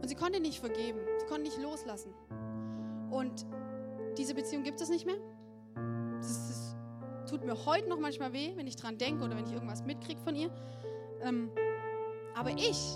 Und 0.00 0.08
sie 0.08 0.14
konnte 0.14 0.40
nicht 0.40 0.58
vergeben. 0.58 0.98
Sie 1.18 1.26
konnte 1.26 1.42
nicht 1.42 1.58
loslassen. 1.58 2.12
Und 3.10 3.46
diese 4.18 4.34
Beziehung 4.34 4.64
gibt 4.64 4.80
es 4.80 4.88
nicht 4.88 5.06
mehr. 5.06 5.18
Das, 6.20 6.48
das 6.48 7.30
tut 7.30 7.44
mir 7.44 7.66
heute 7.66 7.88
noch 7.88 8.00
manchmal 8.00 8.32
weh, 8.32 8.52
wenn 8.56 8.66
ich 8.66 8.76
dran 8.76 8.98
denke 8.98 9.24
oder 9.24 9.36
wenn 9.36 9.46
ich 9.46 9.52
irgendwas 9.52 9.84
mitkriege 9.84 10.20
von 10.20 10.34
ihr. 10.34 10.50
Ähm, 11.22 11.50
aber 12.36 12.50
ich 12.50 12.94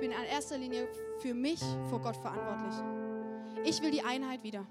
bin 0.00 0.10
in 0.10 0.24
erster 0.30 0.58
Linie 0.58 0.88
für 1.20 1.34
mich 1.34 1.60
vor 1.88 2.00
Gott 2.00 2.16
verantwortlich. 2.16 2.74
Ich 3.64 3.82
will 3.82 3.90
die 3.90 4.02
Einheit 4.02 4.42
wieder. 4.42 4.66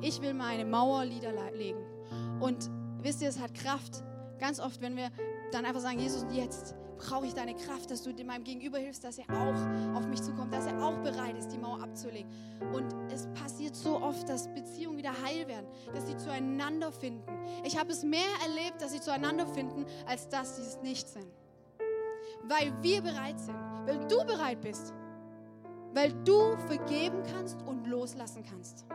Ich 0.00 0.20
will 0.22 0.34
meine 0.34 0.64
Mauer 0.64 1.04
niederlegen. 1.04 1.80
Und 2.40 2.70
wisst 3.02 3.20
ihr, 3.22 3.28
es 3.28 3.38
hat 3.38 3.54
Kraft. 3.54 4.02
Ganz 4.38 4.58
oft, 4.58 4.80
wenn 4.80 4.96
wir 4.96 5.10
dann 5.52 5.66
einfach 5.66 5.82
sagen, 5.82 5.98
Jesus, 5.98 6.24
jetzt 6.32 6.74
brauche 7.00 7.26
ich 7.26 7.34
deine 7.34 7.54
Kraft, 7.54 7.90
dass 7.90 8.02
du 8.02 8.12
meinem 8.24 8.44
Gegenüber 8.44 8.78
hilfst, 8.78 9.04
dass 9.04 9.18
er 9.18 9.24
auch 9.30 9.96
auf 9.96 10.06
mich 10.06 10.22
zukommt, 10.22 10.52
dass 10.52 10.66
er 10.66 10.82
auch 10.82 10.96
bereit 10.98 11.36
ist, 11.38 11.48
die 11.48 11.58
Mauer 11.58 11.82
abzulegen. 11.82 12.30
Und 12.72 12.94
es 13.12 13.26
passiert 13.34 13.74
so 13.74 14.00
oft, 14.00 14.28
dass 14.28 14.48
Beziehungen 14.54 14.98
wieder 14.98 15.12
heil 15.24 15.48
werden, 15.48 15.66
dass 15.94 16.06
sie 16.06 16.16
zueinander 16.16 16.92
finden. 16.92 17.22
Ich 17.64 17.78
habe 17.78 17.90
es 17.92 18.04
mehr 18.04 18.20
erlebt, 18.46 18.80
dass 18.80 18.92
sie 18.92 19.00
zueinander 19.00 19.46
finden, 19.46 19.86
als 20.06 20.28
dass 20.28 20.56
sie 20.56 20.62
es 20.62 20.80
nicht 20.82 21.08
sind. 21.08 21.26
Weil 22.44 22.72
wir 22.82 23.02
bereit 23.02 23.38
sind, 23.38 23.58
weil 23.86 23.98
du 24.06 24.24
bereit 24.24 24.60
bist, 24.60 24.94
weil 25.94 26.12
du 26.24 26.56
vergeben 26.66 27.22
kannst 27.32 27.62
und 27.62 27.86
loslassen 27.86 28.44
kannst. 28.48 28.86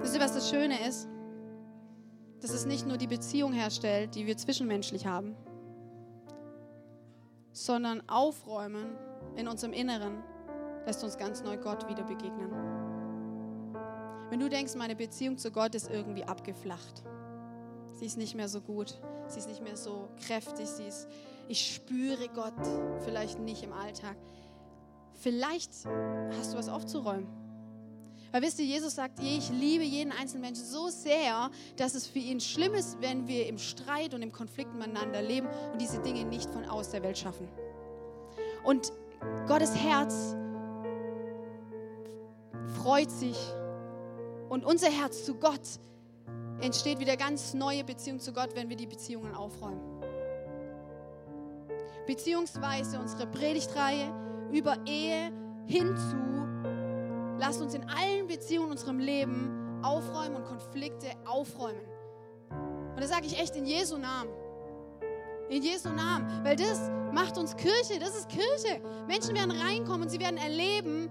Wisst 0.00 0.14
ihr, 0.16 0.20
was 0.20 0.34
das 0.34 0.50
Schöne 0.50 0.86
ist? 0.88 1.08
Dass 2.40 2.50
es 2.50 2.66
nicht 2.66 2.86
nur 2.86 2.96
die 2.96 3.06
Beziehung 3.06 3.52
herstellt, 3.52 4.14
die 4.16 4.26
wir 4.26 4.36
zwischenmenschlich 4.36 5.06
haben, 5.06 5.36
sondern 7.52 8.02
aufräumen 8.08 8.96
in 9.36 9.46
unserem 9.46 9.72
Inneren 9.72 10.22
lässt 10.86 11.04
uns 11.04 11.16
ganz 11.16 11.42
neu 11.42 11.56
Gott 11.56 11.88
wieder 11.88 12.02
begegnen. 12.02 12.71
Wenn 14.32 14.40
du 14.40 14.48
denkst, 14.48 14.76
meine 14.76 14.96
Beziehung 14.96 15.36
zu 15.36 15.50
Gott 15.50 15.74
ist 15.74 15.90
irgendwie 15.90 16.24
abgeflacht, 16.24 17.02
sie 17.92 18.06
ist 18.06 18.16
nicht 18.16 18.34
mehr 18.34 18.48
so 18.48 18.62
gut, 18.62 18.98
sie 19.28 19.38
ist 19.38 19.46
nicht 19.46 19.62
mehr 19.62 19.76
so 19.76 20.08
kräftig, 20.26 20.68
sie 20.68 20.84
ist, 20.84 21.06
ich 21.48 21.74
spüre 21.74 22.28
Gott 22.28 22.54
vielleicht 23.04 23.38
nicht 23.40 23.62
im 23.62 23.74
Alltag. 23.74 24.16
vielleicht 25.16 25.70
hast 26.38 26.54
du 26.54 26.56
was 26.56 26.70
aufzuräumen. 26.70 27.26
Weil 28.30 28.40
wisst 28.40 28.58
ihr, 28.58 28.64
Jesus 28.64 28.94
sagt, 28.94 29.18
ich 29.20 29.50
liebe 29.50 29.84
jeden 29.84 30.12
einzelnen 30.12 30.44
Menschen 30.44 30.64
so 30.64 30.88
sehr, 30.88 31.50
dass 31.76 31.94
es 31.94 32.06
für 32.06 32.18
ihn 32.18 32.40
schlimm 32.40 32.72
ist, 32.72 33.02
wenn 33.02 33.28
wir 33.28 33.46
im 33.46 33.58
Streit 33.58 34.14
und 34.14 34.22
im 34.22 34.32
Konflikt 34.32 34.74
miteinander 34.74 35.20
leben 35.20 35.46
und 35.74 35.78
diese 35.78 36.00
Dinge 36.00 36.24
nicht 36.24 36.48
von 36.48 36.64
aus 36.64 36.88
der 36.88 37.02
Welt 37.02 37.18
schaffen. 37.18 37.46
Und 38.64 38.94
Gottes 39.46 39.76
Herz 39.76 40.34
freut 42.78 43.10
sich 43.10 43.36
und 44.52 44.66
unser 44.66 44.90
Herz 44.90 45.24
zu 45.24 45.34
Gott 45.36 45.80
entsteht 46.60 47.00
wieder 47.00 47.16
ganz 47.16 47.54
neue 47.54 47.84
Beziehung 47.84 48.20
zu 48.20 48.34
Gott, 48.34 48.50
wenn 48.54 48.68
wir 48.68 48.76
die 48.76 48.86
Beziehungen 48.86 49.34
aufräumen. 49.34 49.80
Beziehungsweise 52.06 53.00
unsere 53.00 53.26
Predigtreihe 53.28 54.12
über 54.52 54.76
Ehe 54.84 55.32
hinzu, 55.64 56.18
lass 57.38 57.62
uns 57.62 57.72
in 57.72 57.88
allen 57.88 58.26
Beziehungen 58.26 58.66
in 58.66 58.72
unserem 58.72 58.98
Leben 58.98 59.80
aufräumen 59.82 60.36
und 60.36 60.44
Konflikte 60.44 61.06
aufräumen. 61.24 61.80
Und 62.50 63.00
das 63.00 63.08
sage 63.08 63.24
ich 63.24 63.40
echt 63.40 63.56
in 63.56 63.64
Jesu 63.64 63.96
Namen. 63.96 64.30
In 65.48 65.62
Jesu 65.62 65.88
Namen. 65.88 66.44
Weil 66.44 66.56
das 66.56 66.90
macht 67.10 67.38
uns 67.38 67.56
Kirche. 67.56 67.98
Das 67.98 68.14
ist 68.14 68.28
Kirche. 68.28 68.82
Menschen 69.08 69.34
werden 69.34 69.50
reinkommen 69.50 70.02
und 70.02 70.10
sie 70.10 70.20
werden 70.20 70.36
erleben, 70.36 71.08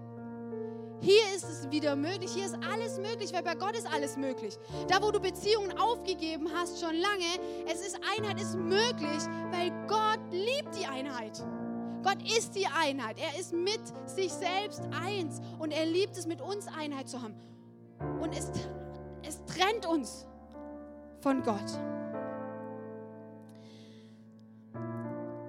hier 1.02 1.24
ist 1.36 1.44
es 1.44 1.72
wieder 1.72 1.96
möglich, 1.96 2.32
hier 2.32 2.46
ist 2.46 2.58
alles 2.72 2.98
möglich, 3.00 3.34
weil 3.34 3.42
bei 3.42 3.56
Gott 3.56 3.76
ist 3.76 3.92
alles 3.92 4.18
möglich. 4.18 4.58
Da, 4.88 5.02
wo 5.02 5.12
du 5.12 5.20
Beziehungen 5.20 5.78
aufgegeben 5.78 6.48
hast, 6.54 6.80
schon 6.80 6.96
lange, 6.96 7.26
es 7.68 7.82
ist 7.82 8.00
Einheit 8.16 8.40
ist 8.40 8.56
möglich, 8.56 9.24
weil 9.52 9.72
Gott 9.88 10.22
liebt 10.32 10.80
die 10.80 10.86
Einheit. 10.86 11.44
Gott 12.04 12.22
ist 12.38 12.56
die 12.56 12.68
Einheit. 12.68 13.18
Er 13.20 13.40
ist 13.40 13.54
mit 13.54 13.82
sich 14.06 14.32
selbst 14.32 14.82
eins 15.04 15.42
und 15.60 15.72
er 15.72 15.86
liebt 15.86 16.18
es, 16.18 16.28
mit 16.28 16.42
uns 16.42 16.68
Einheit 16.68 17.10
zu 17.10 17.22
haben. 17.22 17.36
Und 18.22 18.38
es, 18.38 18.52
es 19.28 19.44
trennt 19.46 19.86
uns 19.86 20.28
von 21.20 21.44
Gott. 21.44 21.80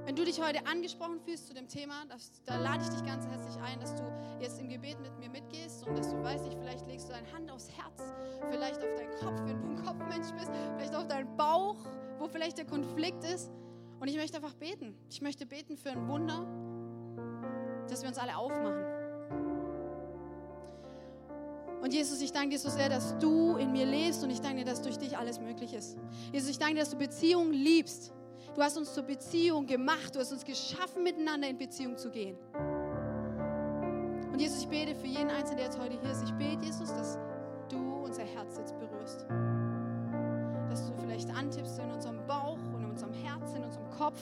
Wenn 0.04 0.16
du 0.16 0.24
dich 0.24 0.42
heute 0.42 0.66
angesprochen 0.66 1.20
fühlst 1.20 1.46
zu 1.46 1.54
dem 1.54 1.68
Thema, 1.68 2.04
das, 2.08 2.32
da 2.44 2.56
lade 2.56 2.82
ich 2.82 2.88
dich 2.88 3.04
ganz 3.04 3.24
herzlich 3.26 3.56
ein, 3.62 3.78
dass 3.78 3.94
du 3.94 4.02
jetzt 4.40 4.60
im 4.60 4.68
Gebet 4.68 5.00
mit 5.00 5.16
mir 5.18 5.30
mitgehst 5.30 5.86
und 5.86 5.96
dass 5.96 6.10
du 6.10 6.20
weißt, 6.20 6.44
nicht, 6.44 6.58
vielleicht 6.58 6.86
legst 6.88 7.08
du 7.08 7.12
deine 7.12 7.32
Hand 7.32 7.50
aufs 7.52 7.70
Herz, 7.70 8.02
vielleicht 8.50 8.82
auf 8.82 8.94
deinen 8.96 9.14
Kopf, 9.20 9.40
wenn 9.46 9.60
du 9.60 9.68
ein 9.68 9.84
Kopfmensch 9.84 10.32
bist, 10.32 10.50
vielleicht 10.76 10.94
auf 10.96 11.06
deinen 11.06 11.36
Bauch, 11.36 11.76
wo 12.18 12.26
vielleicht 12.26 12.58
der 12.58 12.64
Konflikt 12.64 13.22
ist. 13.22 13.52
Und 14.00 14.08
ich 14.08 14.16
möchte 14.16 14.36
einfach 14.38 14.54
beten. 14.54 14.96
Ich 15.08 15.22
möchte 15.22 15.46
beten 15.46 15.76
für 15.76 15.90
ein 15.90 16.08
Wunder, 16.08 16.46
dass 17.88 18.02
wir 18.02 18.08
uns 18.08 18.18
alle 18.18 18.36
aufmachen. 18.36 18.84
Und 21.80 21.94
Jesus, 21.94 22.20
ich 22.20 22.32
danke 22.32 22.50
dir 22.50 22.58
so 22.58 22.70
sehr, 22.70 22.88
dass 22.88 23.16
du 23.18 23.56
in 23.56 23.70
mir 23.70 23.86
lebst 23.86 24.24
und 24.24 24.30
ich 24.30 24.40
danke 24.40 24.64
dir, 24.64 24.64
dass 24.64 24.82
durch 24.82 24.98
dich 24.98 25.16
alles 25.16 25.38
möglich 25.38 25.74
ist. 25.74 25.96
Jesus, 26.32 26.50
ich 26.50 26.58
danke 26.58 26.74
dir, 26.74 26.80
dass 26.80 26.90
du 26.90 26.96
Beziehungen 26.96 27.52
liebst. 27.52 28.12
Du 28.54 28.60
hast 28.60 28.76
uns 28.76 28.92
zur 28.92 29.04
Beziehung 29.04 29.66
gemacht. 29.66 30.14
Du 30.14 30.20
hast 30.20 30.32
uns 30.32 30.44
geschaffen, 30.44 31.02
miteinander 31.02 31.48
in 31.48 31.56
Beziehung 31.56 31.96
zu 31.96 32.10
gehen. 32.10 32.36
Und 34.30 34.38
Jesus, 34.38 34.62
ich 34.62 34.68
bete 34.68 34.94
für 34.94 35.06
jeden 35.06 35.30
Einzelnen, 35.30 35.56
der 35.56 35.66
jetzt 35.66 35.78
heute 35.78 35.98
hier 35.98 36.10
ist. 36.10 36.22
Ich 36.24 36.32
bete, 36.32 36.64
Jesus, 36.64 36.88
dass 36.88 37.18
du 37.70 38.04
unser 38.04 38.24
Herz 38.24 38.58
jetzt 38.58 38.78
berührst. 38.78 39.26
Dass 40.68 40.86
du 40.86 40.92
vielleicht 41.00 41.30
antippst 41.30 41.78
in 41.78 41.90
unserem 41.90 42.26
Bauch 42.26 42.58
und 42.74 42.82
in 42.84 42.90
unserem 42.90 43.12
Herz, 43.14 43.54
in 43.54 43.64
unserem 43.64 43.90
Kopf. 43.90 44.18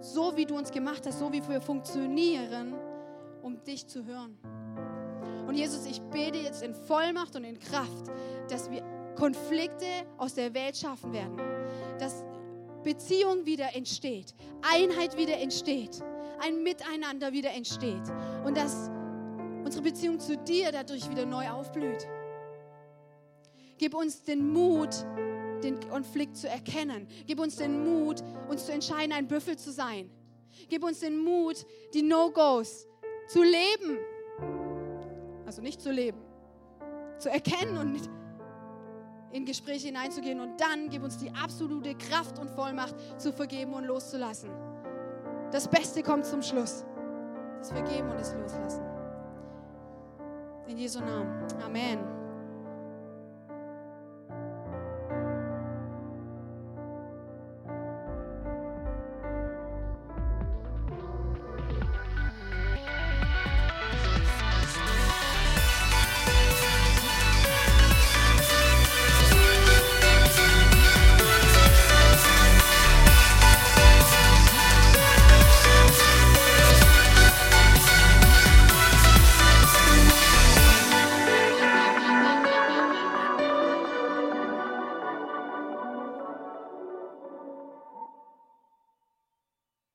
So 0.00 0.36
wie 0.36 0.46
du 0.46 0.56
uns 0.56 0.70
gemacht 0.70 1.04
hast, 1.06 1.18
so 1.18 1.32
wie 1.32 1.46
wir 1.48 1.60
funktionieren, 1.60 2.74
um 3.42 3.62
dich 3.64 3.88
zu 3.88 4.04
hören. 4.04 4.38
Und 5.48 5.54
Jesus, 5.54 5.84
ich 5.86 6.00
bete 6.02 6.38
jetzt 6.38 6.62
in 6.62 6.74
Vollmacht 6.74 7.34
und 7.34 7.42
in 7.42 7.58
Kraft, 7.58 8.06
dass 8.48 8.70
wir 8.70 8.82
Konflikte 9.16 9.86
aus 10.16 10.34
der 10.34 10.54
Welt 10.54 10.76
schaffen 10.76 11.12
werden. 11.12 11.36
Dass 11.98 12.24
Beziehung 12.88 13.44
wieder 13.44 13.76
entsteht, 13.76 14.34
Einheit 14.62 15.18
wieder 15.18 15.36
entsteht, 15.36 16.02
ein 16.40 16.62
Miteinander 16.62 17.34
wieder 17.34 17.50
entsteht 17.50 18.00
und 18.46 18.56
dass 18.56 18.88
unsere 19.62 19.82
Beziehung 19.82 20.18
zu 20.18 20.38
dir 20.38 20.72
dadurch 20.72 21.10
wieder 21.10 21.26
neu 21.26 21.50
aufblüht. 21.50 22.08
Gib 23.76 23.92
uns 23.92 24.22
den 24.22 24.48
Mut, 24.54 25.04
den 25.62 25.78
Konflikt 25.90 26.38
zu 26.38 26.48
erkennen. 26.48 27.06
Gib 27.26 27.40
uns 27.40 27.56
den 27.56 27.84
Mut, 27.84 28.22
uns 28.48 28.64
zu 28.64 28.72
entscheiden, 28.72 29.12
ein 29.12 29.28
Büffel 29.28 29.58
zu 29.58 29.70
sein. 29.70 30.10
Gib 30.70 30.82
uns 30.82 31.00
den 31.00 31.18
Mut, 31.18 31.66
die 31.92 32.00
No-Gos 32.00 32.88
zu 33.28 33.42
leben. 33.42 33.98
Also 35.44 35.60
nicht 35.60 35.82
zu 35.82 35.92
leben, 35.92 36.22
zu 37.18 37.28
erkennen 37.28 37.76
und 37.76 37.92
nicht 37.92 38.08
in 39.32 39.44
Gespräche 39.44 39.88
hineinzugehen 39.88 40.40
und 40.40 40.60
dann 40.60 40.88
gib 40.88 41.02
uns 41.02 41.18
die 41.18 41.30
absolute 41.32 41.94
Kraft 41.94 42.38
und 42.38 42.50
Vollmacht 42.50 42.94
zu 43.20 43.32
vergeben 43.32 43.74
und 43.74 43.84
loszulassen. 43.84 44.50
Das 45.50 45.68
Beste 45.68 46.02
kommt 46.02 46.26
zum 46.26 46.42
Schluss. 46.42 46.84
Das 47.58 47.72
Vergeben 47.72 48.08
und 48.10 48.20
das 48.20 48.34
Loslassen. 48.34 48.82
In 50.66 50.78
Jesu 50.78 51.00
Namen. 51.00 51.46
Amen. 51.64 52.17